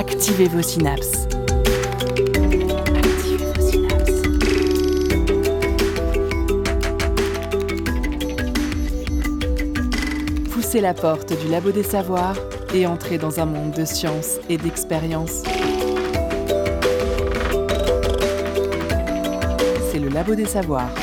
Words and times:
Activez 0.00 0.48
vos 0.48 0.62
synapses. 0.62 1.28
Activez. 2.96 3.52
Poussez 10.50 10.80
la 10.80 10.94
porte 10.94 11.38
du 11.38 11.48
labo 11.48 11.70
des 11.70 11.82
savoirs 11.82 12.38
et 12.72 12.86
entrez 12.86 13.18
dans 13.18 13.40
un 13.40 13.44
monde 13.44 13.72
de 13.72 13.84
science 13.84 14.38
et 14.48 14.56
d'expérience. 14.56 15.42
C'est 19.92 19.98
le 19.98 20.08
labo 20.08 20.34
des 20.34 20.46
savoirs. 20.46 20.94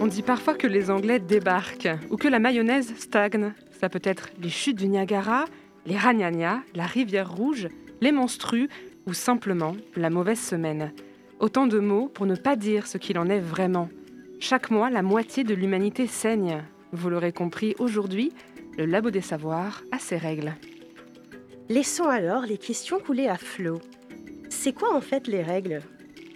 On 0.00 0.06
dit 0.06 0.22
parfois 0.22 0.54
que 0.54 0.68
les 0.68 0.92
Anglais 0.92 1.18
débarquent 1.18 1.88
ou 2.08 2.16
que 2.16 2.28
la 2.28 2.38
mayonnaise 2.38 2.94
stagne. 2.96 3.52
Ça 3.80 3.88
peut 3.88 4.02
être 4.04 4.28
les 4.40 4.48
chutes 4.48 4.78
du 4.78 4.86
Niagara, 4.86 5.44
les 5.88 5.96
ragnagnas, 5.96 6.60
la 6.74 6.84
rivière 6.84 7.32
rouge, 7.32 7.68
les 8.02 8.12
menstrues 8.12 8.68
ou 9.06 9.14
simplement 9.14 9.74
la 9.96 10.10
mauvaise 10.10 10.38
semaine. 10.38 10.92
Autant 11.40 11.66
de 11.66 11.78
mots 11.78 12.08
pour 12.08 12.26
ne 12.26 12.36
pas 12.36 12.56
dire 12.56 12.86
ce 12.86 12.98
qu'il 12.98 13.18
en 13.18 13.30
est 13.30 13.40
vraiment. 13.40 13.88
Chaque 14.38 14.70
mois, 14.70 14.90
la 14.90 15.00
moitié 15.00 15.44
de 15.44 15.54
l'humanité 15.54 16.06
saigne. 16.06 16.62
Vous 16.92 17.08
l'aurez 17.08 17.32
compris, 17.32 17.74
aujourd'hui, 17.78 18.32
le 18.76 18.84
Labo 18.84 19.10
des 19.10 19.22
Savoirs 19.22 19.82
a 19.90 19.98
ses 19.98 20.18
règles. 20.18 20.54
Laissons 21.70 22.08
alors 22.08 22.42
les 22.42 22.58
questions 22.58 23.00
couler 23.00 23.26
à 23.26 23.38
flot. 23.38 23.80
C'est 24.50 24.74
quoi 24.74 24.94
en 24.94 25.00
fait 25.00 25.26
les 25.26 25.42
règles? 25.42 25.80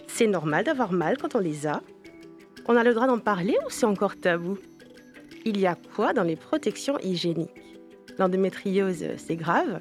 C'est 0.07 0.27
normal 0.27 0.65
d'avoir 0.65 0.93
mal 0.93 1.19
quand 1.19 1.35
on 1.35 1.41
les 1.41 1.67
a? 1.67 1.83
On 2.69 2.77
a 2.77 2.85
le 2.85 2.95
droit 2.95 3.07
d'en 3.07 3.19
parler 3.19 3.57
ou 3.67 3.71
c'est 3.71 3.87
encore 3.87 4.17
tabou? 4.17 4.57
Il 5.45 5.61
y 5.61 5.67
a 5.67 5.77
quoi 5.95 6.15
dans 6.15 6.23
les 6.23 6.37
protections 6.37 6.99
hygiéniques? 7.01 7.51
L'endométriose, 8.19 9.05
c'est 9.17 9.37
grave 9.37 9.79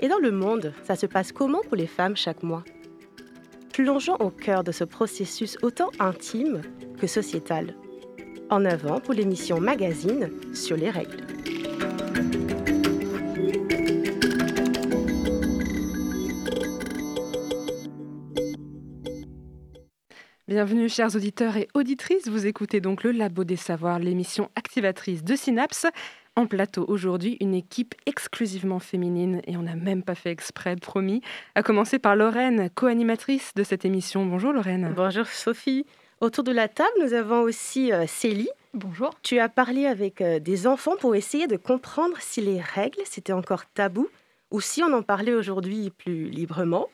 Et 0.00 0.08
dans 0.08 0.18
le 0.18 0.30
monde, 0.30 0.72
ça 0.84 0.96
se 0.96 1.06
passe 1.06 1.32
comment 1.32 1.60
pour 1.62 1.76
les 1.76 1.86
femmes 1.86 2.16
chaque 2.16 2.42
mois? 2.42 2.64
Plongeons 3.72 4.16
au 4.16 4.30
cœur 4.30 4.64
de 4.64 4.72
ce 4.72 4.84
processus 4.84 5.56
autant 5.62 5.90
intime 5.98 6.62
que 6.98 7.06
sociétal. 7.06 7.74
En 8.50 8.64
avant 8.64 9.00
pour 9.00 9.14
l'émission 9.14 9.60
Magazine 9.60 10.30
sur 10.52 10.76
les 10.76 10.90
règles. 10.90 11.24
Bienvenue 20.50 20.88
chers 20.88 21.14
auditeurs 21.14 21.56
et 21.56 21.68
auditrices, 21.74 22.26
vous 22.26 22.44
écoutez 22.44 22.80
donc 22.80 23.04
le 23.04 23.12
Labo 23.12 23.44
des 23.44 23.54
Savoirs, 23.54 24.00
l'émission 24.00 24.50
activatrice 24.56 25.22
de 25.22 25.36
Synapse. 25.36 25.86
En 26.40 26.46
plateau 26.46 26.86
aujourd'hui, 26.88 27.36
une 27.40 27.52
équipe 27.52 27.94
exclusivement 28.06 28.78
féminine 28.78 29.42
et 29.46 29.58
on 29.58 29.62
n'a 29.62 29.74
même 29.74 30.02
pas 30.02 30.14
fait 30.14 30.30
exprès, 30.30 30.74
promis. 30.74 31.20
À 31.54 31.62
commencer 31.62 31.98
par 31.98 32.16
Lorraine, 32.16 32.70
co-animatrice 32.74 33.52
de 33.54 33.62
cette 33.62 33.84
émission. 33.84 34.24
Bonjour 34.24 34.54
Lorraine. 34.54 34.90
Bonjour 34.96 35.26
Sophie. 35.26 35.84
Autour 36.22 36.42
de 36.44 36.52
la 36.52 36.66
table, 36.66 36.94
nous 37.04 37.12
avons 37.12 37.42
aussi 37.42 37.92
euh, 37.92 38.06
Célie. 38.06 38.48
Bonjour. 38.72 39.10
Tu 39.20 39.38
as 39.38 39.50
parlé 39.50 39.84
avec 39.84 40.22
euh, 40.22 40.38
des 40.38 40.66
enfants 40.66 40.96
pour 40.98 41.14
essayer 41.14 41.46
de 41.46 41.58
comprendre 41.58 42.16
si 42.20 42.40
les 42.40 42.58
règles, 42.58 43.02
c'était 43.04 43.34
encore 43.34 43.66
tabou 43.74 44.08
ou 44.50 44.62
si 44.62 44.82
on 44.82 44.94
en 44.94 45.02
parlait 45.02 45.34
aujourd'hui 45.34 45.90
plus 45.90 46.30
librement. 46.30 46.88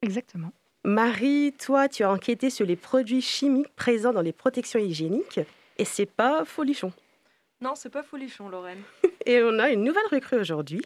Exactement. 0.00 0.52
Marie, 0.84 1.52
toi, 1.52 1.86
tu 1.90 2.02
as 2.02 2.10
enquêté 2.10 2.48
sur 2.48 2.64
les 2.64 2.76
produits 2.76 3.20
chimiques 3.20 3.76
présents 3.76 4.14
dans 4.14 4.22
les 4.22 4.32
protections 4.32 4.80
hygiéniques 4.80 5.40
et 5.76 5.84
c'est 5.84 6.06
pas 6.06 6.46
folichon. 6.46 6.94
Non, 7.60 7.74
c'est 7.74 7.90
pas 7.90 8.02
folichon, 8.02 8.48
Lorraine. 8.48 8.82
Et 9.26 9.42
on 9.42 9.58
a 9.58 9.70
une 9.70 9.84
nouvelle 9.84 10.06
recrue 10.10 10.38
aujourd'hui 10.38 10.82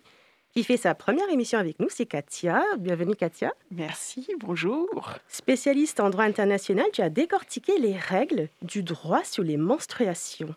qui 0.50 0.64
fait 0.64 0.76
sa 0.76 0.94
première 0.94 1.28
émission 1.28 1.58
avec 1.58 1.78
nous, 1.78 1.88
c'est 1.90 2.06
Katia. 2.06 2.62
Bienvenue 2.78 3.14
Katia. 3.14 3.52
Merci, 3.70 4.28
bonjour. 4.38 4.88
Spécialiste 5.28 6.00
en 6.00 6.10
droit 6.10 6.24
international, 6.24 6.86
tu 6.92 7.02
as 7.02 7.10
décortiqué 7.10 7.78
les 7.78 7.96
règles 7.96 8.48
du 8.62 8.82
droit 8.82 9.24
sur 9.24 9.42
les 9.42 9.56
menstruations. 9.56 10.54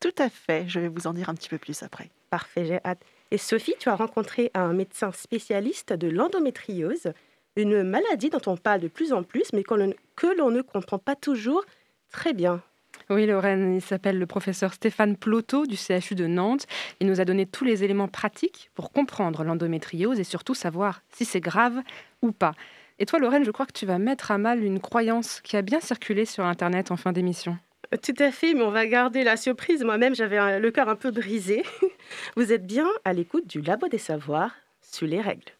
Tout 0.00 0.14
à 0.18 0.28
fait, 0.28 0.68
je 0.68 0.80
vais 0.80 0.88
vous 0.88 1.06
en 1.06 1.12
dire 1.12 1.28
un 1.28 1.34
petit 1.34 1.48
peu 1.48 1.58
plus 1.58 1.82
après. 1.82 2.10
Parfait, 2.30 2.64
j'ai 2.64 2.80
hâte. 2.84 3.02
Et 3.30 3.38
Sophie, 3.38 3.74
tu 3.78 3.88
as 3.88 3.94
rencontré 3.94 4.50
un 4.54 4.72
médecin 4.72 5.12
spécialiste 5.12 5.92
de 5.92 6.08
l'endométriose, 6.08 7.12
une 7.56 7.82
maladie 7.82 8.30
dont 8.30 8.40
on 8.46 8.56
parle 8.56 8.80
de 8.80 8.88
plus 8.88 9.12
en 9.12 9.22
plus, 9.22 9.52
mais 9.52 9.62
que 9.62 10.26
l'on 10.36 10.50
ne 10.50 10.62
comprend 10.62 10.98
pas 10.98 11.16
toujours 11.16 11.64
très 12.10 12.32
bien. 12.32 12.62
Oui 13.10 13.26
Lorraine, 13.26 13.74
il 13.74 13.82
s'appelle 13.82 14.18
le 14.18 14.26
professeur 14.26 14.72
Stéphane 14.72 15.16
Ploto 15.16 15.66
du 15.66 15.76
CHU 15.76 16.14
de 16.14 16.26
Nantes. 16.26 16.66
Il 17.00 17.06
nous 17.06 17.20
a 17.20 17.24
donné 17.24 17.46
tous 17.46 17.64
les 17.64 17.84
éléments 17.84 18.08
pratiques 18.08 18.70
pour 18.74 18.92
comprendre 18.92 19.44
l'endométriose 19.44 20.18
et 20.20 20.24
surtout 20.24 20.54
savoir 20.54 21.02
si 21.10 21.24
c'est 21.24 21.40
grave 21.40 21.80
ou 22.22 22.32
pas. 22.32 22.52
Et 22.98 23.06
toi 23.06 23.18
Lorraine, 23.18 23.44
je 23.44 23.50
crois 23.50 23.66
que 23.66 23.72
tu 23.72 23.86
vas 23.86 23.98
mettre 23.98 24.30
à 24.30 24.38
mal 24.38 24.62
une 24.62 24.80
croyance 24.80 25.40
qui 25.42 25.56
a 25.56 25.62
bien 25.62 25.80
circulé 25.80 26.24
sur 26.24 26.44
Internet 26.44 26.90
en 26.90 26.96
fin 26.96 27.12
d'émission. 27.12 27.58
Euh, 27.92 27.96
Tout 27.96 28.14
à 28.22 28.30
fait, 28.30 28.54
mais 28.54 28.62
on 28.62 28.70
va 28.70 28.86
garder 28.86 29.24
la 29.24 29.36
surprise. 29.36 29.82
Moi-même, 29.82 30.14
j'avais 30.14 30.38
un- 30.38 30.58
le 30.58 30.70
cœur 30.70 30.88
un 30.88 30.96
peu 30.96 31.10
brisé. 31.10 31.64
Vous 32.36 32.52
êtes 32.52 32.66
bien 32.66 32.86
à 33.04 33.12
l'écoute 33.12 33.46
du 33.46 33.60
Labo 33.60 33.88
des 33.88 33.98
Savoirs 33.98 34.52
sur 34.80 35.06
les 35.06 35.20
règles. 35.20 35.52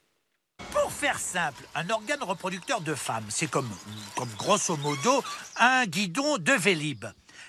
Pour 0.72 0.92
faire 0.92 1.18
simple, 1.18 1.64
un 1.74 1.88
organe 1.90 2.22
reproducteur 2.22 2.80
de 2.80 2.94
femme, 2.94 3.24
c'est 3.28 3.50
comme, 3.50 3.68
comme 4.16 4.28
grosso 4.38 4.76
modo 4.76 5.22
un 5.58 5.84
guidon 5.86 6.38
de 6.38 6.52
Vélib. 6.52 7.04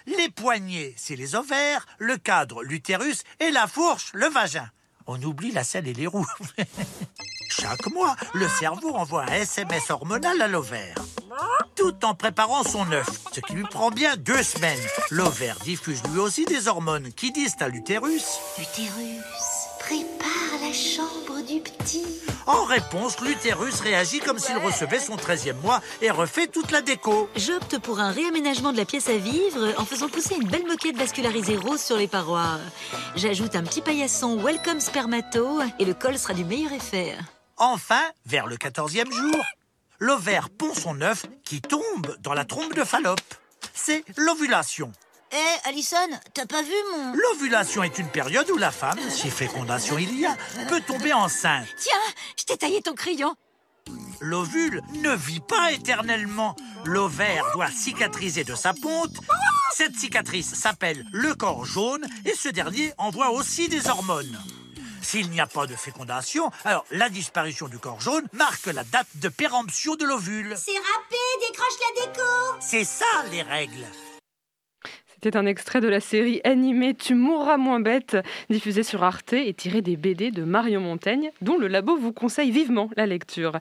Les 0.06 0.30
poignets, 0.30 0.94
c'est 0.98 1.16
les 1.16 1.36
ovaires, 1.36 1.86
le 1.98 2.18
cadre, 2.18 2.64
l'utérus, 2.64 3.24
et 3.40 3.52
la 3.52 3.68
fourche, 3.68 4.12
le 4.14 4.28
vagin. 4.28 4.70
On 5.08 5.22
oublie 5.22 5.52
la 5.52 5.64
selle 5.64 5.88
et 5.88 5.94
les 5.94 6.08
roues. 6.08 6.28
Chaque 7.50 7.88
mois, 7.92 8.16
le 8.34 8.48
cerveau 8.48 8.96
envoie 8.96 9.24
un 9.24 9.34
SMS 9.34 9.90
hormonal 9.90 10.42
à 10.42 10.48
l'ovaire. 10.48 10.96
Tout 11.76 12.06
en 12.06 12.16
préparant 12.16 12.64
son 12.64 12.92
œuf, 12.92 13.10
ce 13.32 13.40
qui 13.40 13.54
lui 13.54 13.64
prend 13.64 13.92
bien 13.92 14.16
deux 14.16 14.44
semaines. 14.44 14.80
L'ovaire 15.12 15.58
diffuse 15.60 16.02
lui 16.12 16.20
aussi 16.20 16.46
des 16.46 16.68
hormones 16.68 17.12
qui 17.14 17.32
disent 17.32 17.56
à 17.60 17.68
l'utérus 17.68 18.26
Utérus, 18.58 19.26
prépare 19.94 20.60
la 20.62 20.74
chambre 20.74 21.46
du 21.46 21.60
petit. 21.62 22.06
En 22.48 22.64
réponse, 22.64 23.20
l'utérus 23.22 23.80
réagit 23.82 24.20
comme 24.20 24.40
s'il 24.40 24.58
recevait 24.58 25.00
son 25.00 25.16
13e 25.16 25.60
mois 25.62 25.82
et 26.02 26.10
refait 26.10 26.48
toute 26.48 26.72
la 26.72 26.82
déco. 26.82 27.30
J'opte 27.36 27.78
pour 27.78 28.00
un 28.00 28.12
réaménagement 28.12 28.72
de 28.72 28.78
la 28.78 28.86
pièce 28.86 29.08
à 29.08 29.18
vivre 29.18 29.74
en 29.78 29.86
faisant 29.86 30.10
pousser 30.10 30.36
une 30.36 30.48
belle 30.48 30.66
moquette 30.66 30.98
vascularisée 30.98 31.58
rose 31.58 31.82
sur 31.82 31.98
les 31.98 32.08
parois. 32.08 32.60
J'ajoute 33.16 33.56
un 33.56 33.64
petit 33.64 33.82
paillasson 33.82 34.38
Welcome 34.38 34.80
Spermato 34.80 35.62
et 35.78 35.86
le 35.86 35.94
col 35.94 36.18
sera 36.18 36.34
du 36.34 36.44
meilleur 36.44 36.74
effet. 36.74 37.16
Enfin, 37.58 38.02
vers 38.26 38.48
le 38.48 38.56
14e 38.56 39.12
jour, 39.12 39.46
l'ovaire 40.00 40.50
pond 40.50 40.74
son 40.74 41.02
œuf 41.02 41.26
qui 41.44 41.62
tombe 41.62 42.18
dans 42.22 42.34
la 42.34 42.46
trompe 42.46 42.74
de 42.74 42.84
Fallope. 42.84 43.22
C'est 43.76 44.04
l'ovulation. 44.18 44.92
Eh, 45.36 45.68
Alison, 45.68 45.98
t'as 46.36 46.46
pas 46.46 46.62
vu 46.62 46.76
mon... 46.92 47.16
L'ovulation 47.16 47.82
est 47.82 47.98
une 47.98 48.08
période 48.08 48.48
où 48.52 48.58
la 48.58 48.70
femme, 48.70 49.00
si 49.10 49.32
fécondation 49.32 49.98
il 49.98 50.20
y 50.20 50.28
a, 50.28 50.38
peut 50.70 50.82
tomber 50.82 51.12
enceinte. 51.12 51.66
Tiens, 51.80 52.14
je 52.38 52.44
t'ai 52.44 52.56
taillé 52.56 52.84
ton 52.84 52.94
crayon. 52.94 53.36
L'ovule 54.20 54.84
ne 55.02 55.16
vit 55.16 55.40
pas 55.40 55.72
éternellement. 55.72 56.56
L'ovaire 56.86 57.46
doit 57.54 57.72
cicatriser 57.72 58.44
de 58.44 58.54
sa 58.54 58.74
ponte. 58.74 59.16
Cette 59.74 59.96
cicatrice 59.96 60.54
s'appelle 60.54 61.04
le 61.12 61.34
corps 61.34 61.66
jaune 61.66 62.06
et 62.26 62.36
ce 62.36 62.50
dernier 62.50 62.94
envoie 63.00 63.32
aussi 63.32 63.68
des 63.70 63.88
hormones. 63.88 64.40
S'il 65.02 65.32
n'y 65.32 65.42
a 65.42 65.48
pas 65.48 65.66
de 65.66 65.76
fécondation, 65.76 66.52
alors 66.64 66.86
la 66.92 67.10
disparition 67.10 67.68
du 67.68 67.80
corps 67.80 68.00
jaune 68.00 68.28
marque 68.34 68.68
la 68.68 68.84
date 68.84 69.08
de 69.16 69.30
péremption 69.30 69.96
de 69.96 70.06
l'ovule. 70.06 70.56
C'est 70.64 70.78
râpé, 70.78 71.18
décroche 71.42 71.74
la 71.82 72.06
déco. 72.06 72.30
C'est 72.60 72.86
ça 72.86 73.24
les 73.32 73.42
règles. 73.42 73.88
C'était 75.24 75.38
un 75.38 75.46
extrait 75.46 75.80
de 75.80 75.88
la 75.88 76.02
série 76.02 76.42
animée 76.44 76.94
Tu 76.94 77.16
mourras 77.16 77.56
moins 77.56 77.80
bête, 77.80 78.18
diffusée 78.50 78.84
sur 78.84 79.04
Arte 79.04 79.32
et 79.32 79.54
tirée 79.54 79.82
des 79.82 79.96
BD 79.96 80.32
de 80.32 80.44
Marion 80.44 80.82
Montaigne, 80.82 81.32
dont 81.40 81.58
le 81.58 81.70
labo 81.70 81.96
vous 81.96 82.12
conseille 82.12 82.52
vivement 82.52 82.90
la 82.98 83.06
lecture. 83.06 83.54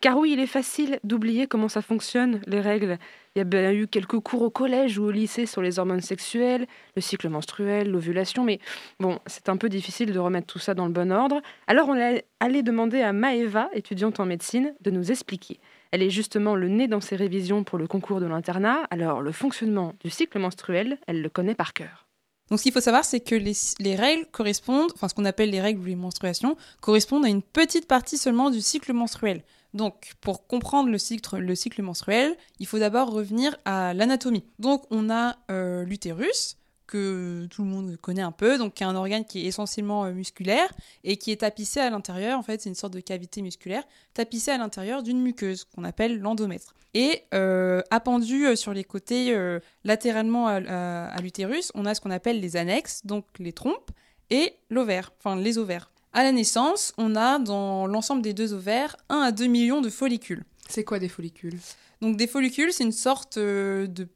Car 0.00 0.16
oui, 0.16 0.34
il 0.34 0.38
est 0.38 0.46
facile 0.46 1.00
d'oublier 1.02 1.48
comment 1.48 1.66
ça 1.66 1.82
fonctionne, 1.82 2.40
les 2.46 2.60
règles. 2.60 2.98
Il 3.34 3.40
y 3.40 3.42
a 3.42 3.44
bien 3.44 3.72
eu 3.72 3.88
quelques 3.88 4.20
cours 4.20 4.42
au 4.42 4.50
collège 4.50 4.96
ou 5.00 5.06
au 5.06 5.10
lycée 5.10 5.46
sur 5.46 5.60
les 5.60 5.80
hormones 5.80 6.02
sexuelles, 6.02 6.68
le 6.94 7.02
cycle 7.02 7.28
menstruel, 7.28 7.90
l'ovulation, 7.90 8.44
mais 8.44 8.60
bon, 9.00 9.18
c'est 9.26 9.48
un 9.48 9.56
peu 9.56 9.68
difficile 9.68 10.12
de 10.12 10.18
remettre 10.20 10.46
tout 10.46 10.60
ça 10.60 10.74
dans 10.74 10.86
le 10.86 10.92
bon 10.92 11.10
ordre. 11.10 11.42
Alors 11.66 11.88
on 11.88 11.96
est 11.96 12.26
allé 12.38 12.62
demander 12.62 13.00
à 13.00 13.12
Maëva, 13.12 13.70
étudiante 13.72 14.20
en 14.20 14.24
médecine, 14.24 14.72
de 14.82 14.92
nous 14.92 15.10
expliquer. 15.10 15.58
Elle 15.90 16.02
est 16.02 16.10
justement 16.10 16.54
le 16.54 16.68
nez 16.68 16.88
dans 16.88 17.00
ses 17.00 17.16
révisions 17.16 17.64
pour 17.64 17.78
le 17.78 17.86
concours 17.86 18.20
de 18.20 18.26
l'internat, 18.26 18.86
alors 18.90 19.22
le 19.22 19.32
fonctionnement 19.32 19.94
du 20.00 20.10
cycle 20.10 20.38
menstruel, 20.38 20.98
elle 21.06 21.22
le 21.22 21.28
connaît 21.28 21.54
par 21.54 21.72
cœur. 21.72 22.08
Donc 22.50 22.58
ce 22.58 22.64
qu'il 22.64 22.72
faut 22.72 22.80
savoir, 22.80 23.04
c'est 23.04 23.20
que 23.20 23.34
les, 23.34 23.52
les 23.78 23.94
règles 23.94 24.26
correspondent, 24.30 24.90
enfin 24.94 25.08
ce 25.08 25.14
qu'on 25.14 25.24
appelle 25.24 25.50
les 25.50 25.60
règles 25.60 25.80
ou 25.80 25.84
les 25.84 25.96
menstruations, 25.96 26.56
correspondent 26.80 27.24
à 27.24 27.28
une 27.28 27.42
petite 27.42 27.86
partie 27.86 28.16
seulement 28.16 28.50
du 28.50 28.60
cycle 28.60 28.92
menstruel. 28.92 29.42
Donc 29.74 30.12
pour 30.20 30.46
comprendre 30.46 30.88
le 30.90 30.98
cycle, 30.98 31.36
le 31.36 31.54
cycle 31.54 31.82
menstruel, 31.82 32.36
il 32.58 32.66
faut 32.66 32.78
d'abord 32.78 33.10
revenir 33.10 33.56
à 33.64 33.92
l'anatomie. 33.92 34.44
Donc 34.58 34.84
on 34.90 35.10
a 35.10 35.36
euh, 35.50 35.84
l'utérus, 35.84 36.56
que 36.88 37.46
tout 37.50 37.62
le 37.62 37.68
monde 37.68 37.96
connaît 37.98 38.22
un 38.22 38.32
peu, 38.32 38.58
donc 38.58 38.74
qui 38.74 38.82
est 38.82 38.86
un 38.86 38.96
organe 38.96 39.24
qui 39.24 39.44
est 39.44 39.46
essentiellement 39.46 40.06
euh, 40.06 40.12
musculaire 40.12 40.72
et 41.04 41.16
qui 41.16 41.30
est 41.30 41.42
tapissé 41.42 41.78
à 41.78 41.90
l'intérieur, 41.90 42.36
en 42.36 42.42
fait 42.42 42.60
c'est 42.60 42.68
une 42.68 42.74
sorte 42.74 42.94
de 42.94 43.00
cavité 43.00 43.42
musculaire, 43.42 43.84
tapissée 44.14 44.50
à 44.50 44.58
l'intérieur 44.58 45.04
d'une 45.04 45.20
muqueuse 45.20 45.64
qu'on 45.64 45.84
appelle 45.84 46.18
l'endomètre. 46.18 46.74
Et 46.94 47.22
euh, 47.34 47.82
appendu 47.90 48.46
euh, 48.46 48.56
sur 48.56 48.72
les 48.72 48.82
côtés 48.82 49.36
latéralement 49.84 50.48
à, 50.48 51.20
l'utérus, 51.20 51.70
on 51.74 51.84
a 51.84 51.94
ce 51.94 52.00
qu'on 52.00 52.10
appelle 52.10 52.40
les 52.40 52.56
annexes, 52.56 53.04
donc 53.04 53.26
les 53.38 53.52
trompes, 53.52 53.90
et 54.30 54.54
l'ovaire, 54.70 55.12
enfin 55.18 55.36
les 55.36 55.58
ovaires. 55.58 55.90
À 56.12 56.24
la 56.24 56.32
naissance, 56.32 56.94
on 56.98 57.14
a 57.14 57.38
dans 57.38 57.86
l'ensemble 57.86 58.22
des 58.22 58.32
deux 58.32 58.54
ovaires 58.54 58.96
1 59.10 59.20
à 59.20 59.32
2 59.32 59.46
millions 59.46 59.80
de 59.80 59.90
follicules. 59.90 60.44
C'est 60.68 60.84
quoi 60.84 60.98
des 60.98 61.08
follicules? 61.08 61.58
Donc 62.00 62.16
des 62.16 62.26
follicules, 62.26 62.72
c'est 62.72 62.84
une 62.84 62.92
sorte 62.92 63.38
de 63.38 64.08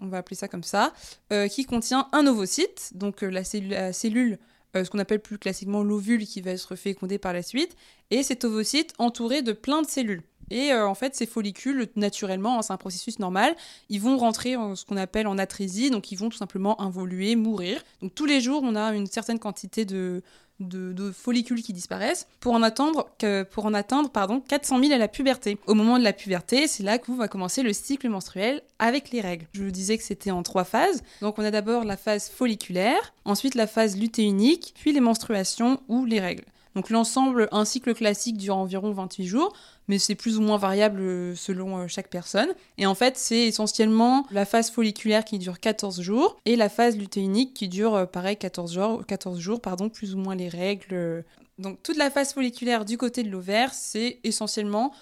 on 0.00 0.06
va 0.08 0.18
appeler 0.18 0.36
ça 0.36 0.48
comme 0.48 0.62
ça, 0.62 0.92
euh, 1.32 1.48
qui 1.48 1.64
contient 1.64 2.08
un 2.12 2.26
ovocyte, 2.26 2.92
donc 2.94 3.22
euh, 3.22 3.28
la 3.28 3.44
cellule, 3.44 4.38
euh, 4.76 4.84
ce 4.84 4.90
qu'on 4.90 4.98
appelle 4.98 5.20
plus 5.20 5.38
classiquement 5.38 5.82
l'ovule 5.82 6.26
qui 6.26 6.40
va 6.40 6.52
être 6.52 6.74
fécondé 6.76 7.18
par 7.18 7.32
la 7.32 7.42
suite, 7.42 7.76
et 8.10 8.22
cet 8.22 8.44
ovocyte 8.44 8.94
entouré 8.98 9.42
de 9.42 9.52
plein 9.52 9.82
de 9.82 9.88
cellules. 9.88 10.22
Et 10.50 10.74
en 10.74 10.94
fait, 10.94 11.14
ces 11.14 11.24
follicules, 11.24 11.88
naturellement, 11.96 12.58
hein, 12.58 12.62
c'est 12.62 12.74
un 12.74 12.76
processus 12.76 13.18
normal, 13.18 13.56
ils 13.88 14.00
vont 14.00 14.18
rentrer 14.18 14.56
en 14.56 14.76
ce 14.76 14.84
qu'on 14.84 14.98
appelle 14.98 15.26
en 15.26 15.38
atrésie, 15.38 15.90
donc 15.90 16.12
ils 16.12 16.16
vont 16.16 16.28
tout 16.28 16.36
simplement 16.36 16.78
involuer, 16.82 17.34
mourir. 17.34 17.82
Donc 18.02 18.14
tous 18.14 18.26
les 18.26 18.42
jours, 18.42 18.60
on 18.62 18.76
a 18.76 18.94
une 18.94 19.06
certaine 19.06 19.38
quantité 19.38 19.86
de, 19.86 20.22
de, 20.60 21.10
follicules 21.10 21.62
qui 21.62 21.72
disparaissent 21.72 22.26
pour 22.40 22.54
en 22.54 22.62
attendre, 22.62 23.08
pour 23.50 23.66
en 23.66 23.74
atteindre 23.74 24.10
pardon, 24.10 24.40
400 24.40 24.80
000 24.80 24.92
à 24.92 24.98
la 24.98 25.08
puberté. 25.08 25.58
Au 25.66 25.74
moment 25.74 25.98
de 25.98 26.04
la 26.04 26.12
puberté, 26.12 26.66
c'est 26.66 26.82
là 26.82 26.98
que 26.98 27.12
va 27.12 27.28
commencer 27.28 27.62
le 27.62 27.72
cycle 27.72 28.08
menstruel 28.08 28.62
avec 28.78 29.10
les 29.10 29.20
règles. 29.20 29.46
Je 29.52 29.62
vous 29.62 29.70
disais 29.70 29.98
que 29.98 30.04
c'était 30.04 30.30
en 30.30 30.42
trois 30.42 30.64
phases. 30.64 31.02
Donc 31.20 31.38
on 31.38 31.44
a 31.44 31.50
d'abord 31.50 31.84
la 31.84 31.96
phase 31.96 32.28
folliculaire, 32.28 33.12
ensuite 33.24 33.54
la 33.54 33.66
phase 33.66 33.96
lutéinique, 33.96 34.74
puis 34.78 34.92
les 34.92 35.00
menstruations 35.00 35.80
ou 35.88 36.04
les 36.04 36.20
règles. 36.20 36.44
Donc 36.74 36.90
l'ensemble, 36.90 37.48
un 37.52 37.64
cycle 37.64 37.94
classique 37.94 38.36
dure 38.36 38.56
environ 38.56 38.90
28 38.90 39.26
jours, 39.26 39.52
mais 39.88 39.98
c'est 39.98 40.14
plus 40.14 40.38
ou 40.38 40.42
moins 40.42 40.58
variable 40.58 41.00
euh, 41.00 41.34
selon 41.34 41.78
euh, 41.78 41.86
chaque 41.88 42.08
personne. 42.08 42.48
Et 42.78 42.86
en 42.86 42.94
fait, 42.94 43.16
c'est 43.16 43.46
essentiellement 43.46 44.26
la 44.30 44.44
phase 44.44 44.70
folliculaire 44.70 45.24
qui 45.24 45.38
dure 45.38 45.60
14 45.60 46.00
jours 46.00 46.36
et 46.44 46.56
la 46.56 46.68
phase 46.68 46.96
lutéinique 46.96 47.54
qui 47.54 47.68
dure 47.68 47.94
euh, 47.94 48.06
pareil 48.06 48.36
14 48.36 48.72
jours, 48.72 49.06
14 49.06 49.38
jours 49.38 49.60
pardon, 49.60 49.88
plus 49.88 50.14
ou 50.14 50.18
moins 50.18 50.34
les 50.34 50.48
règles. 50.48 51.24
Donc 51.58 51.82
toute 51.82 51.96
la 51.96 52.10
phase 52.10 52.32
folliculaire 52.32 52.84
du 52.84 52.98
côté 52.98 53.22
de 53.22 53.30
l'ovaire, 53.30 53.72
c'est 53.72 54.18
essentiellement 54.24 54.92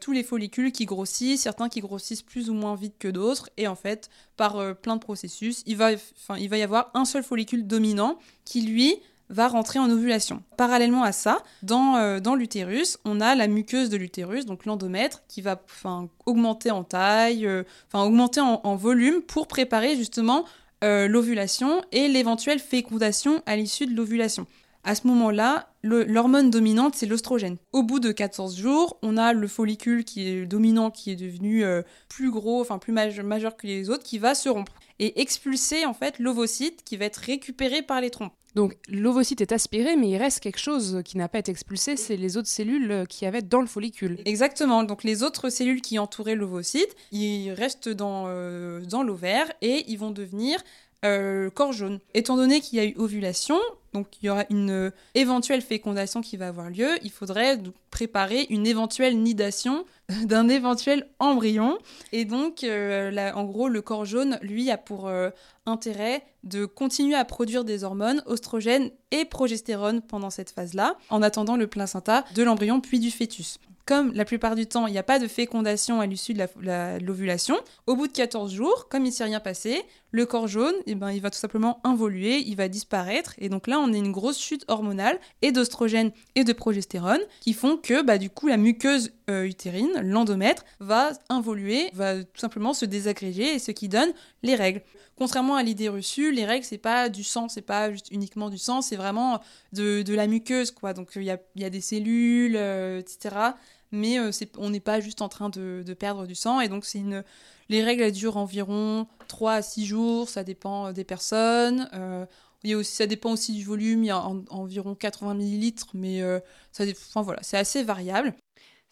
tous 0.00 0.12
les 0.12 0.22
follicules 0.22 0.70
qui 0.70 0.84
grossissent, 0.84 1.42
certains 1.42 1.68
qui 1.68 1.80
grossissent 1.80 2.22
plus 2.22 2.48
ou 2.48 2.54
moins 2.54 2.76
vite 2.76 2.94
que 2.96 3.08
d'autres, 3.08 3.50
et 3.56 3.66
en 3.66 3.74
fait, 3.74 4.08
par 4.36 4.76
plein 4.76 4.94
de 4.94 5.00
processus, 5.00 5.64
il 5.66 5.76
va, 5.76 5.90
il 6.38 6.48
va 6.48 6.58
y 6.58 6.62
avoir 6.62 6.92
un 6.94 7.04
seul 7.04 7.24
follicule 7.24 7.66
dominant 7.66 8.20
qui, 8.44 8.60
lui, 8.60 9.00
va 9.34 9.48
rentrer 9.48 9.80
en 9.80 9.90
ovulation. 9.90 10.42
Parallèlement 10.56 11.02
à 11.02 11.10
ça, 11.10 11.42
dans, 11.62 11.96
euh, 11.96 12.20
dans 12.20 12.36
l'utérus, 12.36 12.98
on 13.04 13.20
a 13.20 13.34
la 13.34 13.48
muqueuse 13.48 13.90
de 13.90 13.96
l'utérus, 13.96 14.46
donc 14.46 14.64
l'endomètre, 14.64 15.22
qui 15.28 15.42
va 15.42 15.60
augmenter 16.24 16.70
en 16.70 16.84
taille, 16.84 17.44
euh, 17.46 17.64
enfin 17.88 18.04
augmenter 18.04 18.40
en, 18.40 18.76
volume 18.76 19.22
pour 19.22 19.48
préparer 19.48 19.96
justement 19.96 20.44
euh, 20.84 21.08
l'ovulation 21.08 21.82
et 21.90 22.08
l'éventuelle 22.08 22.60
fécondation 22.60 23.42
à 23.46 23.56
l'issue 23.56 23.86
de 23.86 23.94
l'ovulation. 23.94 24.46
À 24.84 24.94
ce 24.94 25.06
moment-là, 25.06 25.70
l'hormone 25.82 26.50
dominante, 26.50 26.94
c'est 26.94 27.06
l'ostrogène. 27.06 27.56
Au 27.72 27.82
bout 27.82 28.00
de 28.00 28.12
14 28.12 28.56
jours, 28.56 28.98
on 29.02 29.16
a 29.16 29.32
le 29.32 29.48
follicule 29.48 30.04
qui 30.04 30.28
est 30.28 30.44
dominant, 30.44 30.90
qui 30.90 31.10
est 31.10 31.16
devenu 31.16 31.64
plus 32.10 32.30
gros, 32.30 32.60
enfin 32.60 32.76
plus 32.76 32.92
majeur 32.92 33.56
que 33.56 33.66
les 33.66 33.88
autres, 33.88 34.02
qui 34.02 34.18
va 34.18 34.34
se 34.34 34.50
rompre 34.50 34.72
et 34.98 35.22
expulser 35.22 35.86
en 35.86 35.94
fait 35.94 36.18
l'ovocyte 36.18 36.84
qui 36.84 36.98
va 36.98 37.06
être 37.06 37.16
récupéré 37.16 37.80
par 37.80 38.02
les 38.02 38.10
trompes. 38.10 38.34
Donc 38.54 38.76
l'ovocyte 38.88 39.40
est 39.40 39.52
aspiré, 39.52 39.96
mais 39.96 40.10
il 40.10 40.16
reste 40.16 40.40
quelque 40.40 40.60
chose 40.60 41.02
qui 41.04 41.18
n'a 41.18 41.28
pas 41.28 41.38
été 41.38 41.50
expulsé, 41.50 41.96
c'est 41.96 42.16
les 42.16 42.36
autres 42.36 42.48
cellules 42.48 42.90
euh, 42.90 43.04
qui 43.04 43.26
avaient 43.26 43.42
dans 43.42 43.60
le 43.60 43.66
follicule. 43.66 44.18
Exactement, 44.24 44.84
donc 44.84 45.02
les 45.02 45.22
autres 45.22 45.50
cellules 45.50 45.82
qui 45.82 45.98
entouraient 45.98 46.36
l'ovocyte, 46.36 46.94
ils 47.10 47.50
restent 47.50 47.88
dans, 47.88 48.24
euh, 48.28 48.80
dans 48.80 49.02
l'ovaire 49.02 49.50
et 49.60 49.84
ils 49.88 49.98
vont 49.98 50.10
devenir 50.10 50.60
euh, 51.04 51.50
corps 51.50 51.72
jaune. 51.72 52.00
Étant 52.14 52.36
donné 52.36 52.60
qu'il 52.60 52.78
y 52.78 52.82
a 52.82 52.84
eu 52.84 52.94
ovulation, 52.96 53.58
donc 53.92 54.06
il 54.20 54.26
y 54.26 54.30
aura 54.30 54.44
une 54.50 54.70
euh, 54.70 54.90
éventuelle 55.14 55.60
fécondation 55.60 56.20
qui 56.20 56.36
va 56.36 56.48
avoir 56.48 56.70
lieu, 56.70 56.88
il 57.02 57.10
faudrait 57.10 57.58
préparer 57.90 58.46
une 58.50 58.66
éventuelle 58.66 59.20
nidation 59.20 59.84
d'un 60.24 60.48
éventuel 60.48 61.08
embryon. 61.18 61.78
Et 62.12 62.24
donc, 62.24 62.64
euh, 62.64 63.30
en 63.34 63.44
gros, 63.44 63.68
le 63.68 63.82
corps 63.82 64.04
jaune, 64.04 64.38
lui, 64.42 64.70
a 64.70 64.78
pour 64.78 65.10
intérêt 65.66 66.24
de 66.42 66.64
continuer 66.64 67.14
à 67.14 67.24
produire 67.24 67.64
des 67.64 67.84
hormones, 67.84 68.22
oestrogènes 68.26 68.90
et 69.10 69.24
progestérone 69.24 70.02
pendant 70.02 70.30
cette 70.30 70.50
phase-là, 70.50 70.96
en 71.10 71.22
attendant 71.22 71.56
le 71.56 71.66
placenta 71.66 72.24
de 72.34 72.42
l'embryon 72.42 72.80
puis 72.80 72.98
du 72.98 73.10
fœtus 73.10 73.58
comme 73.86 74.12
la 74.14 74.24
plupart 74.24 74.54
du 74.54 74.66
temps, 74.66 74.86
il 74.86 74.92
n'y 74.92 74.98
a 74.98 75.02
pas 75.02 75.18
de 75.18 75.28
fécondation 75.28 76.00
à 76.00 76.06
l'issue 76.06 76.34
de 76.34 76.46
l'ovulation, 77.04 77.56
au 77.86 77.96
bout 77.96 78.06
de 78.06 78.12
14 78.12 78.52
jours, 78.52 78.88
comme 78.88 79.04
il 79.04 79.08
ne 79.10 79.14
s'est 79.14 79.24
rien 79.24 79.40
passé, 79.40 79.82
le 80.14 80.26
corps 80.26 80.46
jaune, 80.46 80.76
eh 80.86 80.94
ben, 80.94 81.10
il 81.10 81.20
va 81.20 81.28
tout 81.28 81.40
simplement 81.40 81.80
involuer, 81.82 82.38
il 82.38 82.54
va 82.54 82.68
disparaître. 82.68 83.34
Et 83.38 83.48
donc 83.48 83.66
là, 83.66 83.80
on 83.80 83.92
a 83.92 83.96
une 83.96 84.12
grosse 84.12 84.38
chute 84.38 84.64
hormonale 84.68 85.18
et 85.42 85.50
d'ostrogène 85.50 86.12
et 86.36 86.44
de 86.44 86.52
progestérone 86.52 87.18
qui 87.40 87.52
font 87.52 87.76
que 87.76 88.00
bah, 88.00 88.16
du 88.16 88.30
coup, 88.30 88.46
la 88.46 88.56
muqueuse 88.56 89.10
euh, 89.28 89.42
utérine, 89.42 89.90
l'endomètre, 90.04 90.64
va 90.78 91.10
involuer, 91.28 91.90
va 91.94 92.22
tout 92.22 92.38
simplement 92.38 92.74
se 92.74 92.84
désagréger 92.84 93.56
et 93.56 93.58
ce 93.58 93.72
qui 93.72 93.88
donne 93.88 94.12
les 94.44 94.54
règles. 94.54 94.82
Contrairement 95.16 95.56
à 95.56 95.64
l'idée 95.64 95.88
reçue, 95.88 96.30
les 96.30 96.44
règles, 96.44 96.64
c'est 96.64 96.78
pas 96.78 97.08
du 97.08 97.24
sang, 97.24 97.48
c'est 97.48 97.62
pas 97.62 97.90
juste 97.90 98.08
uniquement 98.12 98.50
du 98.50 98.58
sang, 98.58 98.82
c'est 98.82 98.96
vraiment 98.96 99.40
de, 99.72 100.14
la 100.14 100.28
muqueuse, 100.28 100.70
quoi. 100.70 100.92
Donc 100.92 101.10
il 101.16 101.24
y 101.24 101.64
a, 101.64 101.70
des 101.70 101.80
cellules, 101.80 102.54
euh, 102.56 103.00
etc. 103.00 103.36
Mais 103.92 104.18
euh, 104.18 104.30
on 104.58 104.70
n'est 104.70 104.80
pas 104.80 105.00
juste 105.00 105.22
en 105.22 105.28
train 105.28 105.48
de, 105.50 105.84
perdre 105.98 106.26
du 106.26 106.34
sang. 106.34 106.60
Et 106.60 106.68
donc 106.68 106.86
une... 106.94 107.24
les 107.68 107.82
règles, 107.82 108.10
durent 108.12 108.36
environ 108.36 109.06
3 109.28 109.52
à 109.52 109.62
6 109.62 109.86
jours, 109.86 110.28
ça 110.28 110.44
dépend 110.44 110.92
des 110.92 111.04
personnes. 111.04 111.88
Il 112.66 112.76
aussi, 112.76 112.94
ça 112.94 113.06
dépend 113.06 113.32
aussi 113.32 113.52
du 113.52 113.62
volume, 113.62 114.04
il 114.04 114.06
y 114.06 114.10
a 114.10 114.22
environ 114.48 114.94
80 114.94 115.34
millilitres, 115.34 115.88
mais 115.92 116.22
enfin, 116.72 117.22
voilà, 117.22 117.40
c'est 117.42 117.58
assez 117.58 117.82
variable. 117.82 118.34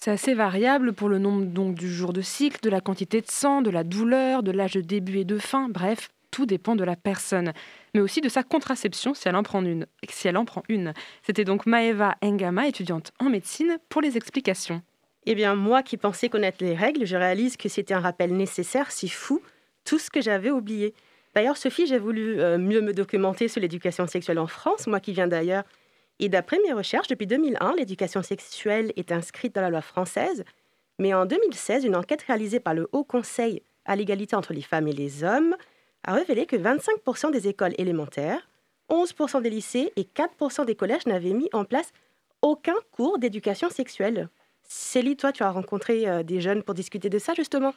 C'est 0.05 0.11
assez 0.11 0.35
variable 0.35 0.95
pour 0.95 1.09
le 1.09 1.21
nombre 1.21 1.45
donc 1.45 1.77
du 1.77 1.89
jour 1.89 2.13
de 2.13 2.23
cycle, 2.23 2.59
de 2.61 2.71
la 2.71 2.81
quantité 2.81 3.21
de 3.21 3.31
sang, 3.31 3.63
de 3.63 3.71
la 3.71 3.85
douleur, 3.85 4.43
de 4.43 4.51
l'âge 4.51 4.73
de 4.73 4.81
début 4.81 5.19
et 5.19 5.25
de 5.25 5.39
fin, 5.39 5.69
bref, 5.69 6.11
tout 6.33 6.45
dépend 6.45 6.75
de 6.75 6.83
la 6.83 6.97
personne, 6.97 7.53
mais 7.95 8.01
aussi 8.01 8.21
de 8.21 8.29
sa 8.29 8.43
contraception 8.43 9.15
si 9.15 9.29
elle 9.29 9.37
en 9.37 9.45
prend 9.45 9.63
une. 9.65 9.87
Si 10.09 10.27
elle 10.27 10.37
en 10.37 10.45
prend 10.45 10.65
une. 10.69 10.93
C'était 11.23 11.45
donc 11.45 11.67
Maeva 11.67 12.17
Engama, 12.21 12.67
étudiante 12.67 13.13
en 13.21 13.31
médecine, 13.31 13.79
pour 13.89 14.01
les 14.01 14.17
explications. 14.17 14.83
Eh 15.27 15.35
bien, 15.35 15.55
moi 15.55 15.83
qui 15.83 15.97
pensais 15.97 16.29
connaître 16.29 16.59
les 16.65 16.75
règles, 16.75 17.07
je 17.07 17.17
réalise 17.17 17.57
que 17.57 17.69
c'était 17.69 17.95
un 17.95 18.01
rappel 18.01 18.35
nécessaire, 18.37 18.91
si 18.91 19.09
fou, 19.09 19.41
tout 19.85 19.99
ce 19.99 20.11
que 20.11 20.21
j'avais 20.21 20.51
oublié. 20.51 20.95
D'ailleurs, 21.35 21.57
Sophie, 21.57 21.87
j'ai 21.87 21.99
voulu 21.99 22.41
euh, 22.41 22.59
mieux 22.59 22.81
me 22.81 22.93
documenter 22.93 23.49
sur 23.49 23.61
l'éducation 23.61 24.07
sexuelle 24.07 24.39
en 24.39 24.47
France, 24.47 24.87
moi 24.87 25.01
qui 25.01 25.13
viens 25.13 25.29
d'ailleurs 25.29 25.65
et 26.23 26.29
d'après 26.29 26.61
mes 26.61 26.73
recherches, 26.73 27.09
depuis 27.09 27.27
2001, 27.27 27.75
l'éducation 27.75 28.23
sexuelle 28.23 28.93
est 28.95 29.11
inscrite 29.11 29.57
dans 29.57 29.61
la 29.61 29.71
loi 29.71 29.81
française, 29.81 30.45
mais 31.01 31.13
en 31.15 31.27
2016, 31.27 31.85
une 31.85 31.97
enquête 31.97 32.23
réalisée 32.23 32.61
par 32.61 32.75
le 32.75 32.89
Haut 32.93 33.03
Conseil 33.03 33.63
à 33.85 33.97
l'égalité 33.97 34.37
entre 34.37 34.53
les 34.53 34.63
femmes 34.63 34.87
et 34.87 34.93
les 34.93 35.25
hommes 35.25 35.57
a 36.05 36.15
révélé 36.15 36.47
que 36.47 36.55
25% 36.55 37.33
des 37.33 37.49
écoles 37.49 37.75
élémentaires, 37.77 38.49
11% 38.89 39.43
des 39.43 39.51
lycées 39.51 39.93
et 39.97 40.05
4% 40.05 40.65
des 40.65 40.77
collèges 40.77 41.07
n'avaient 41.07 41.33
mis 41.33 41.49
en 41.53 41.65
place 41.65 41.91
aucun 42.41 42.77
cours 42.93 43.19
d'éducation 43.19 43.69
sexuelle. 43.69 44.29
Célie, 44.75 45.17
toi, 45.17 45.33
tu 45.33 45.43
as 45.43 45.51
rencontré 45.51 46.09
euh, 46.09 46.23
des 46.23 46.41
jeunes 46.41 46.63
pour 46.63 46.75
discuter 46.75 47.11
de 47.11 47.19
ça, 47.19 47.35
justement? 47.35 47.75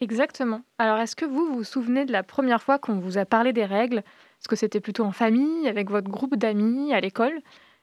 Exactement. 0.00 0.62
Alors, 0.78 0.96
est-ce 0.98 1.16
que 1.16 1.26
vous 1.26 1.54
vous 1.54 1.64
souvenez 1.64 2.06
de 2.06 2.12
la 2.12 2.22
première 2.22 2.62
fois 2.62 2.78
qu'on 2.78 2.98
vous 2.98 3.18
a 3.18 3.26
parlé 3.26 3.52
des 3.52 3.66
règles? 3.66 3.98
Est-ce 3.98 4.48
que 4.48 4.56
c'était 4.56 4.80
plutôt 4.80 5.04
en 5.04 5.12
famille, 5.12 5.68
avec 5.68 5.90
votre 5.90 6.08
groupe 6.08 6.36
d'amis, 6.36 6.94
à 6.94 7.00
l'école? 7.00 7.38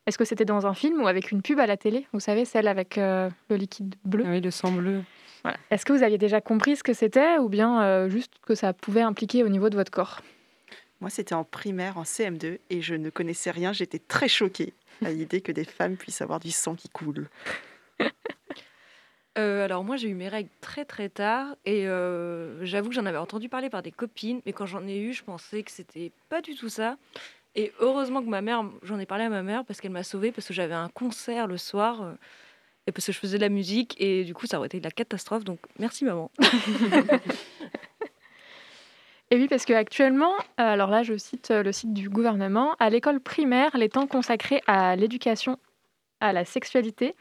Est-ce 0.07 0.17
que 0.17 0.25
c'était 0.25 0.43
dans 0.43 0.65
un 0.65 0.73
film 0.73 1.03
ou 1.03 1.07
avec 1.07 1.29
une 1.29 1.43
pub 1.43 1.59
à 1.59 1.67
la 1.67 1.77
télé? 1.77 2.07
Vous 2.13 2.19
savez, 2.19 2.45
celle 2.45 2.67
avec 2.67 2.97
euh, 2.97 3.29
le 3.51 3.57
liquide 3.57 3.93
bleu? 4.05 4.23
Oui, 4.25 4.41
le 4.41 4.49
sang 4.49 4.71
bleu. 4.71 5.03
Est-ce 5.69 5.85
que 5.85 5.93
vous 5.93 6.01
aviez 6.01 6.17
déjà 6.17 6.41
compris 6.41 6.75
ce 6.75 6.83
que 6.83 6.93
c'était 6.93 7.37
ou 7.37 7.47
bien 7.47 7.83
euh, 7.83 8.09
juste 8.09 8.33
que 8.41 8.55
ça 8.55 8.73
pouvait 8.73 9.01
impliquer 9.01 9.43
au 9.43 9.49
niveau 9.49 9.69
de 9.69 9.75
votre 9.75 9.91
corps? 9.91 10.19
Moi, 10.99 11.11
c'était 11.11 11.35
en 11.35 11.43
primaire, 11.43 11.99
en 11.99 12.03
CM2, 12.03 12.57
et 12.71 12.81
je 12.81 12.95
ne 12.95 13.11
connaissais 13.11 13.51
rien. 13.51 13.71
J'étais 13.71 13.99
très 13.99 14.27
choquée 14.27 14.73
à 15.05 15.11
l'idée 15.11 15.41
que 15.41 15.51
des 15.51 15.63
femmes 15.63 15.95
puissent 15.95 16.21
avoir 16.21 16.39
du 16.39 16.49
sang 16.49 16.73
qui 16.73 16.89
coule. 16.89 17.27
Euh, 19.37 19.63
alors 19.63 19.85
moi 19.85 19.95
j'ai 19.95 20.09
eu 20.09 20.13
mes 20.13 20.27
règles 20.27 20.49
très 20.59 20.83
très 20.83 21.07
tard 21.07 21.55
et 21.63 21.85
j'avoue 22.63 22.89
que 22.89 22.95
j'en 22.95 23.05
avais 23.05 23.17
entendu 23.17 23.47
parler 23.47 23.69
par 23.69 23.81
des 23.81 23.89
copines 23.89 24.41
mais 24.45 24.51
quand 24.51 24.65
j'en 24.65 24.85
ai 24.85 24.99
eu 24.99 25.13
je 25.13 25.23
pensais 25.23 25.63
que 25.63 25.71
c'était 25.71 26.11
pas 26.27 26.41
du 26.41 26.53
tout 26.53 26.67
ça 26.67 26.97
et 27.55 27.73
heureusement 27.79 28.21
que 28.21 28.29
ma 28.29 28.41
mère, 28.41 28.63
j'en 28.81 28.97
ai 28.99 29.05
parlé 29.05 29.25
à 29.25 29.29
ma 29.29 29.43
mère 29.43 29.65
parce 29.65 29.81
qu'elle 29.81 29.91
m'a 29.91 30.03
sauvée, 30.03 30.31
parce 30.31 30.47
que 30.47 30.53
j'avais 30.53 30.73
un 30.73 30.87
concert 30.89 31.47
le 31.47 31.57
soir 31.57 32.01
euh, 32.01 32.13
et 32.87 32.93
parce 32.93 33.05
que 33.05 33.11
je 33.11 33.19
faisais 33.19 33.37
de 33.37 33.41
la 33.41 33.49
musique 33.49 33.95
et 33.99 34.23
du 34.23 34.33
coup 34.33 34.47
ça 34.47 34.57
aurait 34.57 34.67
été 34.67 34.79
de 34.79 34.85
la 34.85 34.91
catastrophe. 34.91 35.43
Donc 35.43 35.59
merci 35.79 36.05
maman. 36.05 36.31
Et 39.33 39.37
oui, 39.37 39.47
parce 39.47 39.63
qu'actuellement, 39.63 40.33
alors 40.57 40.89
là 40.89 41.03
je 41.03 41.15
cite 41.15 41.51
le 41.51 41.71
site 41.71 41.93
du 41.93 42.09
gouvernement, 42.09 42.75
à 42.79 42.89
l'école 42.89 43.21
primaire, 43.21 43.77
les 43.77 43.87
temps 43.87 44.05
consacrés 44.05 44.61
à 44.67 44.97
l'éducation 44.97 45.57
à 46.19 46.33
la 46.33 46.43
sexualité 46.43 47.15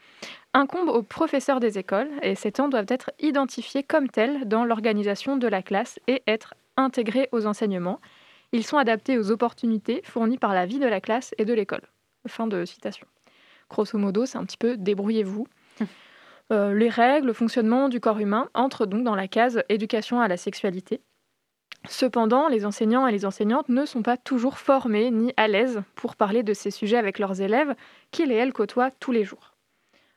incombent 0.53 0.89
aux 0.89 1.03
professeurs 1.03 1.59
des 1.59 1.77
écoles 1.77 2.09
et 2.21 2.35
ces 2.35 2.51
temps 2.51 2.69
doivent 2.69 2.85
être 2.89 3.11
identifiés 3.19 3.83
comme 3.83 4.09
tels 4.09 4.47
dans 4.47 4.65
l'organisation 4.65 5.37
de 5.37 5.47
la 5.47 5.61
classe 5.61 5.99
et 6.07 6.21
être 6.27 6.53
intégrés 6.77 7.29
aux 7.31 7.45
enseignements. 7.45 7.99
Ils 8.51 8.65
sont 8.65 8.77
adaptés 8.77 9.17
aux 9.17 9.31
opportunités 9.31 10.01
fournies 10.03 10.37
par 10.37 10.53
la 10.53 10.65
vie 10.65 10.79
de 10.79 10.87
la 10.87 10.99
classe 10.99 11.33
et 11.37 11.45
de 11.45 11.53
l'école. 11.53 11.83
Fin 12.27 12.47
de 12.47 12.65
citation. 12.65 13.07
Grosso 13.69 13.97
modo, 13.97 14.25
c'est 14.25 14.37
un 14.37 14.45
petit 14.45 14.57
peu 14.57 14.77
débrouillez-vous. 14.77 15.47
Euh, 16.51 16.73
les 16.73 16.89
règles, 16.89 17.27
le 17.27 17.33
fonctionnement 17.33 17.87
du 17.87 18.01
corps 18.01 18.19
humain 18.19 18.49
entrent 18.53 18.85
donc 18.85 19.05
dans 19.05 19.15
la 19.15 19.29
case 19.29 19.63
éducation 19.69 20.19
à 20.19 20.27
la 20.27 20.35
sexualité. 20.35 20.99
Cependant, 21.87 22.49
les 22.49 22.65
enseignants 22.65 23.07
et 23.07 23.11
les 23.13 23.25
enseignantes 23.25 23.69
ne 23.69 23.85
sont 23.85 24.03
pas 24.03 24.17
toujours 24.17 24.57
formés 24.57 25.11
ni 25.11 25.33
à 25.37 25.47
l'aise 25.47 25.81
pour 25.95 26.17
parler 26.17 26.43
de 26.43 26.53
ces 26.53 26.69
sujets 26.69 26.97
avec 26.97 27.19
leurs 27.19 27.39
élèves 27.39 27.73
qu'ils 28.11 28.33
et 28.33 28.35
elles 28.35 28.51
côtoient 28.51 28.91
tous 28.91 29.13
les 29.13 29.23
jours. 29.23 29.50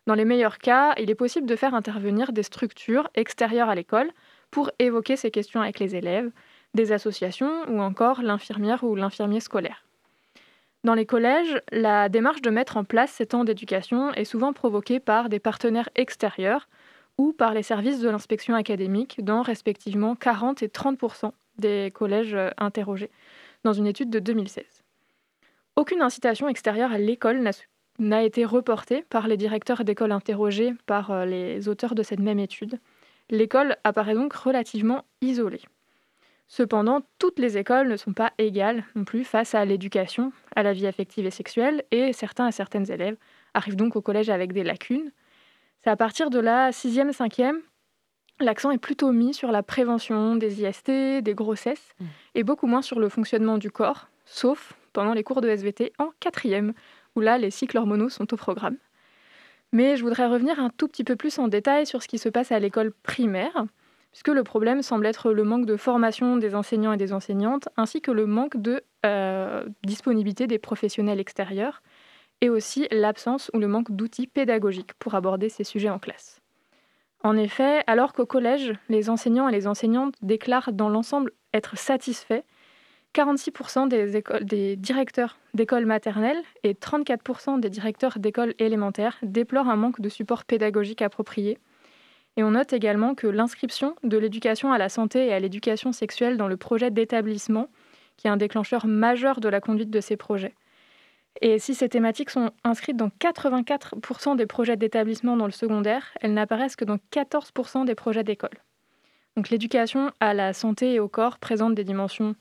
Dans 0.07 0.15
les 0.15 0.25
meilleurs 0.25 0.59
cas, 0.59 0.95
il 0.99 1.11
est 1.11 1.15
possible 1.15 1.47
de 1.47 1.57
faire 1.57 1.75
intervenir 1.75 2.33
des 2.33 2.43
structures 2.43 3.09
extérieures 3.15 3.71
à 3.71 3.75
l'école 3.75 4.11
pour 4.51 4.71
évoquer 4.79 5.17
ces 5.17 5.31
questions 5.31 5.63
avec 5.63 5.79
les 5.79 5.97
élèves, 5.97 6.31
des 6.75 6.93
associations 6.93 7.65
ou 7.69 7.81
encore 7.81 8.23
l'infirmière 8.23 8.85
ou 8.85 8.95
l'infirmier 8.97 9.41
scolaire. 9.41 9.85
Dans 10.85 10.95
les 10.95 11.07
collèges, 11.07 11.63
la 11.73 12.11
démarche 12.11 12.43
de 12.43 12.51
mettre 12.51 12.77
en 12.77 12.85
place 12.85 13.13
ces 13.13 13.27
temps 13.27 13.45
d'éducation 13.45 14.13
est 14.13 14.25
souvent 14.25 14.53
provoquée 14.53 15.01
par 15.01 15.31
des 15.31 15.39
partenaires 15.39 15.89
extérieurs 15.95 16.69
ou 17.17 17.33
par 17.33 17.55
les 17.55 17.63
services 17.63 18.01
de 18.01 18.11
l'inspection 18.11 18.55
académique 18.55 19.25
dans 19.25 19.41
respectivement 19.41 20.15
40 20.15 20.63
et 20.63 20.69
30% 20.69 21.33
des 21.57 21.91
collèges 21.95 22.35
euh, 22.35 22.51
interrogés 22.59 23.11
dans 23.63 23.73
une 23.73 23.87
étude 23.87 24.11
de 24.11 24.19
2016. 24.19 24.65
Aucune 25.77 26.03
incitation 26.03 26.49
extérieure 26.49 26.93
à 26.93 26.99
l'école 26.99 27.41
n'a 27.41 27.53
été 28.01 28.45
reportée 28.45 29.03
par 29.09 29.29
les 29.29 29.37
directeurs 29.37 29.85
d'école 29.85 30.13
interrogés 30.13 30.75
par 30.87 31.11
euh, 31.11 31.25
les 31.25 31.69
auteurs 31.69 31.95
de 31.95 32.03
cette 32.03 32.21
même 32.21 32.39
étude. 32.39 32.79
L'école 33.31 33.77
apparaît 33.85 34.15
donc 34.15 34.33
relativement 34.35 35.05
isolée. 35.21 35.63
Cependant, 36.47 37.01
toutes 37.19 37.39
les 37.39 37.57
écoles 37.57 37.89
ne 37.89 37.97
sont 37.97 38.13
pas 38.13 38.33
égales 38.37 38.85
non 38.95 39.05
plus 39.05 39.25
face 39.25 39.55
à 39.55 39.65
l'éducation, 39.65 40.33
à 40.55 40.63
la 40.63 40.73
vie 40.73 40.87
affective 40.87 41.25
et 41.25 41.31
sexuelle, 41.31 41.85
et 41.91 42.13
certains 42.13 42.49
et 42.49 42.53
certaines 42.53 42.91
élèves 42.91 43.17
arrivent 43.55 43.77
donc 43.77 43.97
au 43.97 44.03
collège 44.03 44.29
avec 44.29 44.53
des 44.53 44.63
lacunes. 44.63 45.11
C'est 45.83 45.91
à 45.91 45.97
partir 45.97 46.29
de 46.31 46.39
la 46.39 46.71
6e, 46.71 47.13
5e 47.13 47.61
l'accent 48.41 48.71
est 48.71 48.79
plutôt 48.79 49.13
mis 49.13 49.35
sur 49.35 49.53
la 49.53 49.63
prévention 49.63 50.37
des 50.37 50.63
IST, 50.63 51.23
des 51.23 51.35
grossesses, 51.35 51.95
mmh. 52.01 52.05
et 52.35 52.43
beaucoup 52.43 52.67
moins 52.67 52.83
sur 52.83 52.99
le 52.99 53.09
fonctionnement 53.09 53.59
du 53.59 53.71
corps, 53.71 54.09
sauf 54.25 54.75
pendant 54.93 55.15
les 55.15 55.23
cours 55.23 55.41
de 55.41 55.49
SVT 55.49 55.93
en 55.99 56.11
quatrième, 56.21 56.73
où 57.17 57.21
là, 57.21 57.39
les 57.39 57.51
cycles 57.51 57.79
hormonaux 57.79 58.09
sont 58.09 58.33
au 58.33 58.37
programme. 58.37 58.77
Mais 59.73 59.97
je 59.97 60.05
voudrais 60.05 60.27
revenir 60.27 60.61
un 60.61 60.71
tout 60.71 60.89
petit 60.89 61.05
peu 61.05 61.17
plus 61.17 61.39
en 61.39 61.49
détail 61.49 61.87
sur 61.87 62.03
ce 62.03 62.09
qui 62.09 62.19
se 62.19 62.29
passe 62.29 62.53
à 62.53 62.59
l'école 62.59 62.93
primaire, 63.03 63.67
puisque 64.13 64.29
le 64.29 64.45
problème 64.45 64.83
semble 64.83 65.07
être 65.07 65.33
le 65.33 65.43
manque 65.43 65.67
de 65.67 65.77
formation 65.77 66.37
des 66.37 66.55
enseignants 66.55 66.93
et 66.93 66.97
des 66.97 67.13
enseignantes, 67.13 67.69
ainsi 67.77 68.01
que 68.01 68.13
le 68.13 68.27
manque 68.27 68.57
de 68.57 68.85
euh, 69.05 69.65
disponibilité 69.85 70.47
des 70.47 70.59
professionnels 70.59 71.19
extérieurs, 71.19 71.83
et 72.41 72.49
aussi 72.49 72.87
l'absence 72.91 73.51
ou 73.55 73.59
le 73.59 73.67
manque 73.67 73.91
d'outils 73.91 74.27
pédagogiques 74.27 74.95
pour 74.95 75.15
aborder 75.15 75.49
ces 75.49 75.65
sujets 75.65 75.91
en 75.91 75.99
classe. 75.99 76.41
En 77.25 77.37
effet, 77.37 77.83
alors 77.87 78.13
qu'au 78.13 78.27
collège, 78.27 78.75
les 78.89 79.09
enseignants 79.09 79.49
et 79.49 79.53
les 79.53 79.67
enseignantes 79.67 80.15
déclarent 80.21 80.73
dans 80.73 80.91
l'ensemble 80.91 81.33
être 81.55 81.77
satisfaits, 81.77 82.43
46% 83.15 83.89
des, 84.43 84.77
directeurs 84.77 85.39
d'écoles 85.55 85.87
maternelles 85.87 86.43
et 86.63 86.75
34% 86.75 87.61
des 87.61 87.71
directeurs 87.71 88.19
d'écoles 88.19 88.55
élémentaires 88.59 89.19
déplorent 89.23 89.69
un 89.69 89.77
manque 89.77 90.01
de 90.01 90.09
support 90.09 90.45
pédagogique 90.45 91.03
approprié. 91.03 91.59
Et 92.37 92.43
on 92.43 92.51
note 92.51 92.73
également 92.73 93.15
que 93.15 93.29
l'inscription 93.29 93.95
de 94.03 94.19
l'éducation 94.19 94.73
à 94.73 94.79
la 94.79 94.89
santé 94.89 95.27
et 95.27 95.33
à 95.33 95.39
l'éducation 95.39 95.93
sexuelle 95.93 96.37
dans 96.37 96.49
le 96.49 96.57
projet 96.57 96.91
d'établissement, 96.91 97.69
qui 98.17 98.27
est 98.27 98.31
un 98.31 98.37
déclencheur 98.37 98.87
majeur 98.87 99.39
de 99.39 99.49
la 99.49 99.61
conduite 99.61 99.91
de 99.91 100.01
ces 100.01 100.17
projets, 100.17 100.55
et 101.41 101.59
si 101.59 101.75
ces 101.75 101.89
thématiques 101.89 102.31
sont 102.31 102.51
inscrites 102.63 102.97
dans 102.97 103.09
84% 103.09 104.37
des 104.37 104.47
projets 104.47 104.77
d'établissement 104.77 105.37
dans 105.37 105.47
le 105.47 105.53
secondaire, 105.53 106.17
elles 106.21 106.33
n'apparaissent 106.33 106.77
que 106.77 106.85
dans 106.85 106.99
14% 107.13 107.85
des 107.85 107.95
projets 107.95 108.25
d'école. 108.25 108.63
Donc 109.37 109.51
l'éducation 109.51 110.13
à 110.21 110.33
la 110.33 110.53
santé 110.53 110.95
et 110.95 111.01
au 111.01 111.09
corps 111.09 111.39
présente 111.39 111.75
des 111.75 111.83
dimensions 111.83 112.37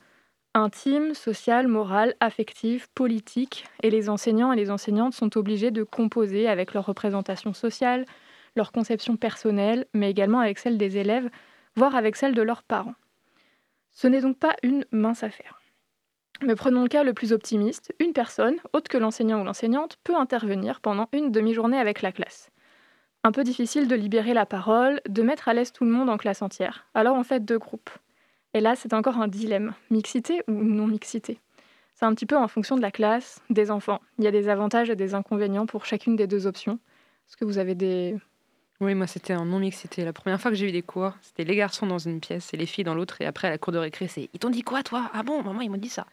intimes, 0.54 1.14
sociales, 1.14 1.68
morales, 1.68 2.14
affectives, 2.20 2.88
politiques, 2.94 3.64
et 3.82 3.90
les 3.90 4.08
enseignants 4.08 4.52
et 4.52 4.56
les 4.56 4.70
enseignantes 4.70 5.14
sont 5.14 5.36
obligés 5.36 5.70
de 5.70 5.82
composer 5.82 6.48
avec 6.48 6.72
leur 6.74 6.86
représentation 6.86 7.52
sociale, 7.52 8.06
leur 8.56 8.72
conception 8.72 9.16
personnelle, 9.16 9.86
mais 9.94 10.10
également 10.10 10.40
avec 10.40 10.58
celle 10.58 10.78
des 10.78 10.96
élèves, 10.96 11.28
voire 11.76 11.96
avec 11.96 12.16
celle 12.16 12.34
de 12.34 12.42
leurs 12.42 12.62
parents. 12.62 12.94
Ce 13.90 14.06
n'est 14.06 14.20
donc 14.20 14.38
pas 14.38 14.54
une 14.62 14.84
mince 14.92 15.22
affaire. 15.22 15.60
Mais 16.42 16.54
prenons 16.56 16.82
le 16.82 16.88
cas 16.88 17.04
le 17.04 17.14
plus 17.14 17.32
optimiste, 17.32 17.94
une 18.00 18.12
personne, 18.12 18.56
autre 18.72 18.88
que 18.88 18.98
l'enseignant 18.98 19.40
ou 19.40 19.44
l'enseignante, 19.44 19.98
peut 20.04 20.16
intervenir 20.16 20.80
pendant 20.80 21.08
une 21.12 21.30
demi-journée 21.30 21.78
avec 21.78 22.02
la 22.02 22.12
classe. 22.12 22.50
Un 23.22 23.32
peu 23.32 23.44
difficile 23.44 23.88
de 23.88 23.94
libérer 23.94 24.34
la 24.34 24.46
parole, 24.46 25.00
de 25.08 25.22
mettre 25.22 25.48
à 25.48 25.54
l'aise 25.54 25.72
tout 25.72 25.84
le 25.84 25.90
monde 25.90 26.10
en 26.10 26.16
classe 26.16 26.42
entière. 26.42 26.86
Alors 26.94 27.16
on 27.16 27.22
fait 27.22 27.40
deux 27.40 27.58
groupes. 27.58 27.90
Et 28.54 28.60
là, 28.60 28.76
c'est 28.76 28.92
encore 28.94 29.18
un 29.18 29.28
dilemme, 29.28 29.74
mixité 29.90 30.42
ou 30.48 30.52
non 30.52 30.86
mixité. 30.86 31.40
C'est 31.94 32.06
un 32.06 32.14
petit 32.14 32.26
peu 32.26 32.36
en 32.36 32.48
fonction 32.48 32.76
de 32.76 32.82
la 32.82 32.90
classe, 32.90 33.40
des 33.50 33.70
enfants. 33.70 34.00
Il 34.18 34.24
y 34.24 34.28
a 34.28 34.30
des 34.30 34.48
avantages 34.48 34.90
et 34.90 34.96
des 34.96 35.14
inconvénients 35.14 35.66
pour 35.66 35.86
chacune 35.86 36.16
des 36.16 36.26
deux 36.26 36.46
options. 36.46 36.78
Est-ce 37.28 37.36
que 37.36 37.44
vous 37.44 37.58
avez 37.58 37.74
des... 37.74 38.16
Oui, 38.80 38.94
moi 38.94 39.06
c'était 39.06 39.32
un 39.32 39.44
non-mixité. 39.44 40.04
La 40.04 40.12
première 40.12 40.40
fois 40.40 40.50
que 40.50 40.56
j'ai 40.56 40.68
eu 40.68 40.72
des 40.72 40.82
cours, 40.82 41.12
c'était 41.22 41.44
les 41.44 41.56
garçons 41.56 41.86
dans 41.86 41.98
une 41.98 42.20
pièce 42.20 42.52
et 42.52 42.56
les 42.56 42.66
filles 42.66 42.84
dans 42.84 42.94
l'autre. 42.94 43.20
Et 43.20 43.26
après, 43.26 43.48
à 43.48 43.50
la 43.50 43.58
cour 43.58 43.72
de 43.72 43.78
récré, 43.78 44.08
c'est 44.08 44.28
Ils 44.32 44.38
t'ont 44.38 44.50
dit 44.50 44.62
quoi, 44.62 44.82
toi? 44.82 45.10
Ah 45.14 45.22
bon, 45.22 45.42
maman, 45.42 45.60
ils 45.60 45.70
m'ont 45.70 45.76
dit 45.76 45.88
ça. 45.88 46.06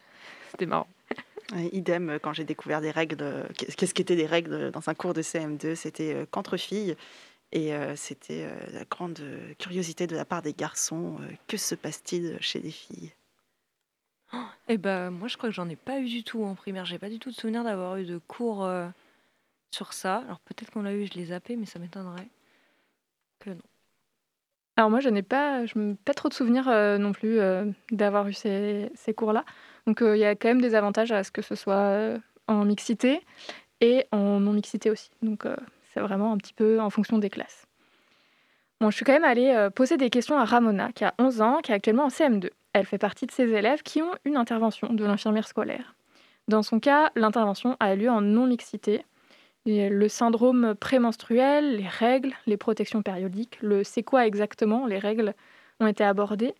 C'était 0.50 0.66
marrant. 0.66 0.86
idem, 1.72 2.10
euh, 2.10 2.18
quand 2.20 2.32
j'ai 2.32 2.44
découvert 2.44 2.80
des 2.80 2.90
règles, 2.90 3.46
qu'est-ce 3.56 3.94
qu'étaient 3.94 4.16
des 4.16 4.26
règles 4.26 4.70
dans 4.70 4.88
un 4.88 4.94
cours 4.94 5.12
de 5.12 5.22
CM2, 5.22 5.74
c'était 5.74 6.14
euh, 6.14 6.26
qu'entre 6.30 6.56
filles. 6.56 6.96
Et 7.52 7.74
euh, 7.74 7.94
c'était 7.96 8.48
la 8.72 8.84
grande 8.84 9.20
curiosité 9.58 10.06
de 10.06 10.16
la 10.16 10.24
part 10.24 10.40
des 10.40 10.54
garçons. 10.54 11.18
que 11.46 11.58
se 11.58 11.74
passe-t-il 11.74 12.38
chez 12.40 12.60
les 12.60 12.70
filles? 12.70 13.12
Eh 14.68 14.78
ben, 14.78 15.10
moi, 15.10 15.28
je 15.28 15.36
crois 15.36 15.50
que 15.50 15.54
j'en 15.54 15.68
ai 15.68 15.76
pas 15.76 16.00
eu 16.00 16.06
du 16.06 16.24
tout 16.24 16.42
en 16.42 16.54
primaire. 16.54 16.86
J'ai 16.86 16.98
pas 16.98 17.10
du 17.10 17.18
tout 17.18 17.30
de 17.30 17.34
souvenir 17.34 17.62
d'avoir 17.62 17.98
eu 17.98 18.04
de 18.04 18.16
cours 18.16 18.66
sur 19.70 19.92
ça. 19.92 20.16
Alors 20.18 20.40
peut-être 20.40 20.70
qu'on 20.70 20.82
l'a 20.82 20.94
eu, 20.94 21.06
je 21.06 21.12
l'ai 21.12 21.26
zappé, 21.26 21.56
mais 21.56 21.66
ça 21.66 21.78
m'étonnerait 21.78 22.28
que 23.40 23.50
non. 23.50 23.62
Alors 24.78 24.88
moi, 24.88 25.00
je 25.00 25.10
n'ai 25.10 25.22
pas, 25.22 25.66
je 25.66 25.94
pas 25.94 26.14
trop 26.14 26.30
de 26.30 26.34
souvenirs 26.34 26.64
non 26.98 27.12
plus 27.12 27.38
d'avoir 27.90 28.26
eu 28.28 28.32
ces, 28.32 28.90
ces 28.94 29.12
cours-là. 29.12 29.44
Donc 29.86 30.00
il 30.00 30.16
y 30.16 30.24
a 30.24 30.34
quand 30.34 30.48
même 30.48 30.62
des 30.62 30.74
avantages 30.74 31.12
à 31.12 31.22
ce 31.22 31.30
que 31.30 31.42
ce 31.42 31.54
soit 31.54 32.16
en 32.46 32.64
mixité 32.64 33.20
et 33.82 34.06
en 34.12 34.40
non-mixité 34.40 34.90
aussi. 34.90 35.10
Donc 35.20 35.44
c'est 35.92 36.00
vraiment 36.00 36.32
un 36.32 36.36
petit 36.36 36.54
peu 36.54 36.80
en 36.80 36.90
fonction 36.90 37.18
des 37.18 37.30
classes. 37.30 37.66
Bon, 38.80 38.90
je 38.90 38.96
suis 38.96 39.04
quand 39.04 39.12
même 39.12 39.24
allée 39.24 39.68
poser 39.74 39.96
des 39.96 40.10
questions 40.10 40.36
à 40.36 40.44
Ramona, 40.44 40.90
qui 40.92 41.04
a 41.04 41.14
11 41.18 41.40
ans, 41.40 41.60
qui 41.62 41.70
est 41.70 41.74
actuellement 41.74 42.04
en 42.04 42.08
CM2. 42.08 42.50
Elle 42.72 42.86
fait 42.86 42.98
partie 42.98 43.26
de 43.26 43.30
ces 43.30 43.48
élèves 43.48 43.82
qui 43.82 44.02
ont 44.02 44.12
une 44.24 44.36
intervention 44.36 44.92
de 44.92 45.04
l'infirmière 45.04 45.46
scolaire. 45.46 45.94
Dans 46.48 46.62
son 46.62 46.80
cas, 46.80 47.10
l'intervention 47.14 47.76
a 47.80 47.94
lieu 47.94 48.10
en 48.10 48.20
non-mixité. 48.20 49.04
Le 49.64 50.08
syndrome 50.08 50.74
prémenstruel, 50.74 51.76
les 51.76 51.86
règles, 51.86 52.32
les 52.46 52.56
protections 52.56 53.02
périodiques, 53.02 53.58
le 53.62 53.84
c'est 53.84 54.02
quoi 54.02 54.26
exactement 54.26 54.86
les 54.86 54.98
règles 54.98 55.34
ont 55.78 55.86
été 55.86 56.02
abordées. 56.02 56.54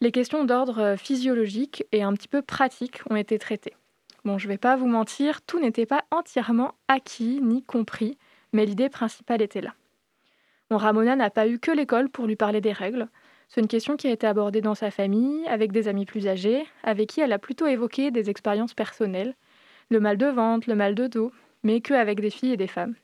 Les 0.00 0.10
questions 0.10 0.44
d'ordre 0.44 0.80
euh, 0.80 0.96
physiologique 0.96 1.84
et 1.92 2.02
un 2.02 2.14
petit 2.14 2.26
peu 2.26 2.42
pratique 2.42 3.02
ont 3.10 3.16
été 3.16 3.38
traitées. 3.38 3.76
Bon, 4.24 4.38
je 4.38 4.46
ne 4.46 4.52
vais 4.52 4.58
pas 4.58 4.74
vous 4.76 4.86
mentir, 4.86 5.42
tout 5.42 5.60
n'était 5.60 5.86
pas 5.86 6.04
entièrement 6.10 6.74
acquis 6.88 7.40
ni 7.42 7.62
compris, 7.62 8.18
mais 8.52 8.66
l'idée 8.66 8.88
principale 8.88 9.42
était 9.42 9.60
là. 9.60 9.74
Bon, 10.70 10.76
Ramona 10.76 11.16
n'a 11.16 11.30
pas 11.30 11.48
eu 11.48 11.58
que 11.58 11.70
l'école 11.70 12.08
pour 12.08 12.26
lui 12.26 12.36
parler 12.36 12.60
des 12.60 12.72
règles. 12.72 13.08
C'est 13.48 13.60
une 13.60 13.68
question 13.68 13.96
qui 13.96 14.06
a 14.06 14.12
été 14.12 14.26
abordée 14.26 14.60
dans 14.60 14.76
sa 14.76 14.90
famille, 14.90 15.46
avec 15.48 15.72
des 15.72 15.88
amis 15.88 16.06
plus 16.06 16.28
âgés, 16.28 16.64
avec 16.84 17.08
qui 17.08 17.20
elle 17.20 17.32
a 17.32 17.38
plutôt 17.38 17.66
évoqué 17.66 18.10
des 18.12 18.30
expériences 18.30 18.74
personnelles, 18.74 19.34
le 19.90 19.98
mal 19.98 20.16
de 20.16 20.26
ventre, 20.26 20.68
le 20.68 20.76
mal 20.76 20.94
de 20.94 21.08
dos, 21.08 21.32
mais 21.64 21.80
que 21.80 21.94
avec 21.94 22.20
des 22.20 22.30
filles 22.30 22.52
et 22.52 22.56
des 22.56 22.68
femmes. 22.68 22.94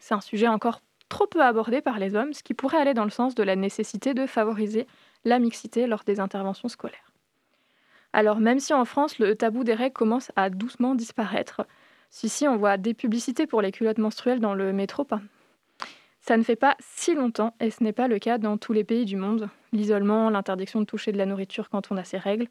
C'est 0.00 0.14
un 0.14 0.20
sujet 0.20 0.48
encore 0.48 0.80
trop 1.08 1.26
peu 1.26 1.42
abordé 1.42 1.82
par 1.82 1.98
les 1.98 2.14
hommes, 2.14 2.32
ce 2.32 2.42
qui 2.42 2.54
pourrait 2.54 2.78
aller 2.78 2.94
dans 2.94 3.04
le 3.04 3.10
sens 3.10 3.34
de 3.34 3.42
la 3.42 3.56
nécessité 3.56 4.14
de 4.14 4.26
favoriser 4.26 4.86
la 5.24 5.38
mixité 5.38 5.86
lors 5.86 6.04
des 6.04 6.20
interventions 6.20 6.68
scolaires. 6.68 7.12
Alors 8.12 8.40
même 8.40 8.60
si 8.60 8.72
en 8.72 8.84
France 8.84 9.18
le 9.18 9.34
tabou 9.34 9.64
des 9.64 9.74
règles 9.74 9.92
commence 9.92 10.32
à 10.36 10.48
doucement 10.48 10.94
disparaître, 10.94 11.66
si 12.10 12.28
si 12.28 12.48
on 12.48 12.56
voit 12.56 12.76
des 12.76 12.94
publicités 12.94 13.46
pour 13.46 13.62
les 13.62 13.72
culottes 13.72 13.98
menstruelles 13.98 14.40
dans 14.40 14.54
le 14.54 14.72
métro, 14.72 15.06
Ça 16.20 16.36
ne 16.36 16.42
fait 16.42 16.56
pas 16.56 16.76
si 16.80 17.14
longtemps, 17.14 17.54
et 17.60 17.70
ce 17.70 17.82
n'est 17.82 17.92
pas 17.92 18.08
le 18.08 18.18
cas 18.18 18.38
dans 18.38 18.56
tous 18.56 18.72
les 18.72 18.84
pays 18.84 19.04
du 19.04 19.16
monde. 19.16 19.48
L'isolement, 19.72 20.30
l'interdiction 20.30 20.80
de 20.80 20.86
toucher 20.86 21.12
de 21.12 21.18
la 21.18 21.26
nourriture 21.26 21.68
quand 21.70 21.90
on 21.90 21.96
a 21.96 22.04
ses 22.04 22.18
règles, 22.18 22.48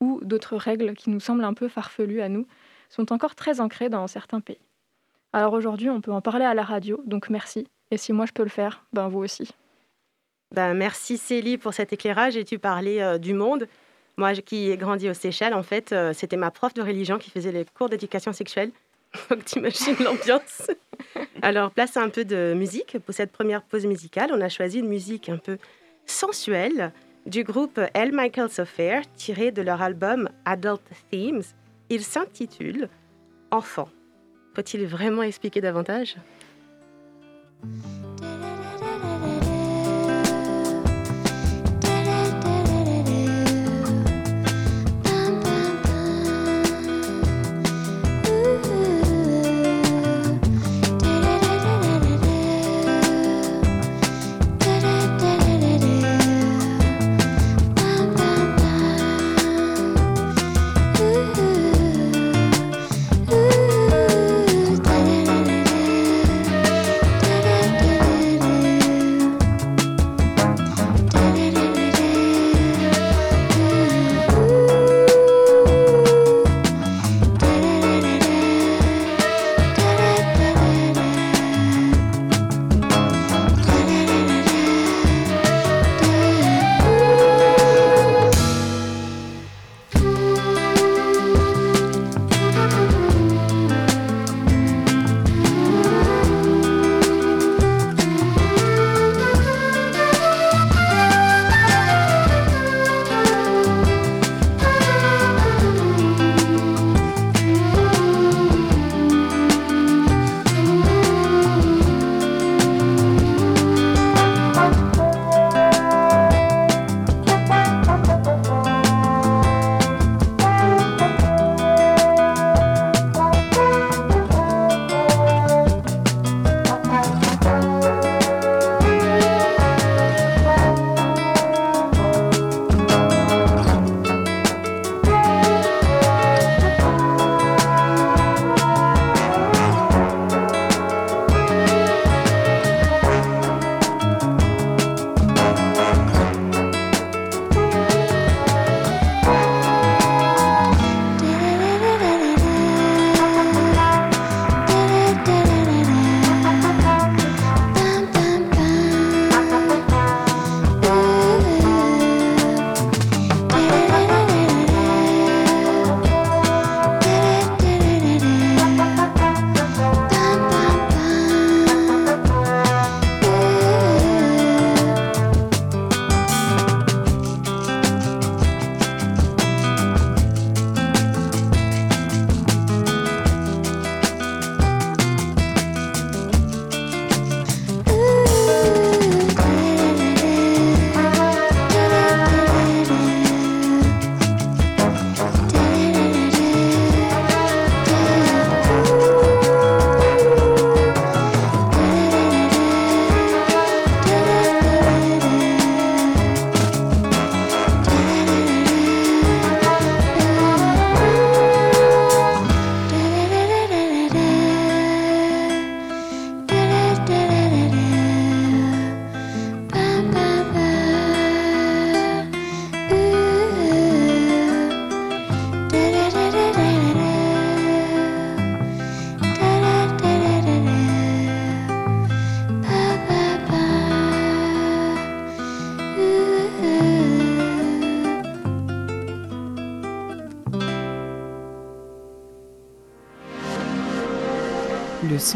ou 0.00 0.20
d'autres 0.22 0.56
règles 0.56 0.94
qui 0.94 1.10
nous 1.10 1.20
semblent 1.20 1.44
un 1.44 1.54
peu 1.54 1.68
farfelues 1.68 2.20
à 2.20 2.28
nous, 2.28 2.46
sont 2.88 3.12
encore 3.12 3.34
très 3.34 3.60
ancrées 3.60 3.88
dans 3.88 4.06
certains 4.06 4.40
pays. 4.40 4.58
Alors 5.32 5.52
aujourd'hui, 5.52 5.90
on 5.90 6.00
peut 6.00 6.12
en 6.12 6.20
parler 6.20 6.44
à 6.44 6.54
la 6.54 6.62
radio, 6.62 7.02
donc 7.04 7.30
merci. 7.30 7.66
Et 7.90 7.96
si 7.96 8.12
moi 8.12 8.26
je 8.26 8.32
peux 8.32 8.42
le 8.42 8.48
faire, 8.48 8.84
ben 8.92 9.08
vous 9.08 9.18
aussi. 9.18 9.50
Ben, 10.54 10.74
merci 10.74 11.18
Célie 11.18 11.58
pour 11.58 11.74
cet 11.74 11.92
éclairage 11.92 12.36
et 12.36 12.44
tu 12.44 12.58
parlais 12.58 13.02
euh, 13.02 13.18
du 13.18 13.34
monde. 13.34 13.66
Moi 14.16 14.32
qui 14.34 14.70
ai 14.70 14.76
grandi 14.76 15.10
aux 15.10 15.14
Seychelles, 15.14 15.54
en 15.54 15.62
fait, 15.62 15.92
euh, 15.92 16.12
c'était 16.12 16.36
ma 16.36 16.50
prof 16.50 16.72
de 16.72 16.82
religion 16.82 17.18
qui 17.18 17.30
faisait 17.30 17.52
les 17.52 17.64
cours 17.64 17.88
d'éducation 17.88 18.32
sexuelle. 18.32 18.70
Donc 19.30 19.44
t'imagines 19.44 19.96
l'ambiance. 20.02 20.70
Alors 21.42 21.70
place 21.70 21.96
à 21.96 22.02
un 22.02 22.08
peu 22.08 22.24
de 22.24 22.54
musique. 22.54 22.98
Pour 22.98 23.14
cette 23.14 23.32
première 23.32 23.62
pause 23.62 23.86
musicale, 23.86 24.30
on 24.32 24.40
a 24.40 24.48
choisi 24.48 24.78
une 24.80 24.88
musique 24.88 25.28
un 25.28 25.38
peu 25.38 25.58
sensuelle 26.06 26.92
du 27.26 27.42
groupe 27.42 27.80
L. 27.94 28.12
Michael's 28.12 28.58
Affair, 28.58 29.02
tiré 29.14 29.50
de 29.50 29.62
leur 29.62 29.82
album 29.82 30.28
Adult 30.44 30.82
Themes. 31.10 31.42
Il 31.88 32.02
s'intitule 32.02 32.88
Enfant. 33.50 33.88
Faut-il 34.54 34.86
vraiment 34.86 35.22
expliquer 35.22 35.60
davantage? 35.60 36.16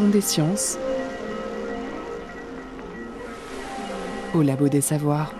Des 0.09 0.21
sciences 0.21 0.79
au 4.33 4.41
labo 4.41 4.67
des 4.67 4.81
savoirs. 4.81 5.35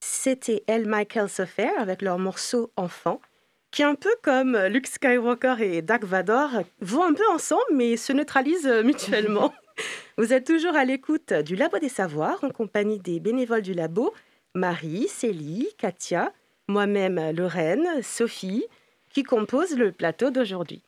C'était 0.00 0.62
L. 0.66 0.86
Michael 0.86 1.28
Affair 1.38 1.70
avec 1.78 2.02
leur 2.02 2.18
morceau 2.18 2.70
Enfant, 2.76 3.20
qui 3.70 3.82
un 3.82 3.94
peu 3.94 4.14
comme 4.22 4.54
Luke 4.66 4.86
Skywalker 4.86 5.56
et 5.60 5.80
Dark 5.80 6.04
Vador 6.04 6.50
vont 6.80 7.04
un 7.04 7.14
peu 7.14 7.26
ensemble 7.32 7.62
mais 7.72 7.96
se 7.96 8.12
neutralisent 8.12 8.82
mutuellement. 8.84 9.54
Vous 10.18 10.34
êtes 10.34 10.46
toujours 10.46 10.76
à 10.76 10.84
l'écoute 10.84 11.32
du 11.32 11.56
Labo 11.56 11.78
des 11.78 11.88
Savoirs 11.88 12.44
en 12.44 12.50
compagnie 12.50 12.98
des 12.98 13.20
bénévoles 13.20 13.62
du 13.62 13.72
labo, 13.72 14.12
Marie, 14.54 15.08
Célie, 15.08 15.68
Katia, 15.78 16.30
moi-même 16.68 17.32
Lorraine, 17.32 18.02
Sophie, 18.02 18.64
qui 19.10 19.22
composent 19.22 19.76
le 19.76 19.92
plateau 19.92 20.30
d'aujourd'hui. 20.30 20.82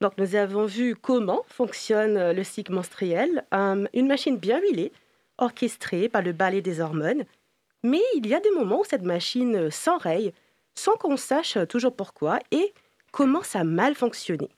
Donc 0.00 0.12
nous 0.18 0.34
avons 0.34 0.66
vu 0.66 0.96
comment 0.96 1.44
fonctionne 1.48 2.32
le 2.32 2.44
cycle 2.44 2.72
menstruel, 2.72 3.44
euh, 3.54 3.86
une 3.94 4.06
machine 4.06 4.36
bien 4.36 4.60
huilée, 4.60 4.92
orchestrée 5.38 6.08
par 6.08 6.22
le 6.22 6.32
ballet 6.32 6.60
des 6.60 6.80
hormones. 6.80 7.24
Mais 7.82 8.02
il 8.16 8.26
y 8.26 8.34
a 8.34 8.40
des 8.40 8.50
moments 8.50 8.80
où 8.80 8.84
cette 8.84 9.02
machine 9.02 9.70
s'enraye 9.70 10.32
sans 10.74 10.96
qu'on 10.96 11.16
sache 11.16 11.58
toujours 11.68 11.94
pourquoi 11.94 12.38
et 12.50 12.72
commence 13.12 13.54
à 13.56 13.64
mal 13.64 13.94
fonctionner. 13.94 14.50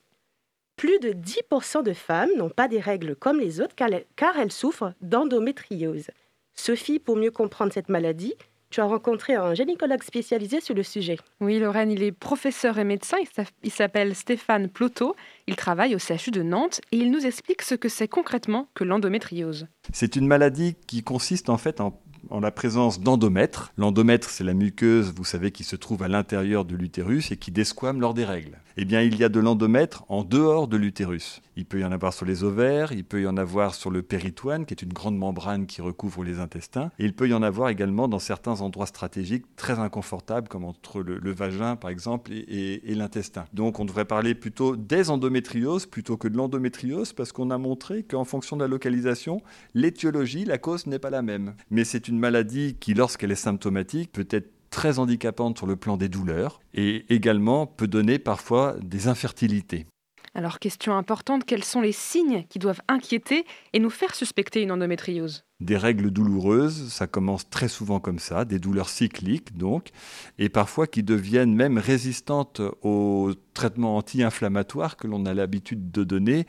Plus 0.76 0.98
de 0.98 1.12
10% 1.12 1.82
de 1.82 1.92
femmes 1.92 2.30
n'ont 2.36 2.50
pas 2.50 2.68
des 2.68 2.80
règles 2.80 3.16
comme 3.16 3.40
les 3.40 3.60
autres 3.60 3.74
car 3.74 4.38
elles 4.38 4.52
souffrent 4.52 4.92
d'endométriose. 5.00 6.08
Sophie, 6.54 6.98
pour 6.98 7.16
mieux 7.16 7.30
comprendre 7.30 7.72
cette 7.72 7.88
maladie, 7.88 8.34
tu 8.70 8.80
as 8.80 8.84
rencontré 8.84 9.34
un 9.34 9.54
gynécologue 9.54 10.02
spécialisé 10.02 10.60
sur 10.60 10.74
le 10.74 10.82
sujet. 10.82 11.18
Oui, 11.40 11.58
Lorraine, 11.58 11.90
il 11.90 12.02
est 12.02 12.12
professeur 12.12 12.78
et 12.78 12.84
médecin. 12.84 13.16
Il 13.62 13.70
s'appelle 13.70 14.14
Stéphane 14.14 14.68
Ploto. 14.68 15.14
Il 15.46 15.56
travaille 15.56 15.94
au 15.94 15.98
CHU 15.98 16.30
de 16.30 16.42
Nantes 16.42 16.80
et 16.92 16.96
il 16.96 17.10
nous 17.10 17.26
explique 17.26 17.62
ce 17.62 17.74
que 17.74 17.88
c'est 17.88 18.08
concrètement 18.08 18.68
que 18.74 18.84
l'endométriose. 18.84 19.66
C'est 19.92 20.16
une 20.16 20.26
maladie 20.26 20.76
qui 20.86 21.02
consiste 21.02 21.48
en 21.48 21.58
fait 21.58 21.80
en 21.80 22.00
en 22.30 22.40
la 22.40 22.50
présence 22.50 23.00
d'endomètres. 23.00 23.72
L'endomètre, 23.76 24.30
c'est 24.30 24.44
la 24.44 24.54
muqueuse, 24.54 25.12
vous 25.14 25.24
savez, 25.24 25.50
qui 25.50 25.64
se 25.64 25.76
trouve 25.76 26.02
à 26.02 26.08
l'intérieur 26.08 26.64
de 26.64 26.76
l'utérus 26.76 27.30
et 27.32 27.36
qui 27.36 27.50
desquame 27.50 28.00
lors 28.00 28.14
des 28.14 28.24
règles. 28.24 28.58
Eh 28.78 28.84
bien, 28.84 29.00
il 29.00 29.16
y 29.16 29.24
a 29.24 29.30
de 29.30 29.40
l'endomètre 29.40 30.04
en 30.08 30.22
dehors 30.22 30.68
de 30.68 30.76
l'utérus. 30.76 31.40
Il 31.56 31.64
peut 31.64 31.80
y 31.80 31.84
en 31.84 31.92
avoir 31.92 32.12
sur 32.12 32.26
les 32.26 32.44
ovaires, 32.44 32.92
il 32.92 33.04
peut 33.04 33.22
y 33.22 33.26
en 33.26 33.38
avoir 33.38 33.74
sur 33.74 33.90
le 33.90 34.02
péritoine, 34.02 34.66
qui 34.66 34.74
est 34.74 34.82
une 34.82 34.92
grande 34.92 35.16
membrane 35.16 35.64
qui 35.64 35.80
recouvre 35.80 36.22
les 36.22 36.40
intestins, 36.40 36.90
et 36.98 37.06
il 37.06 37.14
peut 37.14 37.26
y 37.26 37.32
en 37.32 37.42
avoir 37.42 37.70
également 37.70 38.06
dans 38.06 38.18
certains 38.18 38.60
endroits 38.60 38.84
stratégiques 38.84 39.46
très 39.56 39.78
inconfortables, 39.78 40.48
comme 40.48 40.64
entre 40.64 41.00
le, 41.00 41.32
vagin, 41.32 41.76
par 41.76 41.88
exemple, 41.88 42.32
et, 42.32 42.90
et 42.90 42.94
l'intestin. 42.94 43.46
Donc, 43.54 43.80
on 43.80 43.86
devrait 43.86 44.04
parler 44.04 44.34
plutôt 44.34 44.76
des 44.76 45.08
endométrioses 45.08 45.86
plutôt 45.86 46.18
que 46.18 46.28
de 46.28 46.36
l'endométriose, 46.36 47.14
parce 47.14 47.32
qu'on 47.32 47.50
a 47.50 47.56
montré 47.56 48.02
qu'en 48.02 48.24
fonction 48.24 48.56
de 48.56 48.62
la 48.62 48.68
localisation, 48.68 49.40
l'étiologie, 49.72 50.44
la 50.44 50.58
cause 50.58 50.86
n'est 50.86 50.98
pas 50.98 51.08
la 51.08 51.22
même. 51.22 51.54
Mais 51.70 51.84
c'est 51.84 52.08
une 52.08 52.15
maladie 52.18 52.76
qui, 52.78 52.94
lorsqu'elle 52.94 53.32
est 53.32 53.34
symptomatique, 53.34 54.12
peut 54.12 54.28
être 54.30 54.50
très 54.70 54.98
handicapante 54.98 55.56
sur 55.56 55.66
le 55.66 55.76
plan 55.76 55.96
des 55.96 56.08
douleurs 56.08 56.60
et 56.74 57.06
également 57.08 57.66
peut 57.66 57.86
donner 57.86 58.18
parfois 58.18 58.76
des 58.82 59.08
infertilités. 59.08 59.86
Alors, 60.34 60.58
question 60.58 60.94
importante, 60.94 61.46
quels 61.46 61.64
sont 61.64 61.80
les 61.80 61.92
signes 61.92 62.44
qui 62.50 62.58
doivent 62.58 62.82
inquiéter 62.88 63.46
et 63.72 63.78
nous 63.78 63.88
faire 63.88 64.14
suspecter 64.14 64.60
une 64.60 64.72
endométriose? 64.72 65.45
Des 65.60 65.76
règles 65.76 66.10
douloureuses, 66.10 66.88
ça 66.88 67.06
commence 67.06 67.48
très 67.48 67.68
souvent 67.68 67.98
comme 67.98 68.18
ça, 68.18 68.44
des 68.44 68.58
douleurs 68.58 68.90
cycliques 68.90 69.56
donc, 69.56 69.90
et 70.38 70.48
parfois 70.48 70.86
qui 70.86 71.02
deviennent 71.02 71.54
même 71.54 71.78
résistantes 71.78 72.60
aux 72.82 73.32
traitements 73.54 73.96
anti-inflammatoires 73.96 74.96
que 74.96 75.06
l'on 75.06 75.24
a 75.24 75.32
l'habitude 75.32 75.90
de 75.90 76.04
donner, 76.04 76.46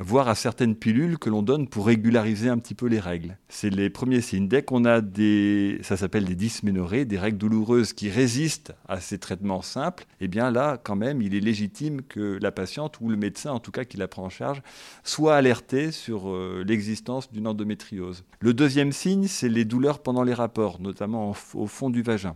voire 0.00 0.28
à 0.28 0.34
certaines 0.34 0.74
pilules 0.74 1.16
que 1.16 1.30
l'on 1.30 1.42
donne 1.42 1.68
pour 1.68 1.86
régulariser 1.86 2.48
un 2.48 2.58
petit 2.58 2.74
peu 2.74 2.86
les 2.86 2.98
règles. 2.98 3.38
C'est 3.48 3.70
les 3.70 3.90
premiers 3.90 4.20
signes. 4.20 4.48
Dès 4.48 4.62
qu'on 4.62 4.84
a 4.84 5.00
des, 5.00 5.78
ça 5.82 5.96
s'appelle 5.96 6.24
des 6.24 6.34
dysménorrhées, 6.34 7.04
des 7.04 7.18
règles 7.18 7.38
douloureuses 7.38 7.92
qui 7.92 8.10
résistent 8.10 8.74
à 8.88 9.00
ces 9.00 9.18
traitements 9.18 9.62
simples, 9.62 10.06
eh 10.20 10.26
bien 10.26 10.50
là, 10.50 10.78
quand 10.82 10.96
même, 10.96 11.22
il 11.22 11.34
est 11.34 11.40
légitime 11.40 12.02
que 12.02 12.38
la 12.42 12.50
patiente 12.50 13.00
ou 13.00 13.08
le 13.08 13.16
médecin, 13.16 13.52
en 13.52 13.60
tout 13.60 13.70
cas 13.70 13.84
qui 13.84 13.96
la 13.96 14.08
prend 14.08 14.24
en 14.24 14.30
charge, 14.30 14.60
soit 15.04 15.36
alerté 15.36 15.92
sur 15.92 16.28
euh, 16.28 16.64
l'existence 16.66 17.30
d'une 17.30 17.46
endométriose. 17.46 18.24
Le 18.48 18.54
deuxième 18.54 18.92
signe, 18.92 19.26
c'est 19.26 19.50
les 19.50 19.66
douleurs 19.66 19.98
pendant 19.98 20.22
les 20.22 20.32
rapports, 20.32 20.80
notamment 20.80 21.34
au 21.52 21.66
fond 21.66 21.90
du 21.90 22.00
vagin. 22.00 22.34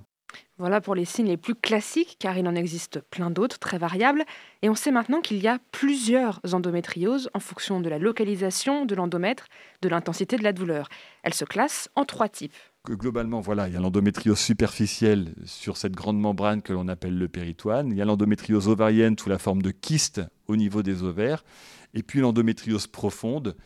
Voilà 0.59 0.83
pour 0.83 0.95
les 0.95 1.07
signes 1.07 1.29
les 1.29 1.39
plus 1.39 1.55
classiques, 1.55 2.17
car 2.19 2.37
il 2.37 2.47
en 2.47 2.55
existe 2.55 3.01
plein 3.01 3.31
d'autres, 3.31 3.59
très 3.59 3.79
variables. 3.79 4.25
Et 4.61 4.69
on 4.69 4.75
sait 4.75 4.91
maintenant 4.91 5.23
qu'il 5.23 5.39
y 5.39 5.49
a 5.49 5.59
plusieurs 5.71 6.39
endométrioses 6.53 7.31
en 7.33 7.41
fonction 7.41 7.81
de 7.81 7.89
la 7.89 7.99
localisation 7.99 8.85
de 8.85 8.95
l'endomètre, 8.95 9.47
de 9.81 9.89
l'intensité 9.89 10.37
de 10.37 10.45
la 10.45 10.53
douleur. 10.53 10.91
Elles 11.23 11.33
se 11.33 11.47
classent 11.47 11.89
en 11.97 12.05
trois 12.05 12.29
types. 12.29 12.53
Globalement, 12.87 13.41
voilà, 13.41 13.69
il 13.69 13.73
y 13.73 13.79
a 13.79 13.81
l'endométriose 13.81 14.39
superficielle 14.39 15.33
sur 15.47 15.79
cette 15.79 15.95
grande 15.95 16.21
membrane 16.21 16.61
que 16.61 16.75
l'on 16.75 16.89
appelle 16.89 17.17
le 17.17 17.29
péritoine. 17.29 17.91
Il 17.91 17.97
y 17.97 18.03
a 18.03 18.05
l'endométriose 18.05 18.69
ovarienne 18.69 19.17
sous 19.19 19.31
la 19.31 19.39
forme 19.39 19.63
de 19.63 19.71
kyste 19.71 20.21
au 20.47 20.57
niveau 20.57 20.83
des 20.83 21.05
ovaires. 21.05 21.43
Et 21.95 22.03
puis 22.03 22.21
l'endométriose 22.21 22.87
profonde 22.87 23.57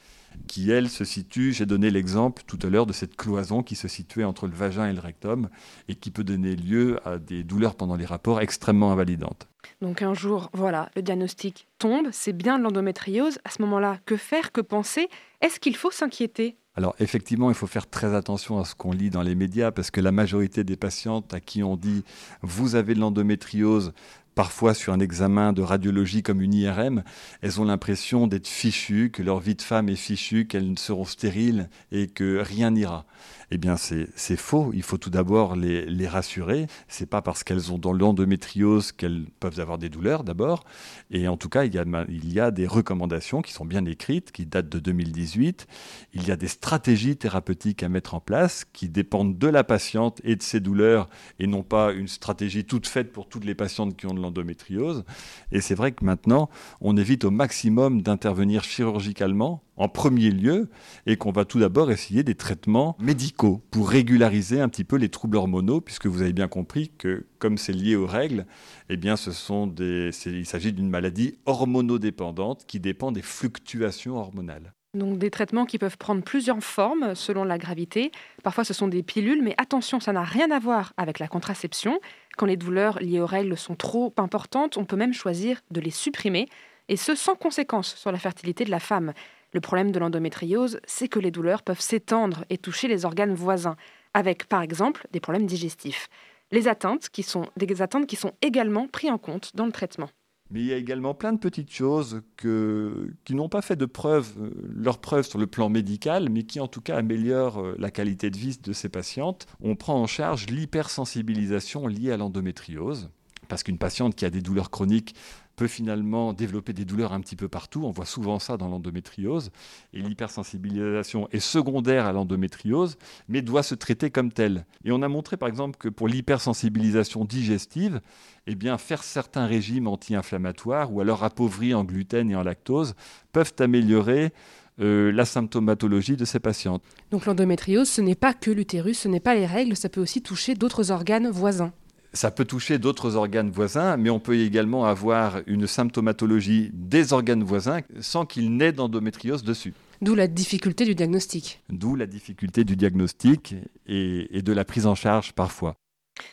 qui, 0.46 0.70
elle, 0.70 0.88
se 0.88 1.04
situe, 1.04 1.52
j'ai 1.52 1.66
donné 1.66 1.90
l'exemple 1.90 2.42
tout 2.46 2.58
à 2.62 2.66
l'heure 2.66 2.86
de 2.86 2.92
cette 2.92 3.16
cloison 3.16 3.62
qui 3.62 3.74
se 3.74 3.88
situait 3.88 4.24
entre 4.24 4.46
le 4.46 4.54
vagin 4.54 4.88
et 4.88 4.92
le 4.92 5.00
rectum 5.00 5.48
et 5.88 5.94
qui 5.94 6.10
peut 6.10 6.24
donner 6.24 6.56
lieu 6.56 6.98
à 7.06 7.18
des 7.18 7.44
douleurs 7.44 7.74
pendant 7.74 7.96
les 7.96 8.04
rapports 8.06 8.40
extrêmement 8.40 8.92
invalidantes. 8.92 9.48
Donc 9.82 10.02
un 10.02 10.14
jour, 10.14 10.50
voilà, 10.52 10.90
le 10.96 11.02
diagnostic 11.02 11.66
tombe, 11.78 12.08
c'est 12.12 12.32
bien 12.32 12.58
de 12.58 12.64
l'endométriose. 12.64 13.38
À 13.44 13.50
ce 13.50 13.60
moment-là, 13.62 13.98
que 14.06 14.16
faire, 14.16 14.52
que 14.52 14.60
penser? 14.60 15.08
Est-ce 15.40 15.60
qu'il 15.60 15.76
faut 15.76 15.90
s'inquiéter? 15.90 16.56
Alors 16.76 16.94
effectivement, 16.98 17.50
il 17.50 17.54
faut 17.54 17.66
faire 17.66 17.88
très 17.88 18.14
attention 18.14 18.58
à 18.58 18.64
ce 18.64 18.74
qu'on 18.74 18.92
lit 18.92 19.08
dans 19.08 19.22
les 19.22 19.34
médias 19.34 19.70
parce 19.70 19.90
que 19.90 20.00
la 20.00 20.12
majorité 20.12 20.62
des 20.62 20.76
patientes 20.76 21.32
à 21.32 21.40
qui 21.40 21.62
on 21.62 21.76
dit 21.76 22.04
vous 22.42 22.74
avez 22.74 22.94
de 22.94 23.00
l'endométriose 23.00 23.92
parfois 24.36 24.74
sur 24.74 24.92
un 24.92 25.00
examen 25.00 25.52
de 25.52 25.62
radiologie 25.62 26.22
comme 26.22 26.42
une 26.42 26.54
IRM, 26.54 27.02
elles 27.40 27.60
ont 27.60 27.64
l'impression 27.64 28.26
d'être 28.28 28.46
fichues, 28.46 29.10
que 29.10 29.22
leur 29.22 29.40
vie 29.40 29.56
de 29.56 29.62
femme 29.62 29.88
est 29.88 29.96
fichue, 29.96 30.46
qu'elles 30.46 30.78
seront 30.78 31.06
stériles 31.06 31.68
et 31.90 32.06
que 32.06 32.38
rien 32.38 32.70
n'ira. 32.70 33.06
Eh 33.52 33.58
bien, 33.58 33.76
c'est 33.76 34.36
faux. 34.36 34.72
Il 34.74 34.82
faut 34.82 34.98
tout 34.98 35.10
d'abord 35.10 35.54
les, 35.54 35.86
les, 35.86 36.08
rassurer. 36.08 36.66
C'est 36.88 37.08
pas 37.08 37.22
parce 37.22 37.44
qu'elles 37.44 37.72
ont 37.72 37.78
dans 37.78 37.92
l'endométriose 37.92 38.90
qu'elles 38.90 39.26
peuvent 39.38 39.60
avoir 39.60 39.78
des 39.78 39.88
douleurs 39.88 40.24
d'abord. 40.24 40.64
Et 41.12 41.28
en 41.28 41.36
tout 41.36 41.48
cas, 41.48 41.64
il 41.64 41.72
y, 41.72 41.78
a, 41.78 41.84
il 42.08 42.32
y 42.32 42.40
a 42.40 42.50
des 42.50 42.66
recommandations 42.66 43.42
qui 43.42 43.52
sont 43.52 43.64
bien 43.64 43.84
écrites, 43.84 44.32
qui 44.32 44.46
datent 44.46 44.68
de 44.68 44.80
2018. 44.80 45.68
Il 46.14 46.26
y 46.26 46.32
a 46.32 46.36
des 46.36 46.48
stratégies 46.48 47.16
thérapeutiques 47.16 47.84
à 47.84 47.88
mettre 47.88 48.14
en 48.14 48.20
place 48.20 48.64
qui 48.72 48.88
dépendent 48.88 49.38
de 49.38 49.48
la 49.48 49.62
patiente 49.62 50.20
et 50.24 50.34
de 50.34 50.42
ses 50.42 50.58
douleurs 50.58 51.08
et 51.38 51.46
non 51.46 51.62
pas 51.62 51.92
une 51.92 52.08
stratégie 52.08 52.64
toute 52.64 52.88
faite 52.88 53.12
pour 53.12 53.28
toutes 53.28 53.44
les 53.44 53.54
patientes 53.54 53.96
qui 53.96 54.06
ont 54.06 54.14
de 54.14 54.20
l'endométriose. 54.20 55.04
Et 55.52 55.60
c'est 55.60 55.76
vrai 55.76 55.92
que 55.92 56.04
maintenant, 56.04 56.50
on 56.80 56.96
évite 56.96 57.24
au 57.24 57.30
maximum 57.30 58.02
d'intervenir 58.02 58.64
chirurgicalement 58.64 59.62
en 59.76 59.88
premier 59.88 60.30
lieu 60.30 60.68
et 61.06 61.16
qu'on 61.16 61.32
va 61.32 61.44
tout 61.44 61.58
d'abord 61.58 61.90
essayer 61.90 62.22
des 62.22 62.34
traitements 62.34 62.96
médicaux 62.98 63.62
pour 63.70 63.90
régulariser 63.90 64.60
un 64.60 64.68
petit 64.68 64.84
peu 64.84 64.96
les 64.96 65.08
troubles 65.08 65.36
hormonaux, 65.36 65.80
puisque 65.80 66.06
vous 66.06 66.22
avez 66.22 66.32
bien 66.32 66.48
compris 66.48 66.90
que 66.96 67.26
comme 67.38 67.58
c'est 67.58 67.72
lié 67.72 67.96
aux 67.96 68.06
règles, 68.06 68.46
eh 68.88 68.96
bien 68.96 69.16
ce 69.16 69.32
sont 69.32 69.66
des, 69.66 70.10
il 70.26 70.46
s'agit 70.46 70.72
d'une 70.72 70.88
maladie 70.88 71.38
hormonodépendante 71.46 72.64
qui 72.66 72.80
dépend 72.80 73.12
des 73.12 73.22
fluctuations 73.22 74.16
hormonales. 74.16 74.72
Donc 74.94 75.18
des 75.18 75.30
traitements 75.30 75.66
qui 75.66 75.78
peuvent 75.78 75.98
prendre 75.98 76.22
plusieurs 76.22 76.62
formes 76.62 77.14
selon 77.14 77.44
la 77.44 77.58
gravité. 77.58 78.10
Parfois 78.42 78.64
ce 78.64 78.72
sont 78.72 78.88
des 78.88 79.02
pilules, 79.02 79.42
mais 79.42 79.54
attention, 79.58 80.00
ça 80.00 80.12
n'a 80.12 80.22
rien 80.22 80.50
à 80.50 80.58
voir 80.58 80.94
avec 80.96 81.18
la 81.18 81.28
contraception. 81.28 82.00
Quand 82.38 82.46
les 82.46 82.56
douleurs 82.56 82.98
liées 83.00 83.20
aux 83.20 83.26
règles 83.26 83.58
sont 83.58 83.74
trop 83.74 84.14
importantes, 84.16 84.78
on 84.78 84.86
peut 84.86 84.96
même 84.96 85.12
choisir 85.12 85.60
de 85.70 85.80
les 85.80 85.90
supprimer, 85.90 86.48
et 86.88 86.96
ce 86.96 87.14
sans 87.14 87.34
conséquence 87.34 87.94
sur 87.96 88.12
la 88.12 88.18
fertilité 88.18 88.64
de 88.64 88.70
la 88.70 88.80
femme. 88.80 89.12
Le 89.56 89.60
problème 89.62 89.90
de 89.90 89.98
l'endométriose, 89.98 90.80
c'est 90.84 91.08
que 91.08 91.18
les 91.18 91.30
douleurs 91.30 91.62
peuvent 91.62 91.80
s'étendre 91.80 92.44
et 92.50 92.58
toucher 92.58 92.88
les 92.88 93.06
organes 93.06 93.32
voisins, 93.32 93.76
avec 94.12 94.44
par 94.50 94.60
exemple 94.60 95.06
des 95.14 95.18
problèmes 95.18 95.46
digestifs. 95.46 96.10
Les 96.52 96.68
atteintes 96.68 97.08
qui 97.08 97.22
sont 97.22 97.46
des 97.56 97.80
atteintes 97.80 98.06
qui 98.06 98.16
sont 98.16 98.32
également 98.42 98.86
prises 98.86 99.08
en 99.10 99.16
compte 99.16 99.56
dans 99.56 99.64
le 99.64 99.72
traitement. 99.72 100.10
Mais 100.50 100.60
il 100.60 100.66
y 100.66 100.74
a 100.74 100.76
également 100.76 101.14
plein 101.14 101.32
de 101.32 101.38
petites 101.38 101.72
choses 101.72 102.20
qui 102.36 103.34
n'ont 103.34 103.48
pas 103.48 103.62
fait 103.62 103.76
de 103.76 103.86
preuve, 103.86 104.30
euh, 104.38 104.50
leur 104.74 104.98
preuve 104.98 105.26
sur 105.26 105.38
le 105.38 105.46
plan 105.46 105.70
médical, 105.70 106.28
mais 106.28 106.42
qui 106.42 106.60
en 106.60 106.68
tout 106.68 106.82
cas 106.82 106.98
améliorent 106.98 107.58
euh, 107.58 107.74
la 107.78 107.90
qualité 107.90 108.28
de 108.28 108.36
vie 108.36 108.58
de 108.62 108.74
ces 108.74 108.90
patientes. 108.90 109.46
On 109.62 109.74
prend 109.74 109.98
en 109.98 110.06
charge 110.06 110.48
l'hypersensibilisation 110.48 111.86
liée 111.86 112.12
à 112.12 112.18
l'endométriose, 112.18 113.08
parce 113.48 113.62
qu'une 113.62 113.78
patiente 113.78 114.16
qui 114.16 114.26
a 114.26 114.30
des 114.30 114.42
douleurs 114.42 114.68
chroniques 114.68 115.14
peut 115.56 115.66
finalement 115.66 116.32
développer 116.34 116.72
des 116.72 116.84
douleurs 116.84 117.12
un 117.12 117.20
petit 117.20 117.34
peu 117.34 117.48
partout. 117.48 117.82
On 117.84 117.90
voit 117.90 118.04
souvent 118.04 118.38
ça 118.38 118.56
dans 118.56 118.68
l'endométriose. 118.68 119.50
Et 119.92 120.00
l'hypersensibilisation 120.00 121.28
est 121.32 121.40
secondaire 121.40 122.06
à 122.06 122.12
l'endométriose, 122.12 122.96
mais 123.28 123.42
doit 123.42 123.62
se 123.62 123.74
traiter 123.74 124.10
comme 124.10 124.30
telle. 124.30 124.66
Et 124.84 124.92
on 124.92 125.02
a 125.02 125.08
montré 125.08 125.36
par 125.36 125.48
exemple 125.48 125.78
que 125.78 125.88
pour 125.88 126.08
l'hypersensibilisation 126.08 127.24
digestive, 127.24 128.00
eh 128.46 128.54
bien, 128.54 128.78
faire 128.78 129.02
certains 129.02 129.46
régimes 129.46 129.88
anti-inflammatoires 129.88 130.92
ou 130.92 131.00
alors 131.00 131.24
appauvris 131.24 131.74
en 131.74 131.84
gluten 131.84 132.30
et 132.30 132.36
en 132.36 132.42
lactose 132.42 132.94
peuvent 133.32 133.54
améliorer 133.58 134.32
euh, 134.78 135.10
la 135.10 135.24
symptomatologie 135.24 136.16
de 136.16 136.26
ces 136.26 136.38
patientes. 136.38 136.82
Donc 137.10 137.24
l'endométriose, 137.24 137.88
ce 137.88 138.02
n'est 138.02 138.14
pas 138.14 138.34
que 138.34 138.50
l'utérus, 138.50 139.00
ce 139.00 139.08
n'est 139.08 139.20
pas 139.20 139.34
les 139.34 139.46
règles, 139.46 139.74
ça 139.74 139.88
peut 139.88 140.02
aussi 140.02 140.20
toucher 140.20 140.54
d'autres 140.54 140.90
organes 140.90 141.30
voisins. 141.30 141.72
Ça 142.16 142.30
peut 142.30 142.46
toucher 142.46 142.78
d'autres 142.78 143.14
organes 143.14 143.50
voisins, 143.50 143.98
mais 143.98 144.08
on 144.08 144.18
peut 144.18 144.38
également 144.38 144.86
avoir 144.86 145.42
une 145.46 145.66
symptomatologie 145.66 146.70
des 146.72 147.12
organes 147.12 147.44
voisins 147.44 147.82
sans 148.00 148.24
qu'il 148.24 148.56
n'ait 148.56 148.72
d'endométriose 148.72 149.44
dessus. 149.44 149.74
D'où 150.00 150.14
la 150.14 150.26
difficulté 150.26 150.86
du 150.86 150.94
diagnostic. 150.94 151.62
D'où 151.68 151.94
la 151.94 152.06
difficulté 152.06 152.64
du 152.64 152.74
diagnostic 152.74 153.54
et, 153.86 154.40
de 154.40 154.52
la 154.54 154.64
prise 154.64 154.86
en 154.86 154.94
charge 154.94 155.34
parfois. 155.34 155.76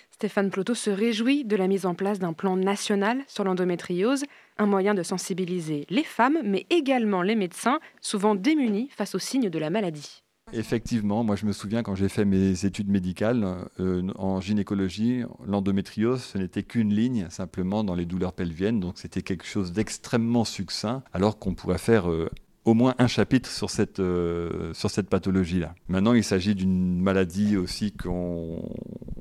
Stéphane 0.09 0.51
Ploto 0.51 0.73
se 0.73 0.89
réjouit 0.89 1.43
de 1.43 1.57
la 1.57 1.67
mise 1.67 1.85
en 1.85 1.95
place 1.95 2.17
d'un 2.17 2.31
plan 2.31 2.55
national 2.55 3.21
sur 3.27 3.43
l'endométriose, 3.43 4.23
un 4.57 4.65
moyen 4.65 4.93
de 4.93 5.03
sensibiliser 5.03 5.85
les 5.89 6.05
femmes, 6.05 6.37
mais 6.45 6.65
également 6.69 7.23
les 7.23 7.35
médecins, 7.35 7.81
souvent 7.99 8.35
démunis 8.35 8.87
face 8.95 9.15
aux 9.15 9.19
signes 9.19 9.49
de 9.49 9.59
la 9.59 9.69
maladie. 9.69 10.22
Effectivement, 10.55 11.23
moi 11.23 11.35
je 11.35 11.45
me 11.45 11.51
souviens 11.51 11.81
quand 11.81 11.95
j'ai 11.95 12.09
fait 12.09 12.25
mes 12.25 12.65
études 12.65 12.89
médicales 12.89 13.45
euh, 13.79 14.03
en 14.15 14.39
gynécologie, 14.39 15.23
l'endométriose, 15.47 16.21
ce 16.21 16.37
n'était 16.37 16.61
qu'une 16.61 16.93
ligne 16.93 17.27
simplement 17.29 17.83
dans 17.83 17.95
les 17.95 18.05
douleurs 18.05 18.33
pelviennes, 18.33 18.79
donc 18.79 18.93
c'était 18.97 19.23
quelque 19.23 19.45
chose 19.45 19.71
d'extrêmement 19.71 20.45
succinct, 20.45 21.03
alors 21.11 21.39
qu'on 21.39 21.55
pourrait 21.55 21.79
faire 21.79 22.09
euh, 22.09 22.29
au 22.65 22.75
moins 22.75 22.93
un 22.99 23.07
chapitre 23.07 23.49
sur 23.49 23.71
cette, 23.71 23.99
euh, 23.99 24.73
cette 24.73 25.09
pathologie-là. 25.09 25.73
Maintenant, 25.87 26.13
il 26.13 26.23
s'agit 26.23 26.53
d'une 26.53 27.01
maladie 27.01 27.57
aussi 27.57 27.91
qu'on 27.91 28.61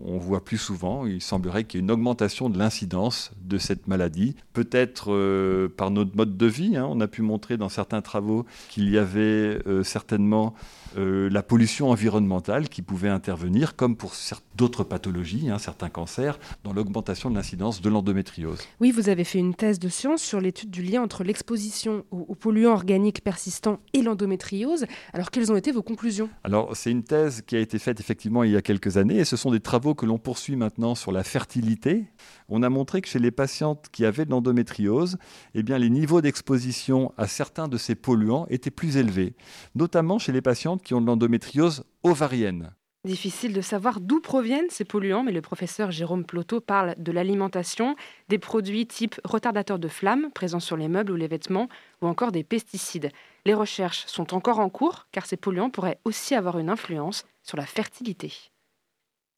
on 0.04 0.18
voit 0.18 0.44
plus 0.44 0.58
souvent. 0.58 1.06
Il 1.06 1.22
semblerait 1.22 1.64
qu'il 1.64 1.78
y 1.78 1.80
ait 1.80 1.84
une 1.84 1.90
augmentation 1.90 2.50
de 2.50 2.58
l'incidence 2.58 3.32
de 3.42 3.56
cette 3.56 3.88
maladie, 3.88 4.36
peut-être 4.52 5.68
par 5.76 5.90
notre 5.90 6.16
mode 6.16 6.36
de 6.36 6.46
vie. 6.46 6.76
Hein. 6.76 6.86
On 6.88 7.00
a 7.00 7.08
pu 7.08 7.22
montrer 7.22 7.56
dans 7.56 7.68
certains 7.68 8.02
travaux 8.02 8.44
qu'il 8.68 8.90
y 8.90 8.98
avait 8.98 9.58
certainement 9.82 10.54
euh, 10.96 11.28
la 11.30 11.42
pollution 11.42 11.90
environnementale 11.90 12.68
qui 12.68 12.82
pouvait 12.82 13.08
intervenir, 13.08 13.76
comme 13.76 13.96
pour 13.96 14.12
d'autres 14.56 14.84
pathologies, 14.84 15.50
hein, 15.50 15.58
certains 15.58 15.88
cancers, 15.88 16.38
dans 16.64 16.72
l'augmentation 16.72 17.30
de 17.30 17.34
l'incidence 17.34 17.80
de 17.80 17.88
l'endométriose. 17.88 18.60
Oui, 18.80 18.90
vous 18.90 19.08
avez 19.08 19.24
fait 19.24 19.38
une 19.38 19.54
thèse 19.54 19.78
de 19.78 19.88
science 19.88 20.22
sur 20.22 20.40
l'étude 20.40 20.70
du 20.70 20.82
lien 20.82 21.02
entre 21.02 21.24
l'exposition 21.24 22.04
aux, 22.10 22.34
polluants 22.34 22.72
organiques 22.72 23.22
persistants 23.22 23.80
et 23.92 24.02
l'endométriose. 24.02 24.86
Alors, 25.12 25.30
quelles 25.30 25.52
ont 25.52 25.56
été 25.56 25.72
vos 25.72 25.82
conclusions? 25.82 26.28
Alors, 26.44 26.76
c'est 26.76 26.90
une 26.90 27.04
thèse 27.04 27.42
qui 27.42 27.56
a 27.56 27.60
été 27.60 27.78
faite 27.78 28.00
effectivement 28.00 28.44
il 28.44 28.52
y 28.52 28.56
a 28.56 28.62
quelques 28.62 28.96
années, 28.96 29.18
et 29.18 29.24
ce 29.24 29.36
sont 29.36 29.50
des 29.50 29.60
travaux 29.60 29.94
que 29.94 30.06
l'on 30.06 30.18
poursuit 30.18 30.56
maintenant 30.56 30.94
sur 30.94 31.12
la 31.12 31.24
fertilité. 31.24 32.06
On 32.54 32.62
a 32.62 32.68
montré 32.68 33.00
que 33.00 33.08
chez 33.08 33.18
les 33.18 33.30
patientes 33.30 33.86
qui 33.92 34.04
avaient 34.04 34.26
de 34.26 34.30
l'endométriose, 34.30 35.16
eh 35.54 35.62
bien, 35.62 35.78
les 35.78 35.88
niveaux 35.88 36.20
d'exposition 36.20 37.10
à 37.16 37.26
certains 37.26 37.66
de 37.66 37.78
ces 37.78 37.94
polluants 37.94 38.46
étaient 38.50 38.70
plus 38.70 38.98
élevés, 38.98 39.34
notamment 39.74 40.18
chez 40.18 40.32
les 40.32 40.42
patientes 40.42 40.82
qui 40.82 40.92
ont 40.92 41.00
de 41.00 41.06
l'endométriose 41.06 41.84
ovarienne. 42.02 42.74
Difficile 43.06 43.54
de 43.54 43.62
savoir 43.62 44.00
d'où 44.00 44.20
proviennent 44.20 44.68
ces 44.68 44.84
polluants, 44.84 45.22
mais 45.22 45.32
le 45.32 45.40
professeur 45.40 45.90
Jérôme 45.90 46.26
Ploto 46.26 46.60
parle 46.60 46.94
de 46.98 47.10
l'alimentation, 47.10 47.96
des 48.28 48.38
produits 48.38 48.86
type 48.86 49.18
retardateurs 49.24 49.78
de 49.78 49.88
flamme 49.88 50.30
présents 50.34 50.60
sur 50.60 50.76
les 50.76 50.88
meubles 50.88 51.12
ou 51.12 51.16
les 51.16 51.28
vêtements, 51.28 51.70
ou 52.02 52.06
encore 52.06 52.32
des 52.32 52.44
pesticides. 52.44 53.12
Les 53.46 53.54
recherches 53.54 54.04
sont 54.08 54.34
encore 54.34 54.58
en 54.58 54.68
cours, 54.68 55.06
car 55.10 55.24
ces 55.24 55.38
polluants 55.38 55.70
pourraient 55.70 56.00
aussi 56.04 56.34
avoir 56.34 56.58
une 56.58 56.68
influence 56.68 57.24
sur 57.42 57.56
la 57.56 57.64
fertilité. 57.64 58.30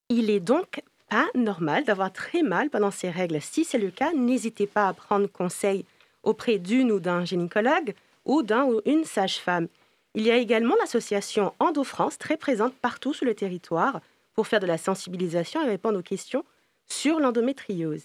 Il 0.08 0.30
est 0.30 0.40
donc 0.40 0.82
normal 1.34 1.84
d'avoir 1.84 2.12
très 2.12 2.42
mal 2.42 2.70
pendant 2.70 2.90
ces 2.90 3.10
règles. 3.10 3.40
Si 3.40 3.64
c'est 3.64 3.78
le 3.78 3.90
cas, 3.90 4.12
n'hésitez 4.12 4.66
pas 4.66 4.88
à 4.88 4.92
prendre 4.92 5.26
conseil 5.26 5.84
auprès 6.22 6.58
d'une 6.58 6.92
ou 6.92 7.00
d'un 7.00 7.24
gynécologue 7.24 7.94
ou 8.24 8.42
d'un 8.42 8.64
ou 8.64 8.80
une 8.86 9.04
sage-femme. 9.04 9.68
Il 10.14 10.22
y 10.22 10.30
a 10.30 10.36
également 10.36 10.76
l'association 10.80 11.52
Endo-France, 11.58 12.18
très 12.18 12.36
présente 12.36 12.74
partout 12.74 13.12
sur 13.12 13.26
le 13.26 13.34
territoire, 13.34 14.00
pour 14.34 14.46
faire 14.46 14.60
de 14.60 14.66
la 14.66 14.78
sensibilisation 14.78 15.62
et 15.62 15.68
répondre 15.68 15.98
aux 15.98 16.02
questions 16.02 16.44
sur 16.86 17.20
l'endométriose. 17.20 18.04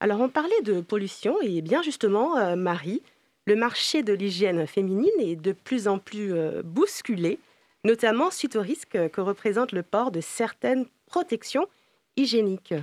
Alors, 0.00 0.20
on 0.20 0.28
parlait 0.28 0.62
de 0.62 0.80
pollution, 0.80 1.40
et 1.42 1.60
bien 1.60 1.82
justement, 1.82 2.36
euh, 2.36 2.54
Marie, 2.54 3.02
le 3.46 3.56
marché 3.56 4.02
de 4.02 4.12
l'hygiène 4.12 4.66
féminine 4.66 5.10
est 5.18 5.36
de 5.36 5.52
plus 5.52 5.88
en 5.88 5.98
plus 5.98 6.32
euh, 6.32 6.62
bousculé, 6.62 7.38
notamment 7.84 8.30
suite 8.30 8.56
au 8.56 8.60
risque 8.60 8.98
que 9.10 9.20
représente 9.20 9.72
le 9.72 9.82
port 9.82 10.10
de 10.10 10.20
certaines 10.20 10.86
protections 11.06 11.66
hygiéniques. 12.18 12.74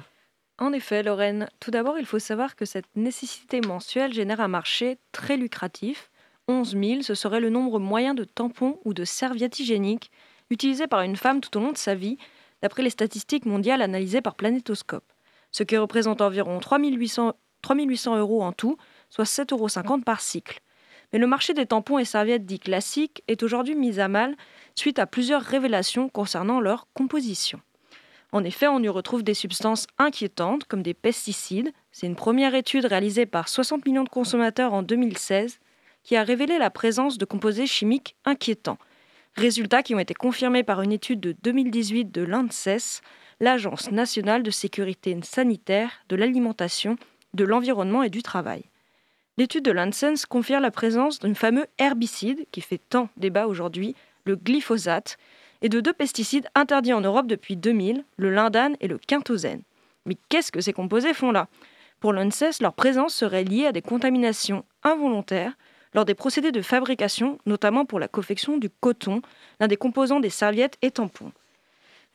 En 0.58 0.72
effet, 0.72 1.04
Lorraine, 1.04 1.50
tout 1.60 1.72
d'abord, 1.72 2.00
il 2.00 2.06
faut 2.06 2.20
savoir 2.20 2.56
que 2.56 2.66
cette 2.66 2.96
nécessité 2.96 3.60
mensuelle 3.62 4.14
génère 4.14 4.40
un 4.40 4.48
marché 4.48 4.98
très 5.12 5.36
lucratif 5.36 6.10
11 6.48 6.78
000, 6.78 7.02
ce 7.02 7.16
serait 7.16 7.40
le 7.40 7.50
nombre 7.50 7.80
moyen 7.80 8.14
de 8.14 8.24
tampons 8.24 8.80
ou 8.86 8.94
de 8.94 9.04
serviettes 9.04 9.60
hygiéniques 9.60 10.12
utilisés 10.52 10.88
par 10.88 11.02
une 11.02 11.16
femme 11.16 11.42
tout 11.42 11.58
au 11.58 11.60
long 11.60 11.72
de 11.72 11.78
sa 11.78 11.96
vie, 11.96 12.18
d'après 12.62 12.84
les 12.84 12.92
statistiques 12.92 13.46
mondiales 13.46 13.82
analysées 13.82 14.22
par 14.22 14.36
Planétoscope, 14.36 15.12
ce 15.52 15.64
qui 15.64 15.76
représente 15.76 16.22
environ 16.22 16.60
3 16.60 16.80
800, 16.80 17.34
euros 18.18 18.44
en 18.44 18.52
tout, 18.52 18.78
soit 19.10 19.26
7,50 19.26 19.54
euros 19.54 20.00
par 20.02 20.22
cycle. 20.22 20.62
Mais 21.12 21.20
le 21.20 21.28
marché 21.28 21.54
des 21.54 21.66
tampons 21.66 21.98
et 21.98 22.06
serviettes 22.06 22.46
dits 22.46 22.60
classiques 22.60 23.24
est 23.28 23.42
aujourd'hui 23.42 23.76
mis 23.76 24.00
à 24.00 24.08
mal 24.08 24.36
suite 24.76 25.00
à 25.00 25.08
plusieurs 25.08 25.42
révélations 25.42 26.10
concernant 26.10 26.60
leur 26.60 26.88
composition. 26.94 27.60
En 28.36 28.44
effet, 28.44 28.68
on 28.68 28.84
y 28.84 28.90
retrouve 28.90 29.24
des 29.24 29.34
substances 29.34 29.88
inquiétantes 29.98 30.66
comme 30.66 30.84
des 30.84 30.94
pesticides. 30.94 31.72
C'est 31.94 32.06
une 32.06 32.18
première 32.18 32.54
étude 32.54 32.84
réalisée 32.84 33.26
par 33.26 33.48
60 33.48 33.86
millions 33.86 34.04
de 34.04 34.10
consommateurs 34.10 34.74
en 34.74 34.84
2016 34.84 35.60
qui 36.04 36.18
a 36.18 36.24
révélé 36.24 36.58
la 36.58 36.70
présence 36.70 37.18
de 37.18 37.24
composés 37.24 37.66
chimiques 37.66 38.18
inquiétants. 38.26 38.78
Résultats 39.38 39.84
qui 39.84 39.96
ont 39.96 40.00
été 40.00 40.14
confirmés 40.14 40.64
par 40.64 40.82
une 40.82 40.92
étude 40.92 41.22
de 41.22 41.34
2018 41.44 42.12
de 42.12 42.24
l'ANSES, 42.24 43.00
l'Agence 43.40 43.90
nationale 43.92 44.44
de 44.44 44.52
sécurité 44.52 45.18
sanitaire, 45.24 46.04
de 46.10 46.18
l'alimentation, 46.18 46.98
de 47.36 47.46
l'environnement 47.46 48.04
et 48.04 48.10
du 48.10 48.22
travail. 48.22 48.66
L'étude 49.38 49.64
de 49.64 49.72
l'ANSES 49.72 50.26
confirme 50.28 50.64
la 50.64 50.72
présence 50.72 51.20
d'un 51.20 51.36
fameux 51.36 51.68
herbicide 51.78 52.48
qui 52.52 52.60
fait 52.60 52.82
tant 52.90 53.08
débat 53.16 53.48
aujourd'hui, 53.48 53.96
le 54.26 54.36
glyphosate, 54.36 55.18
et 55.62 55.70
de 55.70 55.80
deux 55.80 55.94
pesticides 55.94 56.48
interdits 56.56 56.94
en 56.94 57.02
Europe 57.02 57.28
depuis 57.28 57.56
2000, 57.56 58.04
le 58.18 58.30
lindane 58.30 58.76
et 58.80 58.88
le 58.88 58.98
quintozène. 58.98 59.62
Mais 60.06 60.18
qu'est-ce 60.30 60.52
que 60.52 60.62
ces 60.62 60.74
composés 60.74 61.14
font 61.14 61.32
là? 61.32 61.48
Pour 62.00 62.14
l'ANSES, 62.14 62.62
leur 62.62 62.74
présence 62.74 63.16
serait 63.16 63.44
liée 63.44 63.66
à 63.66 63.72
des 63.72 63.82
contaminations 63.82 64.66
involontaires 64.84 65.54
lors 65.94 66.06
des 66.06 66.14
procédés 66.14 66.52
de 66.52 66.62
fabrication, 66.62 67.40
notamment 67.46 67.86
pour 67.86 68.00
la 68.00 68.08
confection 68.08 68.58
du 68.58 68.70
coton, 68.70 69.22
l'un 69.60 69.68
des 69.68 69.78
composants 69.78 70.20
des 70.20 70.30
serviettes 70.30 70.78
et 70.82 70.92
tampons. 70.92 71.32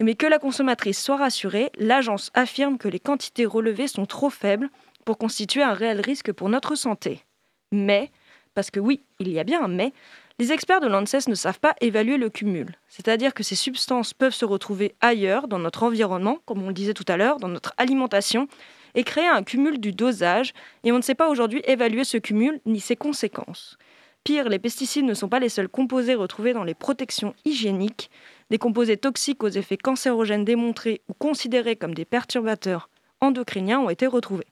Mais 0.01 0.15
que 0.15 0.27
la 0.27 0.39
consommatrice 0.39 1.03
soit 1.03 1.17
rassurée, 1.17 1.71
l'agence 1.79 2.31
affirme 2.35 2.79
que 2.79 2.89
les 2.89 3.01
quantités 3.01 3.47
relevées 3.47 3.89
sont 3.89 4.07
trop 4.07 4.31
faibles 4.31 4.69
pour 5.05 5.19
constituer 5.19 5.63
un 5.63 5.73
réel 5.73 6.01
risque 6.01 6.33
pour 6.33 6.49
notre 6.49 6.75
santé. 6.75 7.25
Mais, 7.73 8.11
parce 8.55 8.71
que 8.71 8.81
oui, 8.81 9.01
il 9.19 9.29
y 9.29 9.39
a 9.39 9.45
bien 9.45 9.65
un 9.65 9.69
mais, 9.69 9.93
les 10.41 10.53
experts 10.53 10.81
de 10.81 10.87
l'ANSES 10.87 11.29
ne 11.29 11.35
savent 11.35 11.61
pas 11.61 11.75
évaluer 11.83 12.17
le 12.17 12.31
cumul, 12.31 12.75
c'est-à-dire 12.89 13.35
que 13.35 13.43
ces 13.43 13.55
substances 13.55 14.15
peuvent 14.15 14.33
se 14.33 14.47
retrouver 14.47 14.95
ailleurs 15.03 15.49
dans 15.49 15.59
notre 15.59 15.83
environnement, 15.83 16.39
comme 16.47 16.63
on 16.63 16.69
le 16.69 16.73
disait 16.73 16.95
tout 16.95 17.05
à 17.09 17.19
l'heure, 17.19 17.37
dans 17.37 17.49
notre 17.49 17.75
alimentation, 17.77 18.49
et 18.95 19.05
créer 19.05 19.27
un 19.27 19.43
cumul 19.43 19.79
du 19.79 19.93
dosage, 19.93 20.55
et 20.83 20.93
on 20.93 20.97
ne 20.97 21.03
sait 21.03 21.15
pas 21.15 21.29
aujourd'hui 21.29 21.61
évaluer 21.67 22.05
ce 22.05 22.17
cumul 22.17 22.59
ni 22.65 22.81
ses 22.81 22.97
conséquences. 22.97 23.77
Pire, 24.25 24.49
les 24.49 24.59
pesticides 24.59 25.05
ne 25.05 25.13
sont 25.13 25.29
pas 25.29 25.41
les 25.41 25.51
seuls 25.51 25.69
composés 25.69 26.15
retrouvés 26.15 26.55
dans 26.55 26.65
les 26.65 26.75
protections 26.75 27.35
hygiéniques. 27.45 28.11
Des 28.49 28.57
composés 28.57 28.97
toxiques 28.97 29.45
aux 29.45 29.49
effets 29.49 29.77
cancérogènes 29.77 30.47
démontrés 30.47 31.03
ou 31.11 31.13
considérés 31.13 31.77
comme 31.77 31.93
des 31.93 32.07
perturbateurs 32.07 32.89
endocriniens 33.21 33.81
ont 33.81 33.91
été 33.91 34.07
retrouvés. 34.07 34.49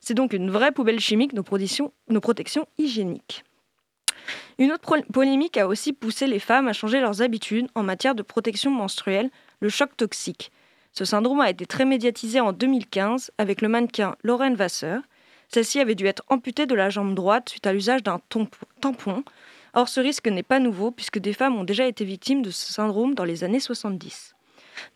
C'est 0.00 0.14
donc 0.14 0.32
une 0.32 0.52
vraie 0.52 0.70
poubelle 0.70 1.00
chimique 1.00 1.32
nos, 1.32 1.44
nos 2.10 2.20
protections 2.20 2.68
hygiéniques. 2.78 3.42
Une 4.58 4.72
autre 4.72 5.02
polémique 5.12 5.56
a 5.56 5.68
aussi 5.68 5.92
poussé 5.92 6.26
les 6.26 6.38
femmes 6.38 6.68
à 6.68 6.72
changer 6.72 7.00
leurs 7.00 7.22
habitudes 7.22 7.68
en 7.74 7.82
matière 7.82 8.14
de 8.14 8.22
protection 8.22 8.70
menstruelle, 8.70 9.30
le 9.60 9.68
choc 9.68 9.96
toxique. 9.96 10.50
Ce 10.92 11.04
syndrome 11.04 11.40
a 11.40 11.50
été 11.50 11.66
très 11.66 11.84
médiatisé 11.84 12.40
en 12.40 12.52
2015 12.52 13.30
avec 13.38 13.60
le 13.60 13.68
mannequin 13.68 14.16
Lorraine 14.22 14.54
Vasseur. 14.54 15.02
Celle-ci 15.48 15.78
avait 15.78 15.94
dû 15.94 16.06
être 16.06 16.22
amputée 16.28 16.66
de 16.66 16.74
la 16.74 16.90
jambe 16.90 17.14
droite 17.14 17.50
suite 17.50 17.66
à 17.66 17.72
l'usage 17.72 18.02
d'un 18.02 18.20
tampon. 18.80 19.24
Or, 19.74 19.88
ce 19.88 20.00
risque 20.00 20.26
n'est 20.26 20.42
pas 20.42 20.58
nouveau 20.58 20.90
puisque 20.90 21.18
des 21.18 21.34
femmes 21.34 21.56
ont 21.56 21.64
déjà 21.64 21.86
été 21.86 22.04
victimes 22.04 22.40
de 22.40 22.50
ce 22.50 22.72
syndrome 22.72 23.14
dans 23.14 23.24
les 23.24 23.44
années 23.44 23.60
70. 23.60 24.34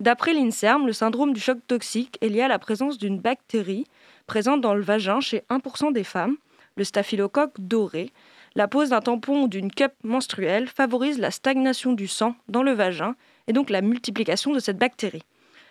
D'après 0.00 0.32
l'INSERM, 0.32 0.86
le 0.86 0.92
syndrome 0.92 1.34
du 1.34 1.40
choc 1.40 1.58
toxique 1.66 2.16
est 2.22 2.28
lié 2.28 2.42
à 2.42 2.48
la 2.48 2.58
présence 2.58 2.96
d'une 2.96 3.18
bactérie 3.18 3.84
présente 4.26 4.60
dans 4.60 4.74
le 4.74 4.82
vagin 4.82 5.20
chez 5.20 5.42
1% 5.50 5.92
des 5.92 6.04
femmes, 6.04 6.36
le 6.76 6.84
staphylocoque 6.84 7.54
doré. 7.58 8.12
La 8.56 8.66
pose 8.66 8.90
d'un 8.90 9.00
tampon 9.00 9.44
ou 9.44 9.48
d'une 9.48 9.70
cup 9.70 9.92
menstruelle 10.02 10.68
favorise 10.68 11.18
la 11.18 11.30
stagnation 11.30 11.92
du 11.92 12.08
sang 12.08 12.34
dans 12.48 12.62
le 12.62 12.72
vagin 12.72 13.14
et 13.46 13.52
donc 13.52 13.70
la 13.70 13.80
multiplication 13.80 14.52
de 14.52 14.58
cette 14.58 14.78
bactérie. 14.78 15.22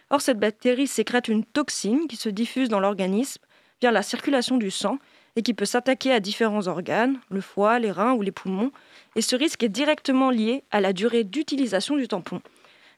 Or, 0.09 0.21
cette 0.21 0.39
bactérie 0.39 0.87
sécrète 0.87 1.27
une 1.27 1.43
toxine 1.43 2.07
qui 2.07 2.15
se 2.15 2.29
diffuse 2.29 2.69
dans 2.69 2.79
l'organisme 2.79 3.41
via 3.81 3.91
la 3.91 4.01
circulation 4.01 4.57
du 4.57 4.71
sang 4.71 4.97
et 5.35 5.43
qui 5.43 5.53
peut 5.53 5.65
s'attaquer 5.65 6.11
à 6.11 6.19
différents 6.19 6.67
organes, 6.67 7.19
le 7.29 7.41
foie, 7.41 7.79
les 7.79 7.91
reins 7.91 8.13
ou 8.13 8.21
les 8.21 8.31
poumons, 8.31 8.71
et 9.15 9.21
ce 9.21 9.35
risque 9.35 9.63
est 9.63 9.69
directement 9.69 10.31
lié 10.31 10.63
à 10.71 10.81
la 10.81 10.93
durée 10.93 11.23
d'utilisation 11.23 11.95
du 11.95 12.07
tampon. 12.07 12.41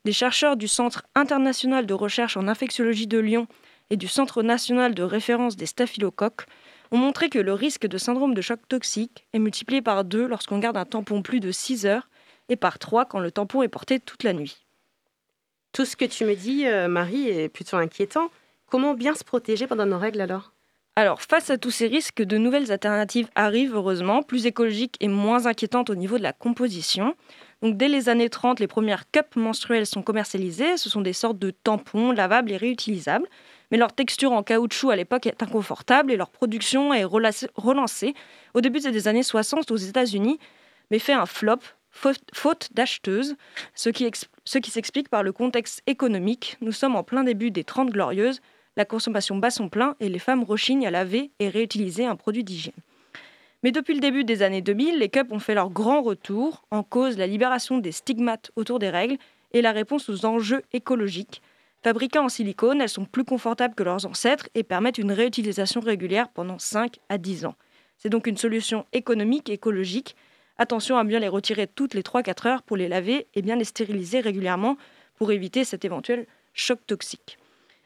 Des 0.06 0.13
chercheurs 0.13 0.58
du 0.58 0.67
Centre 0.67 1.04
international 1.13 1.86
de 1.86 1.94
recherche 1.94 2.38
en 2.38 2.48
infectiologie 2.48 3.08
de 3.08 3.20
Lyon 3.20 3.48
et 3.89 3.98
du 3.98 4.08
Centre 4.08 4.41
national 4.41 4.96
de 4.96 5.04
référence 5.04 5.58
des 5.58 5.65
staphylocoques 5.65 6.46
ont 6.91 6.97
montré 6.97 7.30
que 7.30 7.39
le 7.39 7.54
risque 7.54 7.88
de 7.88 7.97
syndrome 7.97 8.34
de 8.34 8.41
choc 8.41 8.60
toxique 8.67 9.25
est 9.34 9.39
multiplié 9.39 9.82
par 9.82 10.04
deux 10.04 10.27
lorsqu'on 10.27 10.60
garde 10.60 10.77
un 10.77 10.86
tampon 10.86 11.21
plus 11.21 11.39
de 11.39 11.51
6 11.51 11.86
heures 11.86 12.10
et 12.49 12.56
par 12.56 12.80
3 12.80 13.06
quand 13.06 13.19
le 13.19 13.32
tampon 13.32 13.63
est 13.63 13.69
porté 13.69 13.99
toute 13.99 14.23
la 14.23 14.34
nuit. 14.34 14.65
Tout 15.73 15.86
ce 15.86 15.95
que 15.95 16.06
tu 16.06 16.25
me 16.25 16.36
dis, 16.36 16.67
euh, 16.67 16.88
Marie, 16.89 17.30
est 17.30 17.49
plutôt 17.49 17.77
inquiétant. 17.77 18.30
Comment 18.69 18.93
bien 18.93 19.15
se 19.15 19.23
protéger 19.23 19.67
pendant 19.67 19.86
nos 19.86 19.99
règles 19.99 20.21
alors? 20.21 20.51
Alors, 20.97 21.21
face 21.21 21.49
à 21.49 21.58
tous 21.58 21.71
ces 21.71 21.88
risques, 21.88 22.21
de 22.21 22.38
nouvelles 22.38 22.71
alternatives 22.73 23.30
arrivent, 23.36 23.75
heureusement, 23.75 24.23
plus 24.23 24.45
écologiques 24.45 24.97
et 24.99 25.08
moins 25.08 25.45
inquiétantes 25.45 25.89
au 25.89 25.95
niveau 25.95 26.17
de 26.17 26.23
la 26.23 26.34
composition. 26.34 27.15
Donc 27.62 27.77
dès 27.77 27.88
les 27.88 28.10
années 28.10 28.30
30, 28.30 28.60
les 28.60 28.67
premières 28.67 29.10
cups 29.10 29.38
menstruelles 29.38 29.86
sont 29.86 30.01
commercialisées. 30.01 30.75
Ce 30.75 30.89
sont 30.89 30.99
des 30.99 31.13
sortes 31.13 31.39
de 31.39 31.51
tampons 31.51 32.12
lavables 32.12 32.51
et 32.51 32.58
réutilisables. 32.58 33.27
Mais 33.71 33.77
leur 33.77 33.93
texture 33.93 34.34
en 34.34 34.43
caoutchouc 34.43 34.91
à 34.91 34.95
l'époque 34.95 35.25
est 35.25 35.41
inconfortable 35.41 36.12
et 36.12 36.17
leur 36.17 36.29
production 36.29 36.93
est 36.93 37.05
relancée 37.05 38.13
au 38.53 38.62
début 38.62 38.79
des 38.79 39.07
années 39.07 39.23
60 39.23 39.71
aux 39.71 39.77
États-Unis, 39.77 40.39
mais 40.91 40.99
fait 40.99 41.13
un 41.13 41.25
flop 41.25 41.60
faute 41.91 42.69
d'acheteuses, 42.73 43.36
ce 43.75 43.89
qui, 43.89 44.10
s'explique 44.45 45.10
par 45.10 45.23
le 45.23 45.31
contexte 45.31 45.81
économique. 45.88 46.57
Nous 46.62 46.71
sommes 46.71 46.95
en 46.95 47.03
plein 47.03 47.23
début 47.23 47.51
des 47.51 47.63
30 47.63 47.89
glorieuses, 47.89 48.41
la 48.77 48.86
consommation 48.86 49.36
bat 49.36 49.51
son 49.51 49.67
plein 49.67 49.95
et 49.99 50.07
les 50.07 50.19
femmes 50.19 50.43
rechignent 50.43 50.88
à 50.88 50.91
laver 50.91 51.31
et 51.39 51.49
réutiliser 51.49 52.05
un 52.05 52.15
produit 52.15 52.43
d'hygiène. 52.43 52.73
Mais 53.63 53.71
depuis 53.71 53.93
le 53.93 53.99
début 53.99 54.23
des 54.23 54.41
années 54.41 54.62
2000, 54.62 54.97
les 54.97 55.10
cups 55.10 55.31
ont 55.31 55.39
fait 55.39 55.53
leur 55.53 55.69
grand 55.69 56.01
retour, 56.01 56.63
en 56.71 56.81
cause 56.81 57.17
la 57.17 57.27
libération 57.27 57.77
des 57.77 57.91
stigmates 57.91 58.51
autour 58.55 58.79
des 58.79 58.89
règles 58.89 59.17
et 59.53 59.62
la 59.62 59.71
réponse 59.71 60.10
aux 60.10 60.25
enjeux 60.25 60.63
écologiques. 60.73 61.41
Fabriquées 61.84 62.20
en 62.20 62.30
silicone, 62.30 62.82
elles 62.82 62.89
sont 62.89 63.06
plus 63.06 63.24
confortables 63.24 63.76
que 63.76 63.84
leurs 63.84 64.06
ancêtres 64.06 64.50
et 64.54 64.63
permettent 64.63 65.00
une 65.00 65.12
réutilisation 65.12 65.82
régulière 65.82 66.30
pendant 66.30 66.60
5 66.60 67.00
à 67.10 67.17
10 67.17 67.46
ans. 67.46 67.56
C'est 67.98 68.10
donc 68.10 68.28
une 68.28 68.38
solution 68.38 68.86
économique 68.94 69.50
écologique 69.50 70.15
Attention 70.62 70.98
à 70.98 71.04
bien 71.04 71.17
les 71.17 71.28
retirer 71.28 71.65
toutes 71.65 71.96
les 71.96 72.04
3-4 72.04 72.48
heures 72.48 72.62
pour 72.62 72.78
les 72.78 72.88
laver 72.88 73.26
et 73.34 73.41
bien 73.41 73.56
les 73.56 73.63
stériliser 73.63 74.20
régulièrement 74.20 74.78
pour 75.15 75.32
éviter 75.32 75.63
cet 75.63 75.86
éventuel 75.86 76.28
choc 76.54 76.86
toxique. 76.86 77.39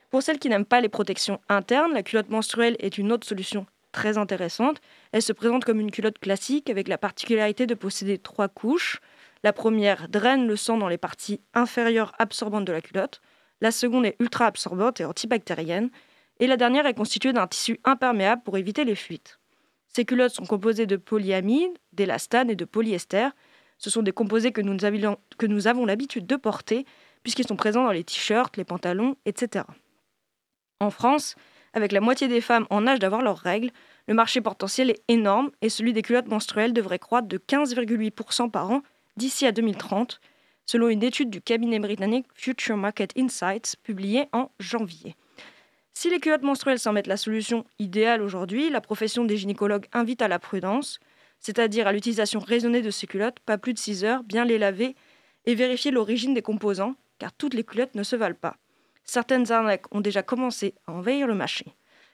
Pour 0.09 0.21
celles 0.21 0.39
qui 0.39 0.49
n'aiment 0.49 0.65
pas 0.65 0.81
les 0.81 0.89
protections 0.89 1.39
internes, 1.47 1.93
la 1.93 2.03
culotte 2.03 2.29
menstruelle 2.29 2.75
est 2.79 2.97
une 2.97 3.13
autre 3.13 3.25
solution 3.25 3.65
très 3.93 4.17
intéressante. 4.17 4.81
Elle 5.13 5.21
se 5.21 5.31
présente 5.31 5.63
comme 5.63 5.79
une 5.79 5.89
culotte 5.89 6.19
classique 6.19 6.69
avec 6.69 6.89
la 6.89 6.97
particularité 6.97 7.65
de 7.65 7.75
posséder 7.75 8.17
trois 8.17 8.49
couches. 8.49 8.99
La 9.43 9.53
première 9.53 10.09
draine 10.09 10.45
le 10.45 10.57
sang 10.57 10.77
dans 10.77 10.89
les 10.89 10.97
parties 10.97 11.39
inférieures 11.53 12.11
absorbantes 12.19 12.65
de 12.65 12.73
la 12.73 12.81
culotte. 12.81 13.21
La 13.61 13.71
seconde 13.71 14.05
est 14.05 14.15
ultra 14.19 14.45
absorbante 14.47 14.99
et 14.99 15.05
antibactérienne. 15.05 15.89
Et 16.39 16.47
la 16.47 16.57
dernière 16.57 16.85
est 16.85 16.93
constituée 16.93 17.31
d'un 17.31 17.47
tissu 17.47 17.79
imperméable 17.85 18.41
pour 18.43 18.57
éviter 18.57 18.83
les 18.83 18.95
fuites. 18.95 19.39
Ces 19.87 20.03
culottes 20.03 20.33
sont 20.33 20.45
composées 20.45 20.85
de 20.85 20.97
polyamide, 20.97 21.71
d'élastane 21.93 22.49
et 22.49 22.55
de 22.55 22.65
polyester. 22.65 23.29
Ce 23.77 23.89
sont 23.89 24.01
des 24.01 24.11
composés 24.11 24.51
que 24.51 24.61
nous, 24.61 24.75
que 25.37 25.45
nous 25.45 25.67
avons 25.67 25.85
l'habitude 25.85 26.27
de 26.27 26.35
porter 26.35 26.85
puisqu'ils 27.23 27.47
sont 27.47 27.55
présents 27.55 27.85
dans 27.85 27.91
les 27.91 28.03
t-shirts, 28.03 28.55
les 28.55 28.65
pantalons, 28.65 29.15
etc. 29.25 29.65
En 30.79 30.91
France, 30.91 31.35
avec 31.73 31.91
la 31.91 31.99
moitié 31.99 32.27
des 32.27 32.39
femmes 32.39 32.67
en 32.69 32.85
âge 32.85 32.99
d'avoir 32.99 33.23
leurs 33.23 33.39
règles, 33.39 33.71
le 34.07 34.13
marché 34.13 34.41
potentiel 34.41 34.91
est 34.91 35.03
énorme 35.07 35.49
et 35.61 35.69
celui 35.69 35.91
des 35.93 36.03
culottes 36.03 36.27
menstruelles 36.27 36.71
devrait 36.71 36.99
croître 36.99 37.27
de 37.27 37.37
15,8% 37.37 38.51
par 38.51 38.69
an 38.69 38.83
d'ici 39.17 39.47
à 39.47 39.51
2030, 39.51 40.21
selon 40.65 40.89
une 40.89 41.03
étude 41.03 41.29
du 41.29 41.41
cabinet 41.41 41.79
britannique 41.79 42.25
Future 42.33 42.77
Market 42.77 43.11
Insights 43.17 43.75
publiée 43.83 44.27
en 44.33 44.49
janvier. 44.59 45.15
Si 45.93 46.09
les 46.09 46.19
culottes 46.19 46.43
menstruelles 46.43 46.79
semblent 46.79 46.99
être 46.99 47.07
la 47.07 47.17
solution 47.17 47.65
idéale 47.79 48.21
aujourd'hui, 48.21 48.69
la 48.69 48.81
profession 48.81 49.23
des 49.23 49.37
gynécologues 49.37 49.87
invite 49.93 50.21
à 50.21 50.27
la 50.27 50.39
prudence, 50.39 50.99
c'est-à-dire 51.39 51.87
à, 51.87 51.93
l'utilisation 51.93 52.39
raisonnée 52.39 52.81
de 52.81 52.91
ces 52.91 53.07
culottes, 53.07 53.39
pas 53.39 53.57
plus 53.57 53.73
de 53.73 53.79
6 53.79 54.03
heures, 54.03 54.23
bien 54.23 54.43
les 54.43 54.57
laver 54.57 54.95
et 55.45 55.55
vérifier 55.55 55.91
l'origine 55.91 56.33
des 56.33 56.41
composants, 56.41 56.95
car 57.17 57.31
toutes 57.31 57.53
les 57.53 57.63
culottes 57.63 57.95
ne 57.95 58.03
se 58.03 58.15
valent 58.15 58.35
pas. 58.35 58.57
Certaines 59.05 59.51
arnaques 59.51 59.93
ont 59.95 60.01
déjà 60.01 60.23
commencé 60.23 60.73
à 60.87 60.91
envahir 60.91 61.27
le 61.27 61.35
marché. 61.35 61.65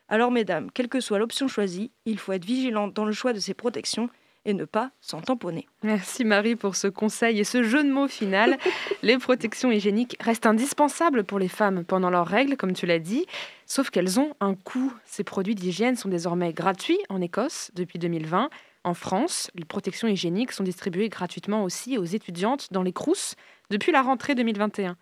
Alors 0.09 0.29
mesdames, 0.29 0.69
quelle 0.71 0.89
que 0.89 0.99
soit 0.99 1.19
l'option 1.19 1.47
choisie, 1.47 1.91
il 2.05 2.19
faut 2.19 2.33
être 2.33 2.45
vigilante 2.45 2.93
dans 2.93 3.05
le 3.05 3.13
choix 3.13 3.33
de 3.33 3.39
ces 3.39 3.53
protections 3.53 4.09
et 4.45 4.53
ne 4.53 4.65
pas 4.65 4.91
s'en 5.01 5.21
tamponner. 5.21 5.67
Merci 5.83 6.25
Marie 6.25 6.55
pour 6.55 6.75
ce 6.75 6.87
conseil 6.87 7.39
et 7.39 7.43
ce 7.43 7.63
jeu 7.63 7.83
de 7.83 7.91
mots 7.91 8.07
final. 8.07 8.57
les 9.03 9.17
protections 9.17 9.71
hygiéniques 9.71 10.17
restent 10.19 10.45
indispensables 10.45 11.23
pour 11.23 11.39
les 11.39 11.47
femmes 11.47 11.83
pendant 11.85 12.09
leurs 12.09 12.27
règles, 12.27 12.57
comme 12.57 12.73
tu 12.73 12.85
l'as 12.85 12.99
dit, 12.99 13.25
sauf 13.65 13.89
qu'elles 13.89 14.19
ont 14.19 14.33
un 14.39 14.55
coût. 14.55 14.93
Ces 15.05 15.23
produits 15.23 15.55
d'hygiène 15.55 15.95
sont 15.95 16.09
désormais 16.09 16.53
gratuits 16.53 16.99
en 17.09 17.21
Écosse 17.21 17.71
depuis 17.75 17.99
2020. 17.99 18.49
En 18.83 18.93
France, 18.95 19.51
les 19.53 19.65
protections 19.65 20.07
hygiéniques 20.07 20.51
sont 20.51 20.63
distribuées 20.63 21.09
gratuitement 21.09 21.63
aussi 21.63 21.99
aux 21.99 22.03
étudiantes 22.03 22.67
dans 22.71 22.81
les 22.81 22.93
CROUS 22.93 23.35
depuis 23.69 23.91
la 23.91 24.01
rentrée 24.01 24.33
2021. 24.33 24.97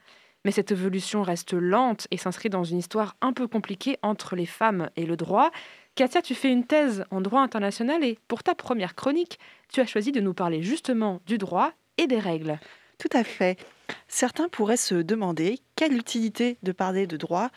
Mais 0.46 0.52
cette 0.52 0.72
évolution 0.72 1.22
reste 1.22 1.54
lente 1.54 2.08
et 2.12 2.18
s'inscrit 2.18 2.50
dans 2.50 2.64
une 2.64 2.78
histoire 2.78 3.16
un 3.22 3.34
peu 3.34 3.48
compliquée 3.48 3.98
entre 4.02 4.36
les 4.36 4.46
femmes 4.46 4.90
et 4.96 5.06
le 5.06 5.18
droit. 5.18 5.52
Katia, 6.00 6.22
tu 6.22 6.34
fais 6.34 6.50
une 6.50 6.66
thèse 6.66 7.04
en 7.12 7.20
droit 7.20 7.42
international 7.42 8.06
et 8.06 8.18
pour 8.30 8.42
ta 8.42 8.56
première 8.56 8.96
chronique, 8.96 9.38
tu 9.68 9.82
as 9.82 9.86
choisi 9.86 10.14
de 10.14 10.22
nous 10.22 10.34
parler 10.34 10.64
justement 10.64 11.20
du 11.26 11.38
droit 11.38 11.74
et 11.98 12.08
des 12.08 12.20
règles. 12.20 12.58
Tout 13.00 13.10
à 13.12 13.26
fait. 13.26 13.60
Certains 14.08 14.48
pourraient 14.48 14.78
se 14.78 14.96
demander 14.96 15.60
quelle 15.76 15.92
utilité 15.98 16.58
de 16.64 16.72
parler 16.72 17.06
de 17.06 17.18
droit 17.18 17.50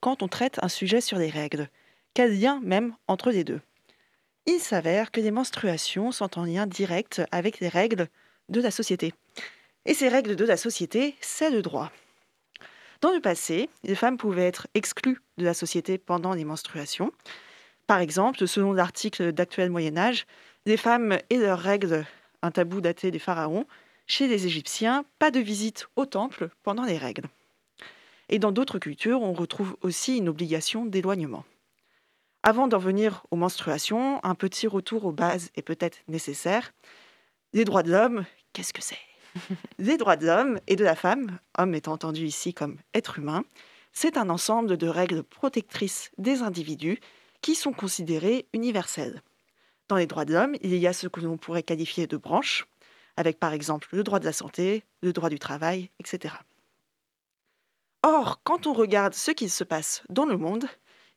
quand 0.00 0.22
on 0.22 0.28
traite 0.28 0.58
un 0.62 0.70
sujet 0.70 1.02
sur 1.02 1.18
les 1.18 1.28
règles. 1.28 1.68
Quel 2.14 2.40
lien 2.40 2.58
même 2.62 2.94
entre 3.06 3.30
les 3.30 3.44
deux 3.44 3.60
Il 4.46 4.60
s'avère 4.60 5.10
que 5.10 5.20
les 5.20 5.30
menstruations 5.30 6.10
sont 6.10 6.38
en 6.38 6.46
lien 6.46 6.66
direct 6.66 7.20
avec 7.30 7.60
les 7.60 7.68
règles 7.68 8.08
de 8.48 8.62
la 8.62 8.70
société. 8.70 9.12
Et 9.84 9.92
ces 9.92 10.08
règles 10.08 10.36
de 10.36 10.46
la 10.46 10.56
société, 10.56 11.16
c'est 11.20 11.50
le 11.50 11.60
droit. 11.60 11.92
Dans 13.02 13.12
le 13.12 13.20
passé, 13.20 13.68
les 13.84 13.94
femmes 13.94 14.16
pouvaient 14.16 14.48
être 14.48 14.68
exclues 14.72 15.20
de 15.36 15.44
la 15.44 15.52
société 15.52 15.98
pendant 15.98 16.32
les 16.32 16.46
menstruations. 16.46 17.12
Par 17.90 17.98
exemple, 17.98 18.46
selon 18.46 18.72
l'article 18.72 19.32
d'Actuel 19.32 19.68
Moyen 19.68 19.96
Âge, 19.96 20.24
les 20.64 20.76
femmes 20.76 21.18
et 21.28 21.38
leurs 21.38 21.58
règles, 21.58 22.06
un 22.40 22.52
tabou 22.52 22.80
daté 22.80 23.10
des 23.10 23.18
pharaons, 23.18 23.66
chez 24.06 24.28
les 24.28 24.46
Égyptiens, 24.46 25.04
pas 25.18 25.32
de 25.32 25.40
visite 25.40 25.88
au 25.96 26.06
temple 26.06 26.50
pendant 26.62 26.84
les 26.84 26.96
règles. 26.96 27.24
Et 28.28 28.38
dans 28.38 28.52
d'autres 28.52 28.78
cultures, 28.78 29.22
on 29.22 29.32
retrouve 29.32 29.76
aussi 29.80 30.18
une 30.18 30.28
obligation 30.28 30.86
d'éloignement. 30.86 31.44
Avant 32.44 32.68
d'en 32.68 32.78
venir 32.78 33.26
aux 33.32 33.36
menstruations, 33.36 34.24
un 34.24 34.36
petit 34.36 34.68
retour 34.68 35.04
aux 35.04 35.12
bases 35.12 35.50
est 35.56 35.62
peut-être 35.62 35.98
nécessaire. 36.06 36.72
Les 37.54 37.64
droits 37.64 37.82
de 37.82 37.90
l'homme, 37.90 38.24
qu'est-ce 38.52 38.72
que 38.72 38.82
c'est? 38.82 39.00
Les 39.78 39.96
droits 39.96 40.14
de 40.14 40.26
l'homme 40.26 40.60
et 40.68 40.76
de 40.76 40.84
la 40.84 40.94
femme, 40.94 41.40
homme 41.58 41.74
étant 41.74 41.94
entendu 41.94 42.24
ici 42.24 42.54
comme 42.54 42.76
être 42.94 43.18
humain, 43.18 43.42
c'est 43.92 44.16
un 44.16 44.30
ensemble 44.30 44.76
de 44.76 44.86
règles 44.86 45.24
protectrices 45.24 46.12
des 46.18 46.42
individus 46.42 47.00
qui 47.40 47.54
sont 47.54 47.72
considérés 47.72 48.46
universels. 48.52 49.22
Dans 49.88 49.96
les 49.96 50.06
droits 50.06 50.24
de 50.24 50.32
l'homme, 50.32 50.54
il 50.60 50.74
y 50.76 50.86
a 50.86 50.92
ce 50.92 51.08
que 51.08 51.20
l'on 51.20 51.36
pourrait 51.36 51.62
qualifier 51.62 52.06
de 52.06 52.16
branches, 52.16 52.66
avec 53.16 53.38
par 53.38 53.52
exemple 53.52 53.88
le 53.92 54.04
droit 54.04 54.20
de 54.20 54.24
la 54.24 54.32
santé, 54.32 54.84
le 55.02 55.12
droit 55.12 55.28
du 55.28 55.38
travail, 55.38 55.90
etc. 55.98 56.34
Or, 58.02 58.40
quand 58.44 58.66
on 58.66 58.72
regarde 58.72 59.14
ce 59.14 59.30
qui 59.30 59.48
se 59.48 59.64
passe 59.64 60.02
dans 60.08 60.24
le 60.24 60.36
monde, 60.36 60.66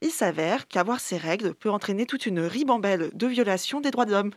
il 0.01 0.11
s'avère 0.11 0.67
qu'avoir 0.67 0.99
ces 0.99 1.17
règles 1.17 1.53
peut 1.53 1.69
entraîner 1.69 2.05
toute 2.05 2.25
une 2.25 2.41
ribambelle 2.41 3.11
de 3.13 3.27
violations 3.27 3.79
des 3.79 3.91
droits 3.91 4.05
de 4.05 4.11
l'homme. 4.11 4.31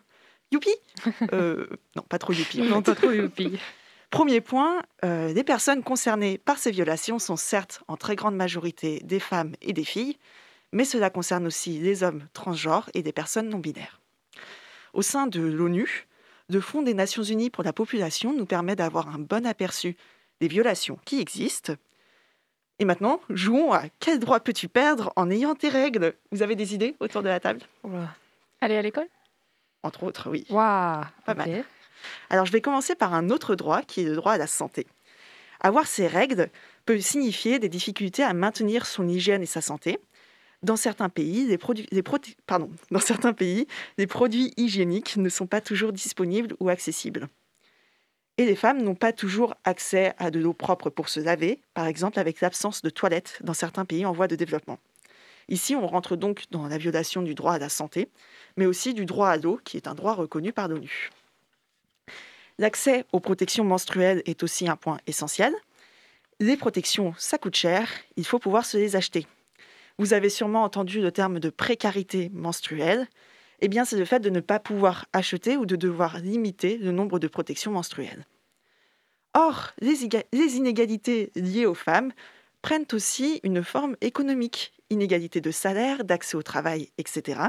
Youpi 0.53 0.71
euh, 1.33 1.67
Non, 1.97 2.03
pas 2.03 2.19
trop 2.19 2.33
youpi. 2.33 2.63
Non, 2.63 2.83
pas 2.83 2.95
trop 2.95 3.11
youpi. 3.11 3.59
Premier 4.11 4.41
point, 4.41 4.83
euh, 5.05 5.33
les 5.33 5.43
personnes 5.43 5.83
concernées 5.83 6.39
par 6.39 6.59
ces 6.59 6.71
violations 6.71 7.19
sont 7.19 7.37
certes 7.37 7.83
en 7.89 7.97
très 7.97 8.15
grande 8.15 8.37
majorité 8.37 9.01
des 9.03 9.19
femmes 9.19 9.57
et 9.61 9.73
des 9.73 9.85
filles, 9.85 10.17
mais 10.77 10.85
cela 10.85 11.09
concerne 11.09 11.47
aussi 11.47 11.79
les 11.79 12.03
hommes 12.03 12.27
transgenres 12.35 12.91
et 12.93 13.03
des 13.03 13.13
personnes 13.13 13.49
non 13.49 13.59
binaires. 13.59 13.99
Au 14.93 15.01
sein 15.01 15.27
de 15.27 15.41
l'ONU, 15.41 16.07
le 16.51 16.61
Fonds 16.61 16.83
des 16.83 16.93
Nations 16.93 17.23
Unies 17.23 17.49
pour 17.49 17.65
la 17.65 17.73
population 17.73 18.35
nous 18.35 18.45
permet 18.45 18.77
d'avoir 18.77 19.09
un 19.09 19.19
bon 19.19 19.47
aperçu 19.47 19.97
des 20.43 20.49
violations 20.49 20.99
qui 21.07 21.19
existent. 21.19 21.73
Et 22.79 22.85
maintenant, 22.85 23.23
jouons 23.31 23.73
à 23.73 23.85
quel 24.01 24.19
droit 24.19 24.39
peux-tu 24.39 24.69
perdre 24.69 25.15
en 25.17 25.31
ayant 25.31 25.55
tes 25.55 25.71
règles? 25.71 26.13
Vous 26.31 26.43
avez 26.43 26.57
des 26.57 26.75
idées 26.75 26.95
autour 27.01 27.23
de 27.23 27.29
la 27.29 27.41
table? 27.41 27.61
Aller 28.61 28.77
à 28.77 28.83
l'école? 28.83 29.09
Entre 29.83 30.03
autres, 30.03 30.29
oui. 30.29 30.45
Waouh 30.51 31.05
Pas 31.25 31.35
mal. 31.35 31.65
Alors, 32.29 32.45
je 32.45 32.53
vais 32.53 32.61
commencer 32.61 32.95
par 32.95 33.15
un 33.15 33.31
autre 33.31 33.55
droit 33.55 33.81
qui 33.81 34.03
est 34.03 34.09
le 34.09 34.15
droit 34.15 34.33
à 34.33 34.39
la 34.39 34.47
santé. 34.47 34.87
Avoir 35.61 35.87
ces 35.87 36.07
règles 36.07 36.51
peut 36.85 37.01
signifier 37.01 37.59
des 37.59 37.71
difficultés 37.71 38.23
à 38.23 38.35
maintenir 38.35 38.85
son 38.85 39.09
hygiène 39.09 39.43
et 39.43 39.47
sa 39.47 39.63
santé, 39.63 39.99
dans 40.63 40.77
certains 40.77 41.09
pays, 41.09 41.47
les 41.47 41.59
produits, 41.59 42.37
pardon, 42.47 42.71
dans 42.91 43.01
certains 43.01 43.33
pays, 43.33 43.67
les 43.99 44.07
produits 44.07 44.53
hygiéniques 44.57 45.17
ne 45.17 45.29
sont 45.29 45.47
pas 45.47 45.61
toujours 45.61 45.93
disponibles 45.93 46.57
ou 46.61 46.69
accessibles. 46.69 47.29
Et 48.39 48.45
les 48.45 48.57
femmes 48.57 48.83
n'ont 48.83 48.95
pas 48.95 49.13
toujours 49.13 49.55
accès 49.65 50.15
à 50.19 50.31
de 50.31 50.39
l'eau 50.39 50.53
propre 50.53 50.91
pour 50.91 51.09
se 51.09 51.21
laver, 51.21 51.61
par 51.73 51.87
exemple 51.87 52.19
avec 52.19 52.41
l'absence 52.41 52.83
de 52.83 52.91
toilettes 52.91 53.39
dans 53.43 53.55
certains 53.55 53.87
pays 53.87 54.05
en 54.05 54.13
voie 54.13 54.29
de 54.29 54.37
développement. 54.37 54.79
Ici, 55.49 55.75
on 55.77 55.87
rentre 55.87 56.17
donc 56.17 56.45
dans 56.51 56.67
la 56.67 56.77
violation 56.77 57.23
du 57.23 57.35
droit 57.35 57.55
à 57.55 57.59
la 57.59 57.69
santé, 57.69 58.09
mais 58.57 58.67
aussi 58.67 58.95
du 58.95 59.07
droit 59.07 59.29
à 59.29 59.37
l'eau, 59.37 59.61
qui 59.65 59.77
est 59.77 59.87
un 59.87 59.95
droit 59.95 60.15
reconnu 60.15 60.53
par 60.53 60.69
l'ONU. 60.69 61.11
L'accès 62.59 63.05
aux 63.13 63.21
protections 63.21 63.65
menstruelles 63.65 64.23
est 64.27 64.43
aussi 64.43 64.69
un 64.69 64.77
point 64.77 64.99
essentiel. 65.07 65.55
Les 66.41 66.57
protections, 66.57 67.15
ça 67.17 67.39
coûte 67.39 67.57
cher, 67.57 67.89
il 68.17 68.27
faut 68.27 68.39
pouvoir 68.39 68.65
se 68.67 68.77
les 68.77 68.97
acheter. 68.97 69.27
Vous 69.99 70.13
avez 70.13 70.29
sûrement 70.29 70.63
entendu 70.63 71.01
le 71.01 71.11
terme 71.11 71.41
de 71.41 71.51
précarité 71.51 72.31
menstruelle. 72.35 73.07
Eh 73.61 73.69
bien, 73.69 73.85
c'est 73.85 73.97
le 73.97 74.05
fait 74.05 74.21
de 74.21 74.31
ne 74.31 74.41
pas 74.41 74.61
pouvoir 74.61 75.07
acheter 75.13 75.57
ou 75.57 75.65
de 75.65 75.77
devoir 75.77 76.19
limiter 76.19 76.77
le 76.77 76.93
nombre 76.93 77.19
de 77.19 77.29
protections 77.29 77.73
menstruelles. 77.73 78.27
Or, 79.33 79.73
les, 79.81 80.05
inégalités 80.57 81.31
liées 81.35 81.67
aux 81.67 81.75
femmes 81.75 82.13
prennent 82.63 82.87
aussi 82.93 83.41
une 83.43 83.63
forme 83.63 83.97
économique, 84.01 84.73
inégalité 84.91 85.41
de 85.41 85.51
salaire, 85.51 86.05
d'accès 86.05 86.37
au 86.37 86.43
travail, 86.43 86.91
etc. 86.99 87.41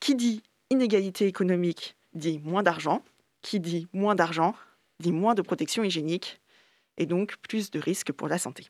Qui 0.00 0.14
dit 0.14 0.42
inégalité 0.70 1.26
économique 1.26 1.96
dit 2.14 2.40
moins 2.44 2.62
d'argent, 2.62 3.02
qui 3.42 3.60
dit 3.60 3.88
moins 3.92 4.14
d'argent 4.14 4.54
dit 4.98 5.12
moins 5.12 5.34
de 5.34 5.42
protection 5.42 5.84
hygiénique 5.84 6.40
et 6.96 7.06
donc 7.06 7.36
plus 7.36 7.70
de 7.70 7.78
risques 7.78 8.12
pour 8.12 8.28
la 8.28 8.38
santé. 8.38 8.68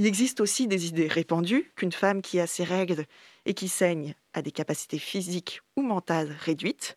Il 0.00 0.06
existe 0.06 0.40
aussi 0.40 0.66
des 0.66 0.86
idées 0.86 1.08
répandues 1.08 1.70
qu'une 1.76 1.92
femme 1.92 2.22
qui 2.22 2.40
a 2.40 2.46
ses 2.46 2.64
règles 2.64 3.04
et 3.44 3.52
qui 3.52 3.68
saigne 3.68 4.14
a 4.32 4.40
des 4.40 4.50
capacités 4.50 4.98
physiques 4.98 5.60
ou 5.76 5.82
mentales 5.82 6.34
réduites, 6.40 6.94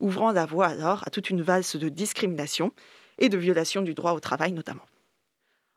ouvrant 0.00 0.32
la 0.32 0.46
voie 0.46 0.68
alors 0.68 1.06
à 1.06 1.10
toute 1.10 1.28
une 1.28 1.42
valse 1.42 1.76
de 1.76 1.90
discrimination 1.90 2.72
et 3.18 3.28
de 3.28 3.36
violation 3.36 3.82
du 3.82 3.92
droit 3.92 4.12
au 4.12 4.20
travail 4.20 4.52
notamment. 4.52 4.86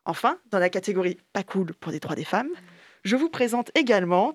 Enfin, 0.05 0.39
dans 0.51 0.59
la 0.59 0.69
catégorie 0.69 1.17
pas 1.33 1.43
cool 1.43 1.73
pour 1.73 1.91
les 1.91 1.99
droits 1.99 2.15
des 2.15 2.23
femmes, 2.23 2.51
je 3.03 3.17
vous 3.17 3.29
présente 3.29 3.71
également 3.75 4.33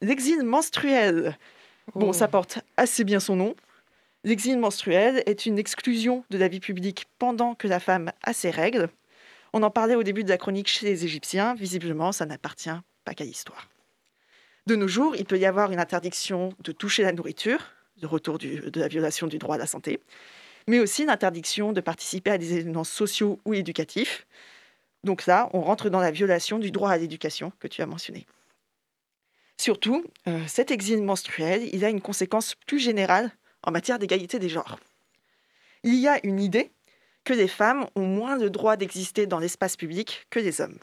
l'exil 0.00 0.42
menstruel. 0.42 1.36
Bon, 1.94 2.08
Oh. 2.08 2.12
ça 2.14 2.28
porte 2.28 2.60
assez 2.78 3.04
bien 3.04 3.20
son 3.20 3.36
nom. 3.36 3.54
L'exil 4.24 4.58
menstruel 4.58 5.22
est 5.26 5.44
une 5.44 5.58
exclusion 5.58 6.24
de 6.30 6.38
la 6.38 6.48
vie 6.48 6.60
publique 6.60 7.04
pendant 7.18 7.54
que 7.54 7.68
la 7.68 7.80
femme 7.80 8.12
a 8.22 8.32
ses 8.32 8.48
règles. 8.48 8.88
On 9.52 9.62
en 9.62 9.70
parlait 9.70 9.96
au 9.96 10.02
début 10.02 10.24
de 10.24 10.28
la 10.28 10.38
chronique 10.38 10.68
chez 10.68 10.86
les 10.86 11.04
Égyptiens. 11.04 11.54
Visiblement, 11.54 12.12
ça 12.12 12.26
n'appartient 12.26 12.70
pas 13.04 13.14
qu'à 13.14 13.24
l'histoire. 13.24 13.68
De 14.66 14.76
nos 14.76 14.88
jours, 14.88 15.16
il 15.16 15.24
peut 15.24 15.38
y 15.38 15.46
avoir 15.46 15.72
une 15.72 15.80
interdiction 15.80 16.54
de 16.60 16.72
toucher 16.72 17.02
la 17.02 17.12
nourriture, 17.12 17.58
de 17.96 18.06
retour 18.06 18.38
de 18.38 18.80
la 18.80 18.88
violation 18.88 19.26
du 19.26 19.38
droit 19.38 19.56
à 19.56 19.58
la 19.58 19.66
santé, 19.66 20.00
mais 20.68 20.78
aussi 20.78 21.04
l'interdiction 21.04 21.72
de 21.72 21.80
participer 21.80 22.30
à 22.30 22.38
des 22.38 22.54
événements 22.54 22.84
sociaux 22.84 23.40
ou 23.44 23.54
éducatifs. 23.54 24.26
Donc 25.02 25.26
là, 25.26 25.48
on 25.52 25.62
rentre 25.62 25.88
dans 25.88 26.00
la 26.00 26.10
violation 26.10 26.58
du 26.58 26.70
droit 26.70 26.90
à 26.90 26.98
l'éducation 26.98 27.52
que 27.58 27.68
tu 27.68 27.82
as 27.82 27.86
mentionné. 27.86 28.26
Surtout, 29.56 30.04
euh, 30.28 30.40
cet 30.46 30.70
exil 30.70 31.02
menstruel, 31.02 31.68
il 31.72 31.84
a 31.84 31.90
une 31.90 32.00
conséquence 32.00 32.54
plus 32.66 32.78
générale 32.78 33.30
en 33.62 33.70
matière 33.70 33.98
d'égalité 33.98 34.38
des 34.38 34.48
genres. 34.48 34.78
Il 35.82 35.96
y 35.96 36.08
a 36.08 36.24
une 36.24 36.40
idée 36.40 36.70
que 37.24 37.34
les 37.34 37.48
femmes 37.48 37.86
ont 37.94 38.06
moins 38.06 38.36
le 38.36 38.50
droit 38.50 38.76
d'exister 38.76 39.26
dans 39.26 39.38
l'espace 39.38 39.76
public 39.76 40.26
que 40.30 40.40
les 40.40 40.60
hommes. 40.60 40.78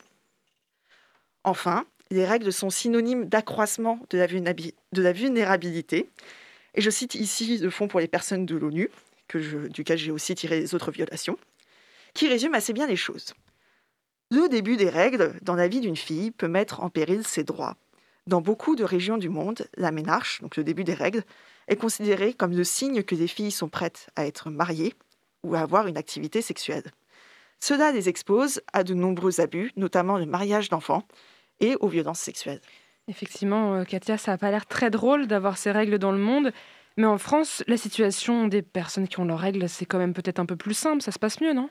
Enfin, 1.44 1.86
les 2.10 2.26
règles 2.26 2.54
sont 2.54 2.70
synonymes 2.70 3.26
d'accroissement 3.26 4.00
de, 4.10 4.18
la 4.18 4.28
vulnérabi- 4.28 4.74
de 4.94 5.02
la 5.02 5.12
vulnérabilité. 5.12 6.10
Et 6.76 6.82
je 6.82 6.90
cite 6.90 7.16
ici 7.16 7.58
le 7.58 7.70
Fonds 7.70 7.88
pour 7.88 8.00
les 8.00 8.08
personnes 8.08 8.46
de 8.46 8.56
l'ONU, 8.56 8.90
duquel 9.34 9.98
j'ai 9.98 10.12
aussi 10.12 10.36
tiré 10.36 10.60
les 10.60 10.76
autres 10.76 10.92
violations, 10.92 11.38
qui 12.14 12.28
résume 12.28 12.54
assez 12.54 12.74
bien 12.74 12.88
les 12.88 12.96
choses. 12.96 13.34
Le 14.30 14.50
début 14.50 14.78
des 14.78 14.90
règles 14.90 15.34
dans 15.42 15.56
la 15.56 15.68
vie 15.68 15.80
d'une 15.80 15.96
fille 15.96 16.32
peut 16.32 16.48
mettre 16.48 16.82
en 16.82 16.90
péril 16.90 17.26
ses 17.26 17.44
droits. 17.44 17.78
Dans 18.26 18.42
beaucoup 18.42 18.76
de 18.76 18.84
régions 18.84 19.18
du 19.18 19.30
monde, 19.30 19.68
la 19.78 19.92
ménarche, 19.92 20.42
donc 20.42 20.58
le 20.58 20.64
début 20.64 20.84
des 20.84 20.94
règles, 20.94 21.24
est 21.70 21.78
considéré 21.78 22.34
comme 22.34 22.56
le 22.56 22.64
signe 22.66 23.04
que 23.04 23.16
les 23.16 23.28
filles 23.28 23.52
sont 23.52 23.70
prêtes 23.70 24.10
à 24.16 24.26
être 24.26 24.50
mariées 24.50 24.94
ou 25.48 25.56
à 25.56 25.60
avoir 25.60 25.88
une 25.88 25.98
activité 25.98 26.42
sexuelle. 26.42 26.84
Cela 27.60 27.92
les 27.92 28.10
expose 28.10 28.62
à 28.74 28.84
de 28.84 28.94
nombreux 28.94 29.42
abus, 29.42 29.72
notamment 29.76 30.18
le 30.18 30.26
mariage 30.26 30.70
d'enfants 30.70 31.04
et 31.60 31.76
aux 31.80 31.88
violences 31.88 32.20
sexuelles. 32.20 32.62
Effectivement, 33.08 33.76
euh, 33.76 33.84
Katia, 33.84 34.18
ça 34.18 34.32
n'a 34.32 34.38
pas 34.38 34.52
l'air 34.52 34.66
très 34.66 34.90
drôle 34.90 35.28
d'avoir 35.28 35.58
ces 35.58 35.72
règles 35.72 35.98
dans 35.98 36.12
le 36.12 36.18
monde. 36.18 36.52
Mais 36.98 37.06
en 37.06 37.18
France, 37.18 37.64
la 37.68 37.78
situation 37.78 38.48
des 38.48 38.62
personnes 38.62 39.08
qui 39.08 39.20
ont 39.20 39.26
leurs 39.26 39.40
règles, 39.40 39.70
c'est 39.70 39.86
quand 39.86 40.00
même 40.00 40.14
peut-être 40.14 40.40
un 40.40 40.46
peu 40.46 40.56
plus 40.56 40.74
simple. 40.74 41.02
Ça 41.02 41.12
se 41.12 41.20
passe 41.20 41.40
mieux, 41.42 41.54
non? 41.54 41.70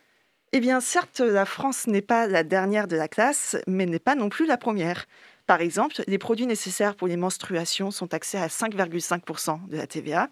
Eh 0.53 0.61
bien, 0.61 0.81
certes, 0.81 1.21
la 1.21 1.45
France 1.45 1.87
n'est 1.89 2.03
pas 2.03 2.27
la 2.27 2.45
dernière 2.45 2.87
de 2.87 2.97
la 2.97 3.09
classe, 3.09 3.57
mais 3.67 3.85
n'est 3.85 3.99
pas 3.99 4.15
non 4.15 4.29
plus 4.29 4.47
la 4.47 4.57
première. 4.57 5.07
Par 5.47 5.61
exemple, 5.61 6.03
les 6.07 6.19
produits 6.19 6.47
nécessaires 6.47 6.97
pour 6.97 7.09
les 7.09 7.17
menstruations 7.17 7.91
sont 7.91 8.07
taxés 8.07 8.39
à 8.39 8.47
5,5% 8.47 9.69
de 9.69 9.77
la 9.77 9.87
TVA 9.87 10.31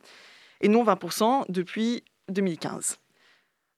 et 0.60 0.68
non 0.68 0.84
20% 0.84 1.44
depuis 1.48 2.04
2015. 2.30 2.98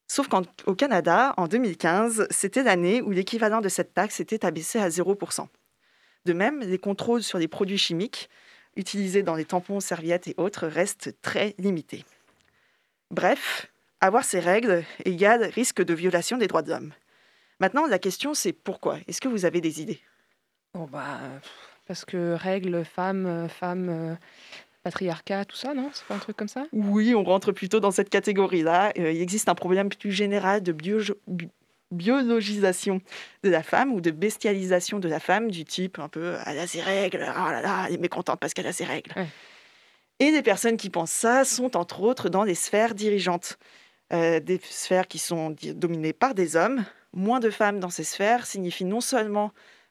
Sauf 0.09 0.29
qu'au 0.29 0.75
Canada, 0.75 1.35
en 1.37 1.49
2015, 1.49 2.29
c'était 2.31 2.63
l'année 2.63 3.03
où 3.03 3.11
l'équivalent 3.11 3.61
de 3.61 3.69
cette 3.69 3.93
taxe 3.93 4.21
était 4.21 4.45
abaissé 4.45 4.79
à 4.79 4.89
0%. 4.89 5.49
De 6.25 6.33
même, 6.33 6.61
les 6.61 6.79
contrôles 6.79 7.23
sur 7.23 7.39
les 7.39 7.49
produits 7.49 7.79
chimiques 7.79 8.29
utilisés 8.77 9.23
dans 9.23 9.35
les 9.35 9.45
tampons, 9.45 9.81
serviettes 9.81 10.29
et 10.29 10.35
autres 10.37 10.67
restent 10.67 11.15
très 11.23 11.55
limités. 11.59 12.05
Bref, 13.11 13.67
avoir 14.01 14.25
ces 14.25 14.41
règles 14.41 14.85
égale 15.05 15.45
risque 15.45 15.83
de 15.83 15.95
violation 15.95 16.37
des 16.37 16.47
droits 16.47 16.63
de 16.63 16.71
l'homme. 16.71 16.93
Maintenant, 17.61 17.87
la 17.87 17.99
question 17.99 18.35
c'est 18.35 18.53
pourquoi? 18.53 18.99
Est-ce 19.09 19.21
que 19.21 19.29
vous 19.29 19.45
avez 19.45 19.61
des 19.61 19.81
idées? 19.81 20.01
Bon, 20.75 20.85
bah, 20.85 21.21
parce 21.87 22.05
que 22.05 22.35
règles, 22.35 22.85
femmes, 22.85 23.27
euh, 23.27 23.49
femmes, 23.49 23.89
euh, 23.89 24.15
patriarcat, 24.87 25.45
tout 25.51 25.57
ça, 25.57 25.75
non? 25.75 25.89
C'est 25.93 26.07
pas 26.07 26.15
un 26.15 26.19
truc 26.27 26.37
comme 26.37 26.53
ça? 26.57 26.63
Oui, 26.73 27.15
on 27.15 27.25
rentre 27.25 27.51
plutôt 27.61 27.81
dans 27.81 27.91
cette 27.99 28.11
catégorie-là. 28.11 28.93
Euh, 28.99 29.11
il 29.17 29.21
existe 29.21 29.49
un 29.49 29.55
problème 29.65 29.89
plus 29.89 30.13
général 30.13 30.63
de 30.63 30.73
bio- 30.73 31.17
bi- 31.27 31.51
biologisation 31.91 33.01
de 33.43 33.51
la 33.51 33.63
femme 33.63 33.93
ou 33.93 34.01
de 34.01 34.11
bestialisation 34.11 34.99
de 34.99 35.09
la 35.09 35.21
femme 35.21 35.51
du 35.51 35.65
type 35.65 35.99
un 35.99 36.09
peu 36.09 36.37
elle 36.47 36.59
a 36.59 36.67
ses 36.67 36.81
règles, 36.81 37.23
oh 37.29 37.51
là 37.55 37.61
là, 37.63 37.85
elle 37.87 37.95
est 37.95 37.99
mécontente 38.09 38.39
parce 38.41 38.55
qu'elle 38.55 38.67
a 38.67 38.73
ses 38.73 38.85
règles. 38.85 39.13
Ouais. 39.17 39.29
Et 40.19 40.31
les 40.31 40.43
personnes 40.43 40.77
qui 40.77 40.91
pensent 40.91 41.19
ça 41.27 41.45
sont 41.45 41.77
entre 41.77 42.01
autres 42.01 42.29
dans 42.29 42.45
les 42.45 42.59
sphères 42.67 42.95
dirigeantes, 42.95 43.59
Euh, 44.13 44.39
des 44.39 44.61
sphères 44.63 45.09
qui 45.13 45.19
sont 45.19 45.57
dominées 45.85 46.13
par 46.25 46.33
des 46.41 46.55
hommes. 46.55 46.85
Moins 47.13 47.41
de 47.41 47.51
femmes 47.51 47.81
dans 47.81 47.91
ces 47.91 48.07
sphères 48.13 48.47
signifie 48.47 48.85
non 48.85 49.01
seulement 49.01 49.49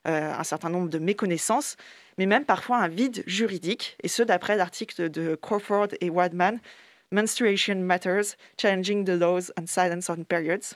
euh, 0.08 0.42
un 0.42 0.46
certain 0.46 0.70
nombre 0.76 0.90
de 0.96 1.00
méconnaissances, 1.00 1.76
mais 2.18 2.26
même 2.26 2.46
parfois 2.46 2.78
un 2.78 2.88
vide 2.88 3.24
juridique, 3.28 3.98
et 4.04 4.08
ce 4.08 4.24
d'après 4.24 4.56
l'article 4.56 5.10
de 5.10 5.36
Crawford 5.36 5.90
et 6.02 6.10
Wadman, 6.10 6.60
Menstruation 7.12 7.76
Matters, 7.76 8.36
Challenging 8.60 9.06
the 9.06 9.10
Laws 9.10 9.52
and 9.60 9.68
Silence 9.68 10.10
on 10.10 10.24
Periods, 10.24 10.76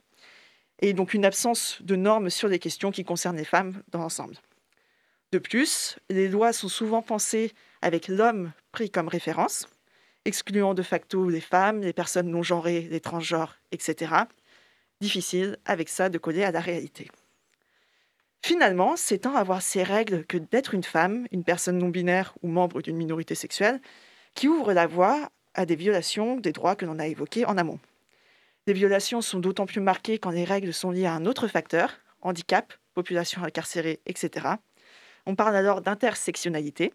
et 0.81 0.93
donc 0.93 1.13
une 1.13 1.25
absence 1.25 1.77
de 1.81 1.95
normes 1.95 2.29
sur 2.29 2.47
les 2.47 2.59
questions 2.59 2.91
qui 2.91 3.03
concernent 3.03 3.37
les 3.37 3.43
femmes 3.43 3.81
dans 3.91 3.99
l'ensemble. 3.99 4.35
De 5.31 5.37
plus, 5.37 5.97
les 6.09 6.27
lois 6.27 6.53
sont 6.53 6.69
souvent 6.69 7.01
pensées 7.01 7.51
avec 7.81 8.07
l'homme 8.07 8.51
pris 8.71 8.89
comme 8.89 9.07
référence, 9.07 9.67
excluant 10.25 10.73
de 10.73 10.81
facto 10.81 11.29
les 11.29 11.41
femmes, 11.41 11.81
les 11.81 11.93
personnes 11.93 12.29
non 12.29 12.43
genrées, 12.43 12.87
les 12.89 12.99
transgenres, 12.99 13.55
etc. 13.71 14.13
Difficile 15.01 15.57
avec 15.65 15.89
ça 15.89 16.09
de 16.09 16.17
coller 16.17 16.43
à 16.43 16.51
la 16.51 16.59
réalité. 16.59 17.09
Finalement, 18.41 18.95
c'est 18.95 19.19
tant 19.19 19.35
avoir 19.35 19.61
ces 19.61 19.83
règles 19.83 20.25
que 20.25 20.37
d'être 20.37 20.73
une 20.73 20.83
femme, 20.83 21.27
une 21.31 21.43
personne 21.43 21.77
non 21.77 21.89
binaire 21.89 22.33
ou 22.41 22.47
membre 22.47 22.81
d'une 22.81 22.95
minorité 22.95 23.35
sexuelle 23.35 23.81
qui 24.33 24.47
ouvre 24.47 24.73
la 24.73 24.87
voie 24.87 25.29
à 25.53 25.65
des 25.65 25.75
violations 25.75 26.37
des 26.37 26.53
droits 26.53 26.75
que 26.75 26.85
l'on 26.85 26.99
a 26.99 27.07
évoqués 27.07 27.45
en 27.45 27.57
amont. 27.57 27.79
Les 28.67 28.73
violations 28.73 29.21
sont 29.21 29.39
d'autant 29.39 29.65
plus 29.65 29.81
marquées 29.81 30.19
quand 30.19 30.29
les 30.29 30.43
règles 30.43 30.73
sont 30.73 30.91
liées 30.91 31.05
à 31.05 31.13
un 31.13 31.25
autre 31.25 31.47
facteur, 31.47 31.99
handicap, 32.21 32.73
population 32.93 33.43
incarcérée, 33.43 33.99
etc. 34.05 34.47
On 35.25 35.35
parle 35.35 35.55
alors 35.55 35.81
d'intersectionnalité. 35.81 36.93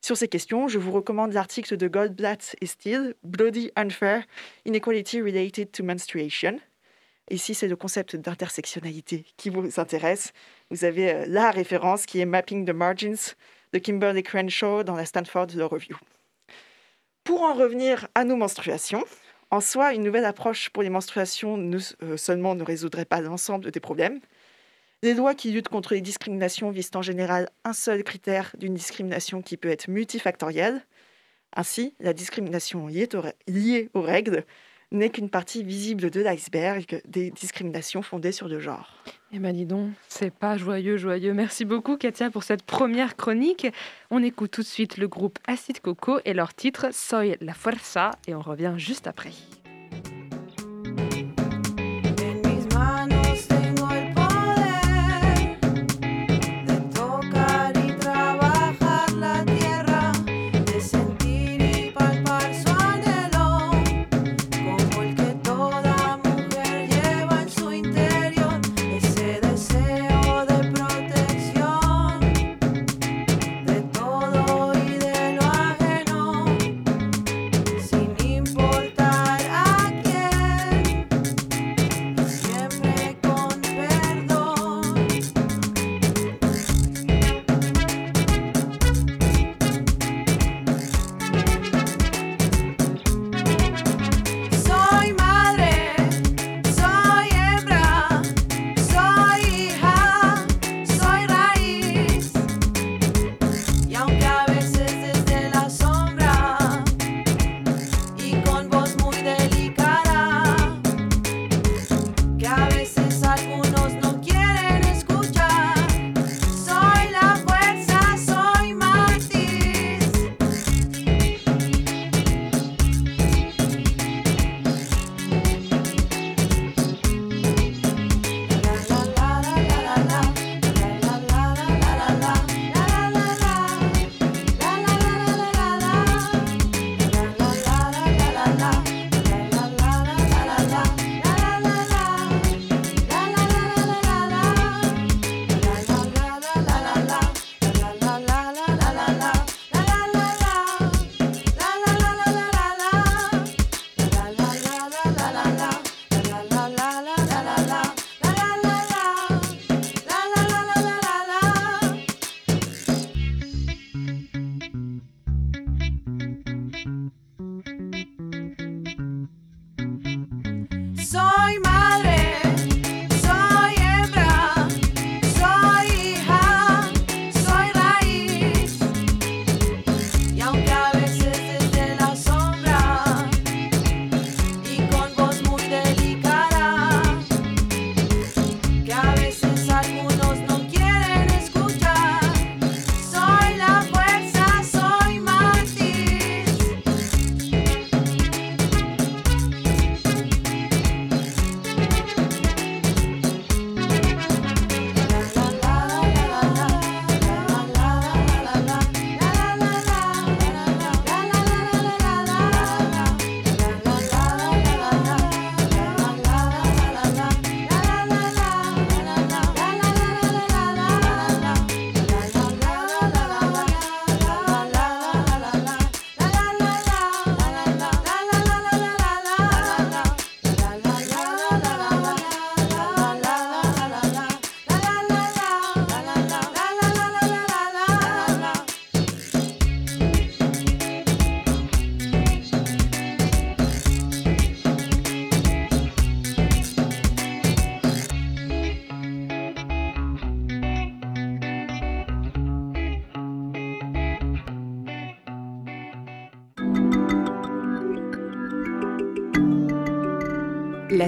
Sur 0.00 0.16
ces 0.16 0.28
questions, 0.28 0.68
je 0.68 0.78
vous 0.78 0.92
recommande 0.92 1.32
l'article 1.32 1.76
de 1.76 1.88
Goldblatt 1.88 2.54
et 2.60 2.66
Steele, 2.66 3.14
Bloody 3.24 3.70
Unfair, 3.76 4.24
Inequality 4.64 5.22
Related 5.22 5.72
to 5.72 5.82
Menstruation. 5.84 6.58
Si 7.34 7.54
c'est 7.54 7.66
le 7.66 7.74
concept 7.74 8.14
d'intersectionnalité 8.14 9.24
qui 9.36 9.50
vous 9.50 9.80
intéresse, 9.80 10.32
vous 10.70 10.84
avez 10.84 11.12
euh, 11.12 11.24
la 11.26 11.50
référence 11.50 12.06
qui 12.06 12.20
est 12.20 12.24
Mapping 12.24 12.64
the 12.64 12.70
Margins 12.70 13.34
de 13.72 13.78
Kimberly 13.80 14.22
Crenshaw 14.22 14.84
dans 14.84 14.94
la 14.94 15.04
Stanford 15.04 15.48
Law 15.56 15.66
Review. 15.66 15.96
Pour 17.24 17.42
en 17.42 17.54
revenir 17.54 18.06
à 18.14 18.22
nos 18.22 18.36
menstruations, 18.36 19.04
en 19.50 19.60
soi, 19.60 19.92
une 19.92 20.04
nouvelle 20.04 20.24
approche 20.24 20.70
pour 20.70 20.84
les 20.84 20.88
menstruations 20.88 21.56
ne, 21.56 21.78
euh, 22.04 22.16
seulement 22.16 22.54
ne 22.54 22.62
résoudrait 22.62 23.04
pas 23.04 23.20
l'ensemble 23.20 23.72
des 23.72 23.80
problèmes. 23.80 24.20
Les 25.02 25.12
lois 25.12 25.34
qui 25.34 25.50
luttent 25.50 25.68
contre 25.68 25.94
les 25.94 26.00
discriminations 26.00 26.70
visent 26.70 26.92
en 26.94 27.02
général 27.02 27.48
un 27.64 27.72
seul 27.72 28.04
critère 28.04 28.54
d'une 28.56 28.74
discrimination 28.74 29.42
qui 29.42 29.56
peut 29.56 29.68
être 29.68 29.88
multifactorielle. 29.88 30.84
Ainsi, 31.56 31.94
la 31.98 32.12
discrimination 32.12 32.86
liée 32.86 33.90
aux 33.94 34.02
règles 34.02 34.44
n'est 34.92 35.10
qu'une 35.10 35.30
partie 35.30 35.62
visible 35.62 36.10
de 36.10 36.20
l'iceberg 36.20 37.02
des 37.06 37.30
discriminations 37.30 38.02
fondées 38.02 38.32
sur 38.32 38.48
le 38.48 38.60
genre. 38.60 38.94
Eh 39.32 39.38
ben 39.38 39.52
dis 39.52 39.66
donc, 39.66 39.90
c'est 40.08 40.32
pas 40.32 40.56
joyeux, 40.56 40.96
joyeux. 40.96 41.34
Merci 41.34 41.64
beaucoup 41.64 41.96
Katia 41.96 42.30
pour 42.30 42.44
cette 42.44 42.62
première 42.62 43.16
chronique. 43.16 43.66
On 44.10 44.22
écoute 44.22 44.52
tout 44.52 44.62
de 44.62 44.66
suite 44.66 44.96
le 44.96 45.08
groupe 45.08 45.38
Acid 45.46 45.80
Coco 45.80 46.20
et 46.24 46.32
leur 46.32 46.54
titre 46.54 46.86
Soy 46.92 47.36
la 47.40 47.54
Fuerza 47.54 48.12
et 48.28 48.34
on 48.34 48.40
revient 48.40 48.74
juste 48.76 49.06
après. 49.06 49.32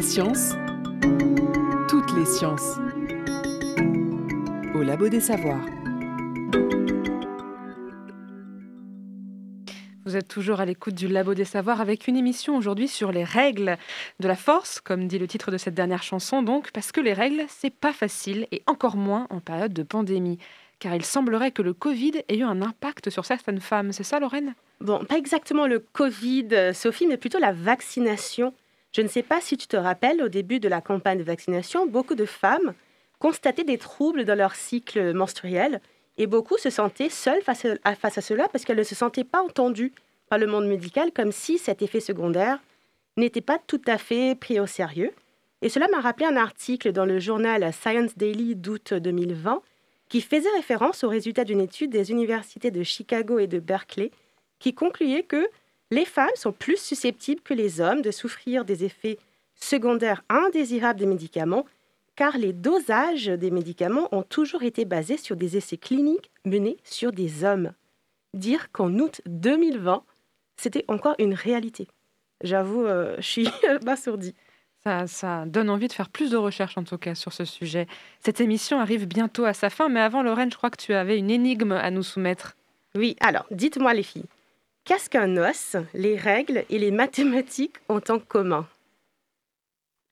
La 0.09 0.15
science, 0.15 0.55
toutes 1.87 2.17
les 2.17 2.25
sciences. 2.25 2.79
Au 4.75 4.83
Labo 4.83 5.11
des 5.11 5.21
Savoirs. 5.21 5.61
Vous 10.07 10.17
êtes 10.17 10.27
toujours 10.27 10.61
à 10.61 10.65
l'écoute 10.65 10.95
du 10.95 11.09
Labo 11.09 11.35
des 11.35 11.45
Savoirs 11.45 11.83
avec 11.83 12.09
une 12.09 12.17
émission 12.17 12.57
aujourd'hui 12.57 12.89
sur 12.89 13.13
les 13.13 13.23
règles 13.23 13.77
de 14.19 14.29
la 14.29 14.35
force, 14.35 14.81
comme 14.81 15.09
dit 15.09 15.19
le 15.19 15.27
titre 15.29 15.51
de 15.51 15.59
cette 15.59 15.75
dernière 15.75 16.03
chanson, 16.03 16.43
donc, 16.43 16.71
parce 16.71 16.91
que 16.91 17.03
les 17.03 17.13
règles, 17.13 17.45
c'est 17.47 17.69
pas 17.69 17.93
facile 17.93 18.47
et 18.51 18.63
encore 18.67 18.97
moins 18.97 19.27
en 19.29 19.41
période 19.41 19.75
de 19.75 19.83
pandémie. 19.83 20.39
Car 20.79 20.95
il 20.95 21.05
semblerait 21.05 21.51
que 21.51 21.61
le 21.61 21.75
Covid 21.75 22.23
ait 22.29 22.39
eu 22.39 22.45
un 22.45 22.63
impact 22.63 23.11
sur 23.11 23.27
certaines 23.27 23.61
femmes. 23.61 23.93
C'est 23.93 24.05
ça, 24.05 24.21
Lorraine? 24.21 24.55
Bon, 24.81 25.05
pas 25.05 25.19
exactement 25.19 25.67
le 25.67 25.81
Covid, 25.81 26.49
euh, 26.53 26.73
Sophie, 26.73 27.07
mais 27.07 27.19
plutôt 27.19 27.39
la 27.39 27.53
vaccination. 27.53 28.55
Je 28.93 29.03
ne 29.03 29.09
sais 29.09 29.23
pas 29.23 29.41
si 29.41 29.57
tu 29.57 29.67
te 29.67 29.77
rappelles, 29.77 30.23
au 30.23 30.29
début 30.29 30.61
de 30.61 30.69
la 30.69 30.81
campagne 30.81 31.19
de 31.19 31.25
vaccination, 31.25 31.87
beaucoup 31.87 32.15
de 32.15 32.25
femmes 32.25 32.75
constataient 33.19 33.65
des 33.65 33.79
troubles 33.79 34.25
dans 34.25 34.35
leur 34.37 34.55
cycle 34.55 35.13
menstruel 35.13 35.81
et 36.17 36.27
beaucoup 36.27 36.59
se 36.59 36.71
sentaient 36.71 37.11
seules 37.11 37.43
face 37.43 37.65
à, 37.85 38.21
cela 38.21 38.49
parce 38.49 38.65
qu'elles 38.65 38.79
ne 38.79 38.83
se 38.83 38.95
sentaient 38.95 39.25
pas 39.25 39.43
entendues 39.43 39.93
par 40.29 40.39
le 40.39 40.47
monde 40.47 40.67
médical, 40.67 41.13
comme 41.13 41.33
si 41.33 41.59
cet 41.59 41.83
effet 41.83 42.01
secondaire 42.01 42.61
n'était 43.17 43.41
pas 43.41 43.59
tout 43.59 43.81
à 43.87 43.99
fait 43.99 44.35
pris 44.35 44.61
au 44.61 44.67
sérieux. 44.67 45.13
Et 45.63 45.69
cela 45.69 45.89
m'a 45.89 46.01
rappelé 46.01 46.27
un 46.27 46.37
article 46.37 46.93
dans 46.93 47.05
le 47.05 47.19
journal 47.19 47.73
Science 47.73 48.17
Daily 48.17 48.55
d'août 48.55 48.95
2020 48.95 49.63
qui 50.09 50.21
faisait 50.21 50.49
référence 50.57 51.05
aux 51.05 51.09
résultats 51.09 51.45
d'une 51.45 51.61
étude 51.61 51.91
des 51.91 52.11
universités 52.11 52.71
de 52.71 52.83
Chicago 52.83 53.39
et 53.39 53.47
de 53.47 53.59
Berkeley 53.59 54.11
qui 54.59 54.75
concluait 54.75 55.23
que 55.23 55.49
les 55.91 56.05
femmes 56.05 56.29
sont 56.35 56.53
plus 56.53 56.77
susceptibles 56.77 57.41
que 57.41 57.55
les 57.55 57.81
hommes 57.81 58.03
de 58.03 58.11
souffrir 58.11 58.65
des 58.65 58.85
effets 58.85 59.19
secondaires 59.55 60.23
indésirables 60.29 61.01
des 61.01 61.07
médicaments, 61.07 61.67
car 62.17 62.37
les 62.37 62.53
dosages 62.53 63.27
des 63.27 63.51
médicaments 63.51 64.09
ont 64.13 64.23
toujours 64.23 64.63
été 64.63 64.85
basés 64.85 65.17
sur 65.17 65.37
des 65.37 65.57
essais 65.57 65.77
cliniques 65.77 66.31
menés 66.45 66.77
sur 66.85 67.13
des 67.13 67.45
hommes. 67.45 67.73
Dire 68.35 68.71
qu'en 68.73 68.93
août 68.99 69.21
2020, 69.27 70.03
c'était 70.57 70.85
encore 70.89 71.15
une 71.19 71.35
réalité. 71.35 71.89
J'avoue, 72.43 72.85
euh, 72.85 73.17
je 73.19 73.27
suis 73.27 73.49
abasourdie. 73.69 74.35
Ça, 74.85 75.07
ça 75.07 75.45
donne 75.47 75.71
envie 75.71 75.89
de 75.89 75.93
faire 75.93 76.09
plus 76.09 76.31
de 76.31 76.37
recherches 76.37 76.79
en 76.79 76.85
tout 76.85 76.99
cas 76.99 77.15
sur 77.15 77.33
ce 77.33 77.45
sujet. 77.45 77.87
Cette 78.21 78.41
émission 78.41 78.79
arrive 78.79 79.07
bientôt 79.07 79.45
à 79.45 79.53
sa 79.53 79.71
fin, 79.71 79.89
mais 79.89 80.01
avant 80.01 80.23
Lorraine, 80.23 80.53
je 80.53 80.57
crois 80.57 80.71
que 80.71 80.81
tu 80.81 80.95
avais 80.95 81.19
une 81.19 81.31
énigme 81.31 81.73
à 81.73 81.91
nous 81.91 82.05
soumettre. 82.05 82.57
Oui, 82.95 83.17
alors, 83.21 83.47
dites-moi 83.51 83.93
les 83.95 84.03
filles, 84.03 84.25
qu'est-ce 84.89 85.11
qu'un 85.11 85.37
os, 85.37 85.77
les 85.93 86.17
règles 86.17 86.65
et 86.71 86.79
les 86.79 86.91
mathématiques 86.91 87.77
ont 87.91 88.01
en 88.09 88.19
commun 88.19 88.67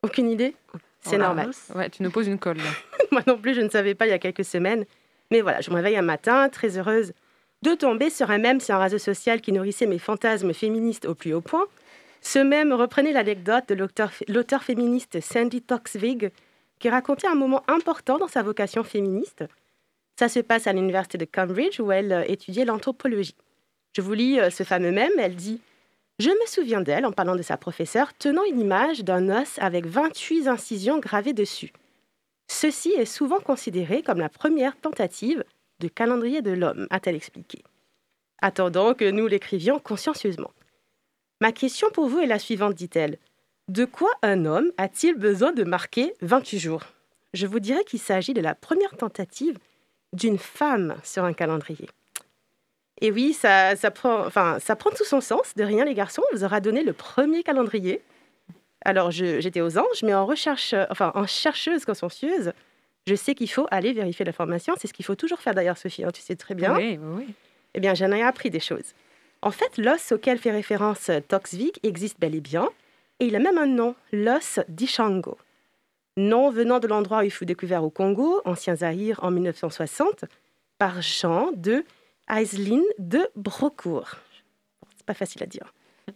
Aucune 0.02 0.30
idée? 0.30 0.54
C'est 1.00 1.16
Oh, 1.16 1.20
normal. 1.20 1.50
Ouais, 1.74 1.88
tu 1.88 2.02
nous 2.02 2.10
poses 2.10 2.26
une 2.26 2.38
colle. 2.38 2.58
là. 2.58 2.70
Moi 3.12 3.22
non 3.26 3.38
plus, 3.38 3.54
je 3.54 3.60
ne 3.62 3.68
savais 3.70 3.94
pas 3.94 4.06
il 4.06 4.10
y 4.10 4.12
a 4.12 4.18
quelques 4.18 4.44
semaines. 4.44 4.84
Mais 5.30 5.40
voilà, 5.40 5.60
je 5.60 5.70
me 5.70 5.76
réveille 5.76 5.96
un 5.96 6.02
matin, 6.02 6.48
très 6.48 6.76
heureuse 6.78 7.12
de 7.62 7.74
tomber 7.74 8.10
sur 8.10 8.30
un 8.30 8.38
mème 8.38 8.60
sur 8.60 8.74
un 8.74 8.78
réseau 8.80 8.98
social 8.98 9.40
qui 9.40 9.50
nourrissait 9.50 9.86
mes 9.86 9.98
fantasmes 9.98 10.52
féministes 10.52 11.06
au 11.06 11.14
plus 11.14 11.32
haut 11.32 11.40
point. 11.40 11.64
Ce 12.20 12.38
mème 12.38 12.72
reprenait 12.72 13.12
l'anecdote 13.12 13.68
de 13.68 13.74
l'auteur 14.28 14.62
féministe 14.62 15.20
Sandy 15.20 15.62
Toksvig, 15.62 16.30
qui 16.78 16.90
racontait 16.90 17.28
un 17.28 17.34
moment 17.34 17.62
important 17.66 18.18
dans 18.18 18.28
sa 18.28 18.42
vocation 18.42 18.84
féministe. 18.84 19.44
Ça 20.18 20.28
se 20.28 20.40
passe 20.40 20.66
à 20.66 20.72
l'université 20.74 21.18
de 21.18 21.24
Cambridge, 21.24 21.80
où 21.80 21.90
elle 21.90 22.12
euh, 22.12 22.24
étudiait 22.26 22.64
l'anthropologie. 22.64 23.34
Je 23.96 24.02
vous 24.02 24.12
lis 24.12 24.38
euh, 24.38 24.50
ce 24.50 24.62
fameux 24.62 24.92
mème, 24.92 25.18
elle 25.18 25.36
dit 25.36 25.58
Je 26.18 26.28
me 26.28 26.46
souviens 26.46 26.82
d'elle, 26.82 27.06
en 27.06 27.12
parlant 27.12 27.34
de 27.34 27.40
sa 27.40 27.56
professeure, 27.56 28.12
tenant 28.12 28.44
une 28.44 28.60
image 28.60 29.04
d'un 29.04 29.30
os 29.30 29.58
avec 29.58 29.86
28 29.86 30.48
incisions 30.48 30.98
gravées 30.98 31.32
dessus. 31.32 31.72
Ceci 32.46 32.90
est 32.90 33.06
souvent 33.06 33.40
considéré 33.40 34.02
comme 34.02 34.18
la 34.18 34.28
première 34.28 34.78
tentative 34.78 35.42
de 35.80 35.88
calendrier 35.88 36.42
de 36.42 36.50
l'homme, 36.50 36.86
a-t-elle 36.90 37.16
expliqué. 37.16 37.62
Attendant 38.42 38.92
que 38.92 39.10
nous 39.10 39.28
l'écrivions 39.28 39.78
consciencieusement. 39.78 40.52
Ma 41.40 41.52
question 41.52 41.88
pour 41.90 42.06
vous 42.06 42.18
est 42.18 42.26
la 42.26 42.38
suivante, 42.38 42.74
dit-elle. 42.74 43.16
De 43.68 43.86
quoi 43.86 44.10
un 44.20 44.44
homme 44.44 44.72
a-t-il 44.76 45.14
besoin 45.14 45.52
de 45.52 45.64
marquer 45.64 46.12
28 46.20 46.58
jours? 46.58 46.82
Je 47.32 47.46
vous 47.46 47.60
dirais 47.60 47.84
qu'il 47.84 47.98
s'agit 47.98 48.34
de 48.34 48.42
la 48.42 48.54
première 48.54 48.94
tentative 48.98 49.58
d'une 50.12 50.38
femme 50.38 50.96
sur 51.02 51.24
un 51.24 51.32
calendrier. 51.32 51.88
Et 53.00 53.10
oui, 53.10 53.32
ça, 53.32 53.76
ça, 53.76 53.90
prend, 53.90 54.26
enfin, 54.26 54.58
ça 54.60 54.74
prend 54.76 54.90
tout 54.90 55.04
son 55.04 55.20
sens. 55.20 55.54
De 55.54 55.64
rien, 55.64 55.84
les 55.84 55.94
garçons, 55.94 56.22
on 56.32 56.36
vous 56.36 56.44
aura 56.44 56.60
donné 56.60 56.82
le 56.82 56.92
premier 56.92 57.42
calendrier. 57.42 58.00
Alors, 58.84 59.10
j'étais 59.10 59.60
aux 59.60 59.78
anges, 59.78 60.02
mais 60.02 60.14
en 60.14 60.26
recherche, 60.26 60.74
enfin, 60.90 61.12
en 61.14 61.26
chercheuse 61.26 61.84
consciencieuse, 61.84 62.52
je 63.06 63.14
sais 63.14 63.34
qu'il 63.34 63.50
faut 63.50 63.66
aller 63.70 63.92
vérifier 63.92 64.24
l'information. 64.24 64.74
C'est 64.78 64.86
ce 64.86 64.92
qu'il 64.92 65.04
faut 65.04 65.14
toujours 65.14 65.40
faire 65.40 65.54
d'ailleurs, 65.54 65.78
Sophie, 65.78 66.04
hein, 66.04 66.10
tu 66.12 66.22
sais 66.22 66.36
très 66.36 66.54
bien. 66.54 66.76
Oui, 66.76 66.98
oui. 67.00 67.26
Eh 67.74 67.80
bien, 67.80 67.94
j'en 67.94 68.10
ai 68.12 68.22
appris 68.22 68.50
des 68.50 68.60
choses. 68.60 68.94
En 69.42 69.50
fait, 69.50 69.76
l'os 69.76 70.12
auquel 70.12 70.38
fait 70.38 70.50
référence 70.50 71.08
euh, 71.10 71.20
Toksvik 71.20 71.78
existe 71.82 72.18
bel 72.18 72.34
et 72.34 72.40
bien, 72.40 72.68
et 73.20 73.26
il 73.26 73.36
a 73.36 73.38
même 73.38 73.58
un 73.58 73.66
nom, 73.66 73.94
l'os 74.12 74.60
d'Ishango. 74.68 75.36
Nom 76.16 76.50
venant 76.50 76.80
de 76.80 76.86
l'endroit 76.86 77.18
où 77.18 77.22
il 77.22 77.30
fut 77.30 77.44
découvert 77.44 77.84
au 77.84 77.90
Congo, 77.90 78.40
ancien 78.44 78.76
Zaïre, 78.76 79.20
en 79.22 79.30
1960, 79.30 80.24
par 80.78 81.02
Jean 81.02 81.50
de 81.54 81.84
Aislin 82.28 82.82
de 82.98 83.28
Brocourt. 83.36 84.16
C'est 84.96 85.06
pas 85.06 85.14
facile 85.14 85.42
à 85.42 85.46
dire. 85.46 85.72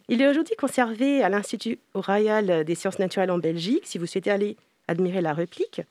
Il 0.09 0.21
est 0.21 0.29
aujourd'hui 0.29 0.57
conservé 0.57 1.23
à 1.23 1.29
l'Institut 1.29 1.79
royal 1.95 2.65
des 2.65 2.75
sciences 2.75 2.99
naturelles 2.99 3.31
en 3.31 3.39
Belgique, 3.39 3.87
si 3.87 3.99
vous 3.99 4.07
souhaitez 4.07 4.31
aller 4.31 4.57
admirer 4.89 5.21
la 5.21 5.33
réplique. 5.33 5.83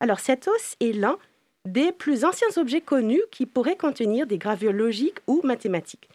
Alors, 0.00 0.20
cet 0.20 0.48
os 0.48 0.76
est 0.80 0.92
l'un 0.92 1.18
des 1.64 1.92
plus 1.92 2.24
anciens 2.24 2.48
objets 2.56 2.82
connus 2.82 3.22
qui 3.30 3.46
pourraient 3.46 3.76
contenir 3.76 4.26
des 4.26 4.38
gravures 4.38 4.72
logiques 4.72 5.20
ou 5.26 5.40
mathématiques. 5.44 6.08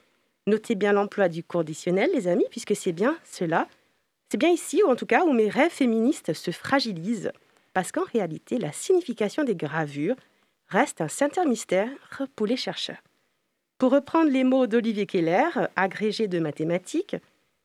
Notez 0.46 0.76
bien 0.76 0.94
l'emploi 0.94 1.28
du 1.28 1.44
conditionnel, 1.44 2.10
les 2.14 2.28
amis, 2.28 2.46
puisque 2.52 2.76
c'est 2.76 2.92
bien 2.92 3.18
cela. 3.24 3.68
C'est 4.32 4.38
bien 4.38 4.50
ici, 4.50 4.82
ou 4.84 4.90
en 4.90 4.96
tout 4.96 5.08
cas, 5.08 5.24
où 5.26 5.34
mes 5.34 5.50
rêves 5.50 5.72
féministes 5.72 6.34
se 6.34 6.52
fragilisent. 6.52 7.32
Parce 7.74 7.92
qu'en 7.92 8.04
réalité, 8.04 8.60
la 8.60 8.72
signification 8.72 9.44
des 9.44 9.56
gravures 9.56 10.16
reste 10.68 11.02
un 11.02 11.08
certain 11.08 11.46
mystère 11.46 11.90
pour 12.36 12.46
les 12.46 12.58
chercheurs. 12.58 13.02
Pour 13.80 13.94
reprendre 13.94 14.30
les 14.30 14.44
mots 14.44 14.68
d'Olivier 14.68 15.06
Keller, 15.06 15.48
agrégé 15.78 16.28
de 16.28 16.40
mathématiques, 16.40 17.16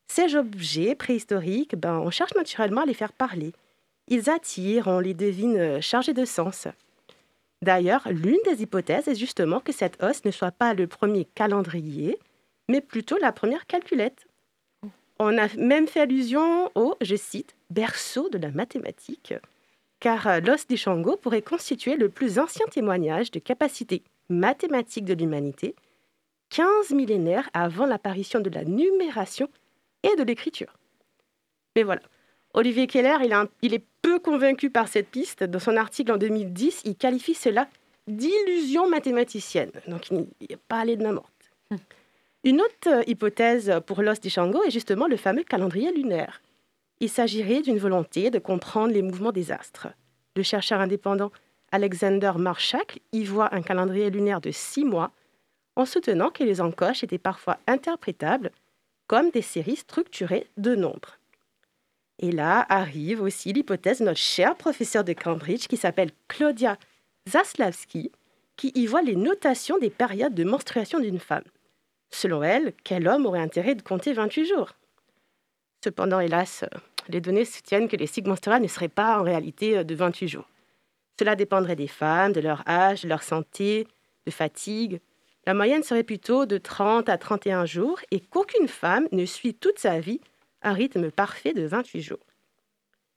ces 0.06 0.36
objets 0.36 0.94
préhistoriques, 0.94 1.74
ben, 1.74 1.98
on 1.98 2.10
cherche 2.10 2.34
naturellement 2.36 2.82
à 2.82 2.86
les 2.86 2.94
faire 2.94 3.12
parler. 3.12 3.52
Ils 4.06 4.30
attirent, 4.30 4.86
on 4.86 5.00
les 5.00 5.12
devine 5.12 5.56
euh, 5.56 5.80
chargés 5.80 6.14
de 6.14 6.24
sens. 6.24 6.68
D'ailleurs, 7.62 8.06
l'une 8.08 8.38
des 8.44 8.62
hypothèses 8.62 9.08
est 9.08 9.16
justement 9.16 9.58
que 9.58 9.72
cet 9.72 10.00
os 10.04 10.24
ne 10.24 10.30
soit 10.30 10.52
pas 10.52 10.72
le 10.72 10.86
premier 10.86 11.24
calendrier, 11.34 12.16
mais 12.68 12.80
plutôt 12.80 13.18
la 13.18 13.32
première 13.32 13.66
calculette. 13.66 14.28
On 15.18 15.36
a 15.36 15.48
même 15.56 15.88
fait 15.88 16.02
allusion 16.02 16.70
au, 16.76 16.94
je 17.00 17.16
cite, 17.16 17.56
berceau 17.70 18.28
de 18.28 18.38
la 18.38 18.52
mathématique, 18.52 19.34
car 19.98 20.28
euh, 20.28 20.38
l'os 20.38 20.64
des 20.68 20.76
Shango 20.76 21.16
pourrait 21.16 21.42
constituer 21.42 21.96
le 21.96 22.08
plus 22.08 22.38
ancien 22.38 22.66
témoignage 22.66 23.32
de 23.32 23.40
capacité 23.40 24.04
mathématique 24.28 25.06
de 25.06 25.14
l'humanité, 25.14 25.74
15 26.54 26.90
millénaires 26.90 27.50
avant 27.52 27.84
l'apparition 27.84 28.38
de 28.38 28.48
la 28.48 28.62
numération 28.64 29.48
et 30.04 30.14
de 30.16 30.22
l'écriture. 30.22 30.72
Mais 31.74 31.82
voilà, 31.82 32.02
Olivier 32.52 32.86
Keller, 32.86 33.16
il, 33.24 33.32
a 33.32 33.40
un- 33.40 33.48
il 33.60 33.74
est 33.74 33.84
peu 34.02 34.20
convaincu 34.20 34.70
par 34.70 34.86
cette 34.86 35.08
piste. 35.08 35.42
Dans 35.42 35.58
son 35.58 35.76
article 35.76 36.12
en 36.12 36.16
2010, 36.16 36.82
il 36.84 36.94
qualifie 36.94 37.34
cela 37.34 37.66
d'illusion 38.06 38.88
mathématicienne. 38.88 39.72
Donc, 39.88 40.10
il 40.10 40.28
n'est 40.48 40.56
pas 40.68 40.78
allé 40.78 40.96
de 40.96 41.02
main 41.02 41.12
morte. 41.12 41.50
Une 42.44 42.60
autre 42.60 42.88
euh, 42.88 43.02
hypothèse 43.08 43.72
pour 43.86 44.02
l'os 44.02 44.20
des 44.20 44.28
Shango 44.30 44.62
est 44.62 44.70
justement 44.70 45.08
le 45.08 45.16
fameux 45.16 45.42
calendrier 45.42 45.90
lunaire. 45.92 46.40
Il 47.00 47.08
s'agirait 47.08 47.62
d'une 47.62 47.78
volonté 47.78 48.30
de 48.30 48.38
comprendre 48.38 48.92
les 48.92 49.02
mouvements 49.02 49.32
des 49.32 49.50
astres. 49.50 49.88
Le 50.36 50.42
chercheur 50.44 50.78
indépendant 50.80 51.32
Alexander 51.72 52.32
Marshak 52.36 53.00
y 53.12 53.24
voit 53.24 53.52
un 53.52 53.62
calendrier 53.62 54.10
lunaire 54.10 54.40
de 54.40 54.52
six 54.52 54.84
mois, 54.84 55.10
en 55.76 55.84
soutenant 55.84 56.30
que 56.30 56.44
les 56.44 56.60
encoches 56.60 57.02
étaient 57.02 57.18
parfois 57.18 57.58
interprétables 57.66 58.50
comme 59.06 59.30
des 59.30 59.42
séries 59.42 59.76
structurées 59.76 60.46
de 60.56 60.74
nombres. 60.74 61.18
Et 62.18 62.30
là 62.30 62.64
arrive 62.68 63.22
aussi 63.22 63.52
l'hypothèse 63.52 63.98
de 63.98 64.04
notre 64.04 64.18
cher 64.18 64.56
professeur 64.56 65.04
de 65.04 65.12
Cambridge 65.12 65.66
qui 65.66 65.76
s'appelle 65.76 66.12
Claudia 66.28 66.78
Zaslavski, 67.28 68.12
qui 68.56 68.72
y 68.74 68.86
voit 68.86 69.02
les 69.02 69.16
notations 69.16 69.78
des 69.78 69.90
périodes 69.90 70.34
de 70.34 70.44
menstruation 70.44 71.00
d'une 71.00 71.18
femme. 71.18 71.44
Selon 72.10 72.42
elle, 72.42 72.72
quel 72.84 73.08
homme 73.08 73.26
aurait 73.26 73.40
intérêt 73.40 73.74
de 73.74 73.82
compter 73.82 74.12
28 74.12 74.46
jours? 74.46 74.74
Cependant, 75.82 76.20
hélas, 76.20 76.64
les 77.08 77.20
données 77.20 77.44
soutiennent 77.44 77.88
que 77.88 77.96
les 77.96 78.06
cycles 78.06 78.28
menstruels 78.28 78.62
ne 78.62 78.68
seraient 78.68 78.88
pas 78.88 79.18
en 79.18 79.22
réalité 79.22 79.84
de 79.84 79.94
28 79.94 80.28
jours. 80.28 80.48
Cela 81.18 81.36
dépendrait 81.36 81.76
des 81.76 81.88
femmes, 81.88 82.32
de 82.32 82.40
leur 82.40 82.66
âge, 82.68 83.02
de 83.02 83.08
leur 83.08 83.22
santé, 83.22 83.86
de 84.26 84.30
fatigue. 84.30 85.00
La 85.46 85.54
moyenne 85.54 85.82
serait 85.82 86.04
plutôt 86.04 86.46
de 86.46 86.56
30 86.56 87.08
à 87.08 87.18
31 87.18 87.66
jours 87.66 88.00
et 88.10 88.20
qu'aucune 88.20 88.68
femme 88.68 89.06
ne 89.12 89.26
suit 89.26 89.54
toute 89.54 89.78
sa 89.78 90.00
vie 90.00 90.20
un 90.62 90.72
rythme 90.72 91.10
parfait 91.10 91.52
de 91.52 91.66
28 91.66 92.00
jours. 92.00 92.26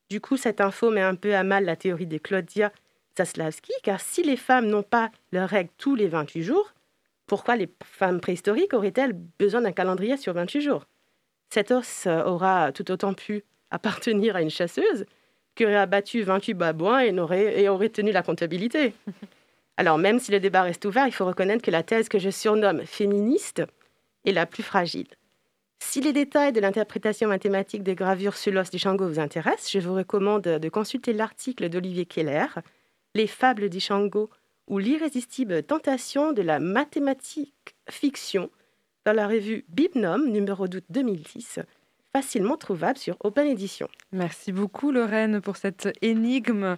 Du 0.10 0.20
coup, 0.20 0.36
cette 0.36 0.62
info 0.62 0.92
met 0.92 1.02
un 1.02 1.16
peu 1.16 1.36
à 1.36 1.44
mal 1.44 1.66
la 1.66 1.76
théorie 1.78 2.08
de 2.08 2.18
Claudia 2.18 2.72
Zaslavski, 3.18 3.72
car 3.84 4.02
si 4.02 4.24
les 4.24 4.36
femmes 4.36 4.68
n'ont 4.68 4.84
pas 4.84 5.10
leurs 5.32 5.50
règles 5.50 5.72
tous 5.78 5.96
les 5.96 6.08
28 6.08 6.44
jours, 6.44 6.74
pourquoi 7.26 7.56
les 7.56 7.70
femmes 7.84 8.20
préhistoriques 8.20 8.74
auraient-elles 8.74 9.14
besoin 9.40 9.62
d'un 9.62 9.72
calendrier 9.72 10.18
sur 10.18 10.34
28 10.34 10.62
jours? 10.62 10.86
Cet 11.50 11.72
os 11.72 12.08
aura 12.08 12.72
tout 12.74 12.90
autant 12.92 13.14
pu 13.14 13.44
appartenir 13.72 14.36
à 14.36 14.42
une 14.42 14.50
chasseuse 14.50 15.06
qui 15.56 15.66
aurait 15.66 15.76
abattu 15.76 16.22
28 16.22 16.54
babouins 16.54 17.00
et 17.00 17.70
aurait 17.70 17.90
tenu 17.90 18.12
la 18.12 18.22
comptabilité. 18.22 18.94
Alors, 19.78 19.98
même 19.98 20.20
si 20.20 20.32
le 20.32 20.40
débat 20.40 20.64
reste 20.64 20.86
ouvert, 20.86 21.08
il 21.08 21.14
faut 21.14 21.26
reconnaître 21.26 21.64
que 21.64 21.72
la 21.72 21.84
thèse 21.84 22.10
que 22.10 22.20
je 22.20 22.32
surnomme 22.32 22.86
féministe 22.86 23.64
est 24.26 24.32
la 24.32 24.48
plus 24.48 24.64
fragile. 24.64 25.08
Si 25.80 26.02
les 26.02 26.14
détails 26.14 26.52
de 26.52 26.60
l'interprétation 26.60 27.28
mathématique 27.30 27.84
des 27.84 27.96
gravures 27.96 28.36
sur 28.36 28.52
l'os 28.52 28.70
du 28.72 28.80
Shango 28.80 29.08
vous 29.08 29.20
intéressent, 29.20 29.72
je 29.72 29.80
vous 29.80 29.94
recommande 29.94 30.42
de 30.42 30.70
consulter 30.70 31.14
l'article 31.14 31.70
d'Olivier 31.70 32.06
Keller, 32.06 32.48
Les 33.14 33.28
fables 33.28 33.70
du 33.70 33.80
Shango 33.80 34.30
ou 34.68 34.80
l'irrésistible 34.80 35.64
tentation 35.64 36.34
de 36.34 36.42
la 36.42 36.60
mathématique 36.60 37.76
fiction 37.90 38.50
dans 39.06 39.14
la 39.14 39.28
revue 39.28 39.64
Bibnum 39.70 40.30
numéro 40.30 40.68
d'août 40.68 40.84
2010, 40.90 41.60
facilement 42.12 42.58
trouvable 42.58 42.98
sur 42.98 43.16
Open 43.22 43.48
Edition. 43.48 43.88
Merci 44.12 44.52
beaucoup 44.52 44.92
Lorraine 44.92 45.40
pour 45.40 45.56
cette 45.56 45.90
énigme. 46.02 46.76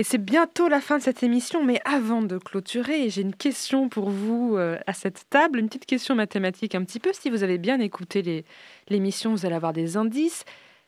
Et 0.00 0.02
c'est 0.02 0.16
bientôt 0.16 0.68
la 0.68 0.80
fin 0.80 0.96
de 0.96 1.02
cette 1.02 1.22
émission, 1.22 1.62
mais 1.62 1.78
avant 1.84 2.22
de 2.22 2.38
clôturer, 2.38 3.10
j'ai 3.10 3.20
une 3.20 3.36
question 3.36 3.90
pour 3.90 4.08
vous 4.08 4.56
euh, 4.56 4.78
à 4.86 4.94
cette 4.94 5.28
table, 5.28 5.58
une 5.58 5.66
petite 5.66 5.84
question 5.84 6.14
mathématique 6.14 6.74
un 6.74 6.84
petit 6.84 6.98
peu. 6.98 7.10
Si 7.12 7.28
vous 7.28 7.42
avez 7.42 7.58
bien 7.58 7.78
écouté 7.80 8.46
l'émission, 8.88 9.32
vous 9.32 9.44
allez 9.44 9.56
avoir 9.56 9.74
des 9.74 9.98
indices. 9.98 10.46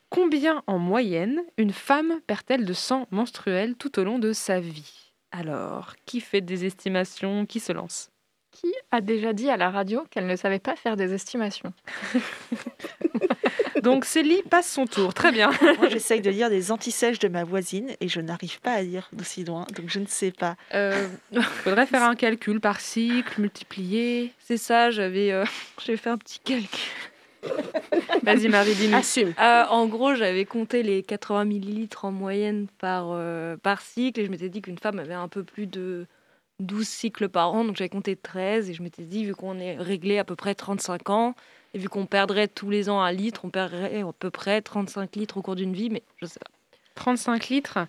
Combien 0.09 0.63
en 0.65 0.79
moyenne 0.79 1.43
une 1.57 1.73
femme 1.73 2.21
perd-elle 2.25 2.65
de 2.65 2.73
sang 2.73 3.05
menstruel 3.11 3.75
tout 3.75 3.99
au 3.99 4.03
long 4.03 4.17
de 4.17 4.33
sa 4.33 4.59
vie? 4.59 5.13
Alors, 5.31 5.93
qui 6.07 6.19
fait 6.19 6.41
des 6.41 6.65
estimations? 6.65 7.45
Qui 7.45 7.59
se 7.59 7.71
lance? 7.71 8.09
Qui 8.49 8.73
a 8.89 8.99
déjà 8.99 9.31
dit 9.33 9.51
à 9.51 9.57
la 9.57 9.69
radio 9.69 10.03
qu'elle 10.09 10.25
ne 10.25 10.35
savait 10.35 10.57
pas 10.57 10.75
faire 10.75 10.97
des 10.97 11.13
estimations? 11.13 11.73
Donc 13.81 14.05
Célie 14.05 14.41
passe 14.49 14.71
son 14.71 14.85
tour, 14.85 15.13
très 15.13 15.31
bien. 15.31 15.51
Moi, 15.79 15.89
j'essaye 15.89 16.21
de 16.21 16.29
lire 16.29 16.49
des 16.49 16.71
antisèches 16.71 17.19
de 17.19 17.27
ma 17.27 17.43
voisine 17.43 17.91
et 17.99 18.07
je 18.07 18.21
n'arrive 18.21 18.61
pas 18.61 18.71
à 18.73 18.81
lire 18.81 19.09
d'aussi 19.13 19.43
loin, 19.43 19.65
donc 19.75 19.89
je 19.89 19.99
ne 19.99 20.05
sais 20.05 20.31
pas. 20.31 20.55
Euh, 20.73 21.07
faudrait 21.63 21.85
faire 21.85 22.03
un 22.03 22.15
calcul 22.15 22.59
par 22.59 22.79
cycle, 22.79 23.41
multiplier. 23.41 24.31
C'est 24.39 24.57
ça, 24.57 24.91
j'avais 24.91 25.31
euh, 25.31 25.45
j'ai 25.85 25.97
fait 25.97 26.09
un 26.09 26.17
petit 26.17 26.39
calcul. 26.39 26.79
Vas-y 28.23 28.47
Marie, 28.47 28.75
dis-nous. 28.75 28.97
Assume. 28.97 29.33
Euh, 29.39 29.65
en 29.69 29.87
gros, 29.87 30.15
j'avais 30.15 30.45
compté 30.45 30.83
les 30.83 31.03
80 31.03 31.45
millilitres 31.45 32.05
en 32.05 32.11
moyenne 32.11 32.67
par, 32.79 33.07
euh, 33.11 33.57
par 33.57 33.81
cycle 33.81 34.21
et 34.21 34.25
je 34.25 34.31
m'étais 34.31 34.49
dit 34.49 34.61
qu'une 34.61 34.77
femme 34.77 34.99
avait 34.99 35.13
un 35.13 35.27
peu 35.27 35.43
plus 35.43 35.67
de 35.67 36.07
12 36.59 36.87
cycles 36.87 37.29
par 37.29 37.53
an, 37.53 37.65
donc 37.65 37.75
j'avais 37.75 37.89
compté 37.89 38.15
13 38.15 38.69
et 38.69 38.73
je 38.73 38.83
m'étais 38.83 39.03
dit, 39.03 39.25
vu 39.25 39.35
qu'on 39.35 39.59
est 39.59 39.75
réglé 39.77 40.19
à 40.19 40.23
peu 40.23 40.35
près 40.35 40.55
35 40.55 41.09
ans 41.09 41.35
et 41.73 41.79
vu 41.79 41.89
qu'on 41.89 42.05
perdrait 42.05 42.47
tous 42.47 42.69
les 42.69 42.89
ans 42.89 43.01
un 43.01 43.11
litre, 43.11 43.41
on 43.43 43.49
perdrait 43.49 44.01
à 44.01 44.11
peu 44.17 44.29
près 44.31 44.61
35 44.61 45.15
litres 45.15 45.37
au 45.37 45.41
cours 45.41 45.55
d'une 45.55 45.73
vie, 45.73 45.89
mais 45.89 46.03
je 46.21 46.25
sais 46.25 46.39
pas. 46.39 46.51
35 46.95 47.49
litres 47.49 47.79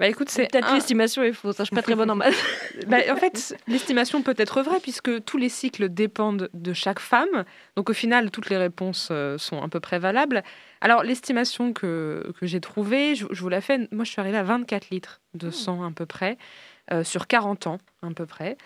Bah 0.00 0.08
écoute, 0.08 0.28
c'est 0.30 0.50
Peut-être 0.50 0.68
un- 0.70 0.74
l'estimation 0.74 1.22
est 1.22 1.32
fausse, 1.32 1.60
hein, 1.60 1.64
je 1.64 1.66
suis 1.66 1.76
pas 1.76 1.82
très 1.82 1.94
bonne 1.94 2.10
en 2.10 2.16
maths. 2.16 2.34
Bah, 2.86 2.96
en 3.10 3.16
fait, 3.16 3.54
l'estimation 3.68 4.22
peut 4.22 4.34
être 4.38 4.62
vraie 4.62 4.80
puisque 4.80 5.22
tous 5.24 5.36
les 5.36 5.48
cycles 5.50 5.88
dépendent 5.90 6.48
de 6.54 6.72
chaque 6.72 6.98
femme. 6.98 7.44
Donc 7.76 7.90
au 7.90 7.92
final, 7.92 8.30
toutes 8.30 8.48
les 8.48 8.56
réponses 8.56 9.08
euh, 9.10 9.36
sont 9.38 9.62
à 9.62 9.68
peu 9.68 9.78
près 9.80 9.98
valables. 9.98 10.42
Alors 10.80 11.02
l'estimation 11.02 11.72
que, 11.74 12.32
que 12.40 12.46
j'ai 12.46 12.60
trouvée, 12.60 13.14
je, 13.14 13.26
je 13.30 13.40
vous 13.42 13.48
la 13.50 13.60
fais, 13.60 13.86
moi 13.92 14.04
je 14.04 14.10
suis 14.10 14.20
arrivée 14.20 14.38
à 14.38 14.42
24 14.42 14.88
litres 14.90 15.20
de 15.34 15.50
sang 15.50 15.84
à 15.84 15.90
peu 15.92 16.06
près, 16.06 16.38
euh, 16.92 17.04
sur 17.04 17.26
40 17.26 17.66
ans 17.66 17.78
à 18.02 18.10
peu 18.14 18.26
près. 18.26 18.56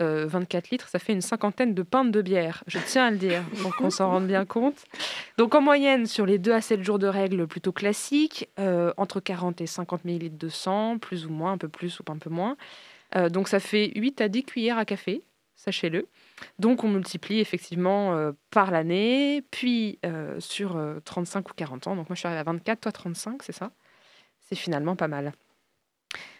Euh, 0.00 0.26
24 0.26 0.70
litres, 0.70 0.88
ça 0.88 0.98
fait 0.98 1.12
une 1.12 1.20
cinquantaine 1.20 1.74
de 1.74 1.82
pintes 1.82 2.10
de 2.10 2.22
bière, 2.22 2.62
je 2.66 2.78
tiens 2.86 3.06
à 3.06 3.10
le 3.10 3.16
dire, 3.16 3.42
pour 3.60 3.74
qu'on 3.76 3.90
s'en 3.90 4.08
rende 4.08 4.26
bien 4.26 4.44
compte. 4.44 4.84
Donc 5.38 5.54
en 5.54 5.60
moyenne, 5.60 6.06
sur 6.06 6.26
les 6.26 6.38
2 6.38 6.52
à 6.52 6.60
7 6.60 6.82
jours 6.82 6.98
de 6.98 7.06
règles 7.06 7.46
plutôt 7.46 7.72
classiques, 7.72 8.48
euh, 8.58 8.92
entre 8.96 9.20
40 9.20 9.60
et 9.60 9.66
50 9.66 10.04
millilitres 10.04 10.38
de 10.38 10.48
sang, 10.48 10.98
plus 10.98 11.26
ou 11.26 11.30
moins, 11.30 11.52
un 11.52 11.58
peu 11.58 11.68
plus 11.68 11.98
ou 12.00 12.04
un 12.10 12.18
peu 12.18 12.30
moins. 12.30 12.56
Euh, 13.16 13.28
donc 13.28 13.48
ça 13.48 13.60
fait 13.60 13.92
8 13.96 14.20
à 14.20 14.28
10 14.28 14.44
cuillères 14.44 14.78
à 14.78 14.84
café, 14.84 15.22
sachez-le. 15.56 16.08
Donc 16.58 16.84
on 16.84 16.88
multiplie 16.88 17.40
effectivement 17.40 18.14
euh, 18.14 18.32
par 18.50 18.70
l'année, 18.70 19.42
puis 19.50 19.98
euh, 20.04 20.38
sur 20.40 20.76
euh, 20.76 21.00
35 21.04 21.50
ou 21.50 21.54
40 21.54 21.86
ans. 21.88 21.96
Donc 21.96 22.08
moi 22.08 22.14
je 22.14 22.20
suis 22.20 22.26
arrivée 22.26 22.40
à 22.40 22.44
24, 22.44 22.80
toi 22.80 22.92
35, 22.92 23.42
c'est 23.42 23.52
ça? 23.52 23.70
C'est 24.40 24.56
finalement 24.56 24.96
pas 24.96 25.08
mal. 25.08 25.32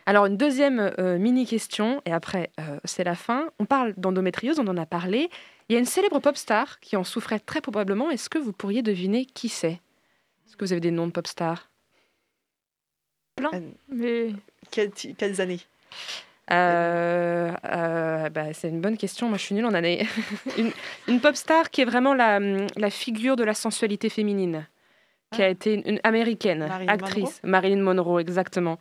Alors 0.06 0.26
une 0.26 0.36
deuxième 0.36 0.92
euh, 0.98 1.18
mini-question, 1.18 2.02
et 2.04 2.12
après 2.12 2.50
euh, 2.60 2.78
c'est 2.84 3.04
la 3.04 3.14
fin. 3.14 3.48
On 3.58 3.64
parle 3.64 3.94
d'endométriose, 3.96 4.58
on 4.58 4.66
en 4.68 4.76
a 4.76 4.86
parlé. 4.86 5.30
Il 5.68 5.72
y 5.72 5.76
a 5.76 5.78
une 5.78 5.86
célèbre 5.86 6.18
pop 6.20 6.36
star 6.36 6.78
qui 6.80 6.96
en 6.96 7.04
souffrait 7.04 7.40
très 7.40 7.60
probablement. 7.60 8.10
Est-ce 8.10 8.28
que 8.28 8.38
vous 8.38 8.52
pourriez 8.52 8.82
deviner 8.82 9.24
qui 9.24 9.48
c'est? 9.48 9.80
Est-ce 10.46 10.56
que 10.56 10.64
vous 10.64 10.72
avez 10.72 10.80
des 10.80 10.90
noms 10.90 11.06
de 11.06 11.12
pop 11.12 11.26
stars? 11.26 11.70
Plein. 13.36 13.50
Mais 13.88 14.32
Quelles, 14.70 15.40
années? 15.40 15.60
Euh, 16.52 17.52
euh, 17.64 18.28
bah, 18.28 18.52
c'est 18.52 18.68
une 18.68 18.82
bonne 18.82 18.98
question. 18.98 19.28
Moi, 19.28 19.38
je 19.38 19.44
suis 19.44 19.54
nulle 19.54 19.64
en 19.64 19.72
année. 19.72 20.06
une, 20.58 20.70
une 21.08 21.20
pop 21.20 21.34
star 21.34 21.70
qui 21.70 21.80
est 21.80 21.86
vraiment 21.86 22.12
la, 22.12 22.38
la 22.76 22.90
figure 22.90 23.36
de 23.36 23.44
la 23.44 23.54
sensualité 23.54 24.10
féminine, 24.10 24.66
qui 25.32 25.42
a 25.42 25.48
été 25.48 25.74
une, 25.74 25.82
une 25.86 26.00
américaine, 26.04 26.66
Marilyn 26.68 26.92
actrice, 26.92 27.40
Marilyn 27.42 27.82
Monroe, 27.82 28.20
exactement. 28.20 28.78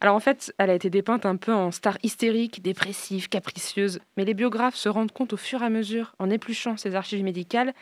Alors 0.00 0.14
en 0.14 0.20
fait, 0.20 0.52
elle 0.58 0.70
a 0.70 0.74
été 0.74 0.90
dépeinte 0.90 1.24
un 1.24 1.36
peu 1.36 1.52
en 1.52 1.70
star 1.70 1.96
hystérique, 2.02 2.62
dépressive, 2.62 3.28
capricieuse, 3.28 4.00
mais 4.16 4.24
les 4.24 4.34
biographes 4.34 4.76
se 4.76 4.88
rendent 4.88 5.12
compte 5.12 5.32
au 5.32 5.36
fur 5.36 5.62
et 5.62 5.66
à 5.66 5.70
mesure, 5.70 6.14
en 6.18 6.28
épluchant 6.28 6.76
ses 6.76 6.94
archives 6.94 7.24
médicales, 7.24 7.72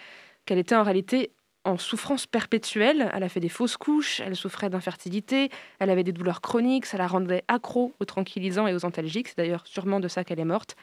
qu'elle 0.45 0.59
était 0.59 0.77
en 0.77 0.85
réalité 0.85 1.33
en 1.65 1.79
souffrance 1.79 2.27
perpétuelle. 2.27 3.11
Elle 3.13 3.23
a 3.23 3.29
fait 3.29 3.41
des 3.41 3.49
fausses 3.49 3.77
couches, 3.77 4.21
elle 4.21 4.37
souffrait 4.37 4.71
d'infertilité, 4.71 5.51
elle 5.81 5.91
avait 5.91 6.05
des 6.05 6.13
douleurs 6.13 6.41
chroniques, 6.41 6.87
ça 6.87 6.99
la 6.99 7.07
rendait 7.07 7.43
accro 7.49 7.93
aux 7.99 8.05
tranquillisants 8.05 8.67
et 8.67 8.75
aux 8.75 8.85
antalgiques. 8.85 9.29
C'est 9.29 9.39
d'ailleurs 9.39 9.67
sûrement 9.67 9.99
de 9.99 10.09
ça 10.09 10.25
qu'elle 10.25 10.41
est 10.41 10.45
morte. 10.45 10.77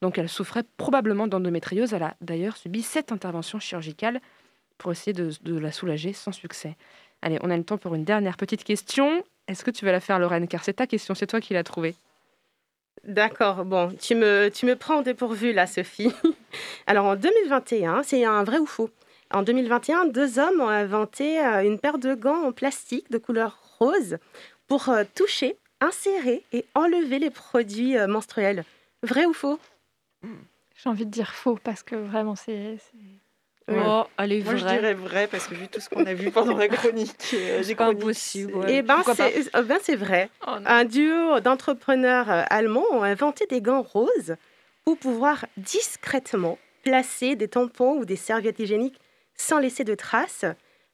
Donc 0.00 0.16
elle 0.18 0.28
souffrait 0.28 0.64
probablement 0.76 1.26
d'endométriose. 1.26 1.92
Elle 1.92 2.04
a 2.04 2.14
d'ailleurs 2.20 2.56
subi 2.56 2.82
sept 2.82 3.10
interventions 3.10 3.58
chirurgicales 3.58 4.20
pour 4.76 4.92
essayer 4.92 5.12
de, 5.12 5.30
de 5.42 5.58
la 5.58 5.72
soulager 5.72 6.12
sans 6.12 6.30
succès. 6.30 6.76
Allez, 7.20 7.38
on 7.42 7.50
a 7.50 7.56
le 7.56 7.64
temps 7.64 7.78
pour 7.78 7.96
une 7.96 8.04
dernière 8.04 8.36
petite 8.36 8.62
question. 8.62 9.24
Est-ce 9.48 9.64
que 9.64 9.70
tu 9.70 9.84
vas 9.84 9.92
la 9.92 10.00
faire, 10.00 10.18
Lorraine? 10.18 10.46
Car 10.46 10.62
c'est 10.62 10.74
ta 10.74 10.86
question, 10.86 11.14
c'est 11.14 11.26
toi 11.26 11.40
qui 11.40 11.54
l'as 11.54 11.64
trouvée. 11.64 11.94
D'accord, 13.04 13.64
bon, 13.64 13.94
tu 13.98 14.14
me, 14.14 14.50
tu 14.50 14.66
me 14.66 14.76
prends 14.76 15.00
au 15.00 15.02
dépourvu 15.02 15.52
là, 15.52 15.66
Sophie. 15.66 16.12
Alors 16.86 17.06
en 17.06 17.16
2021, 17.16 18.02
c'est 18.02 18.24
un 18.24 18.44
vrai 18.44 18.58
ou 18.58 18.66
faux? 18.66 18.90
En 19.30 19.42
2021, 19.42 20.06
deux 20.06 20.38
hommes 20.38 20.60
ont 20.60 20.68
inventé 20.68 21.40
euh, 21.40 21.62
une 21.62 21.78
paire 21.78 21.98
de 21.98 22.14
gants 22.14 22.44
en 22.44 22.52
plastique 22.52 23.10
de 23.10 23.18
couleur 23.18 23.58
rose 23.78 24.18
pour 24.66 24.88
euh, 24.88 25.04
toucher, 25.14 25.56
insérer 25.80 26.44
et 26.52 26.64
enlever 26.74 27.18
les 27.18 27.30
produits 27.30 27.96
euh, 27.96 28.06
menstruels. 28.06 28.64
Vrai 29.02 29.26
ou 29.26 29.32
faux? 29.32 29.58
J'ai 30.22 30.88
envie 30.88 31.06
de 31.06 31.10
dire 31.10 31.32
faux 31.32 31.58
parce 31.62 31.82
que 31.82 31.94
vraiment 31.94 32.36
c'est. 32.36 32.78
Oh, 33.70 34.04
allez, 34.16 34.42
Moi, 34.42 34.56
je 34.56 34.64
dirais 34.64 34.94
vrai 34.94 35.26
parce 35.26 35.46
que 35.46 35.54
vu 35.54 35.68
tout 35.68 35.80
ce 35.80 35.88
qu'on 35.88 36.06
a 36.06 36.14
vu 36.14 36.30
pendant 36.30 36.56
la 36.56 36.68
chronique, 36.68 37.14
euh, 37.34 37.62
j'ai 37.62 37.74
pas 37.74 37.86
impossible, 37.86 38.54
ouais. 38.54 38.76
Eh 38.76 38.82
ben, 38.82 39.02
c'est 39.14 39.54
euh, 39.54 39.62
ben, 39.62 39.78
c'est 39.82 39.96
vrai. 39.96 40.30
Oh. 40.46 40.52
Un 40.64 40.84
duo 40.84 41.40
d'entrepreneurs 41.40 42.30
euh, 42.30 42.42
allemands 42.48 42.86
ont 42.92 43.02
inventé 43.02 43.46
des 43.46 43.60
gants 43.60 43.82
roses 43.82 44.36
pour 44.84 44.96
pouvoir 44.96 45.44
discrètement 45.56 46.58
placer 46.82 47.36
des 47.36 47.48
tampons 47.48 47.98
ou 47.98 48.04
des 48.04 48.16
serviettes 48.16 48.58
hygiéniques 48.58 48.98
sans 49.34 49.58
laisser 49.58 49.84
de 49.84 49.94
traces. 49.94 50.46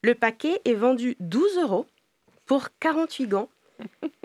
Le 0.03 0.15
paquet 0.15 0.61
est 0.65 0.75
vendu 0.75 1.17
12 1.21 1.59
euros 1.59 1.87
pour 2.47 2.69
48 2.81 3.27
gants. 3.29 3.49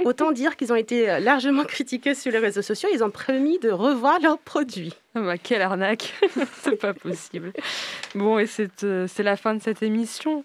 Autant 0.04 0.32
dire 0.32 0.56
qu'ils 0.56 0.72
ont 0.72 0.76
été 0.76 1.10
euh, 1.10 1.20
largement 1.20 1.64
critiqués 1.66 2.16
sur 2.16 2.32
les 2.32 2.39
réseaux 2.39 2.62
sociaux. 2.62 2.89
Ils 2.93 3.04
ont 3.04 3.10
promis 3.10 3.60
de 3.60 3.70
revoir 3.70 4.20
leurs 4.22 4.38
produits. 4.38 4.93
Ah 5.16 5.22
bah, 5.26 5.38
quelle 5.38 5.62
arnaque 5.62 6.14
C'est 6.62 6.80
pas 6.80 6.93
possible. 6.93 7.53
Bon, 8.16 8.39
et 8.39 8.45
c'est 8.45 8.84
euh, 8.84 9.07
c'est 9.07 9.24
la 9.24 9.36
fin 9.36 9.55
de 9.55 9.62
cette 9.62 9.84
émission. 9.84 10.43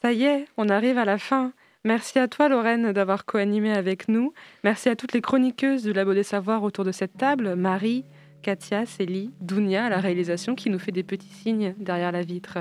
Ça 0.00 0.12
y 0.12 0.24
est, 0.24 0.46
on 0.56 0.68
arrive 0.68 0.98
à 0.98 1.04
la 1.04 1.18
fin. 1.18 1.52
Merci 1.84 2.18
à 2.18 2.28
toi, 2.28 2.48
Lorraine, 2.48 2.92
d'avoir 2.92 3.24
co-animé 3.24 3.72
avec 3.72 4.08
nous. 4.08 4.34
Merci 4.64 4.88
à 4.90 4.96
toutes 4.96 5.12
les 5.12 5.22
chroniqueuses 5.22 5.82
du 5.82 5.92
Labo 5.92 6.12
des 6.12 6.22
Savoirs 6.22 6.62
autour 6.62 6.84
de 6.84 6.92
cette 6.92 7.16
table. 7.16 7.54
Marie, 7.56 8.04
Katia, 8.42 8.86
Célie, 8.86 9.30
Dounia 9.40 9.88
la 9.88 9.98
réalisation 9.98 10.54
qui 10.54 10.70
nous 10.70 10.78
fait 10.78 10.92
des 10.92 11.02
petits 11.02 11.28
signes 11.28 11.74
derrière 11.78 12.12
la 12.12 12.22
vitre. 12.22 12.58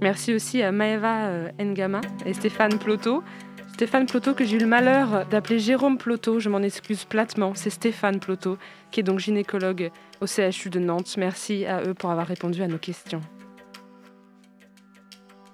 Merci 0.00 0.32
aussi 0.34 0.62
à 0.62 0.72
Maeva 0.72 1.26
euh, 1.26 1.50
Ngama 1.58 2.00
et 2.24 2.32
Stéphane 2.32 2.78
Ploto. 2.78 3.22
Stéphane 3.80 4.04
Ploto 4.04 4.34
que 4.34 4.44
j'ai 4.44 4.56
eu 4.56 4.60
le 4.60 4.66
malheur 4.66 5.24
d'appeler 5.30 5.58
Jérôme 5.58 5.96
Ploto, 5.96 6.38
je 6.38 6.50
m'en 6.50 6.60
excuse 6.60 7.06
platement, 7.06 7.54
c'est 7.54 7.70
Stéphane 7.70 8.20
Ploto 8.20 8.58
qui 8.90 9.00
est 9.00 9.02
donc 9.02 9.20
gynécologue 9.20 9.90
au 10.20 10.26
CHU 10.26 10.68
de 10.68 10.78
Nantes. 10.78 11.14
Merci 11.16 11.64
à 11.64 11.82
eux 11.84 11.94
pour 11.94 12.10
avoir 12.10 12.26
répondu 12.26 12.62
à 12.62 12.68
nos 12.68 12.76
questions. 12.76 13.22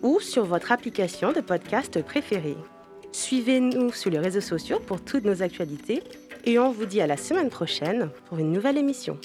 ou 0.00 0.18
sur 0.18 0.46
votre 0.46 0.72
application 0.72 1.32
de 1.32 1.42
podcast 1.42 2.02
préférée. 2.02 2.56
Suivez-nous 3.14 3.92
sur 3.92 4.10
les 4.10 4.18
réseaux 4.18 4.40
sociaux 4.40 4.80
pour 4.80 5.00
toutes 5.00 5.24
nos 5.24 5.40
actualités 5.40 6.02
et 6.44 6.58
on 6.58 6.72
vous 6.72 6.84
dit 6.84 7.00
à 7.00 7.06
la 7.06 7.16
semaine 7.16 7.48
prochaine 7.48 8.10
pour 8.26 8.38
une 8.38 8.50
nouvelle 8.50 8.76
émission. 8.76 9.20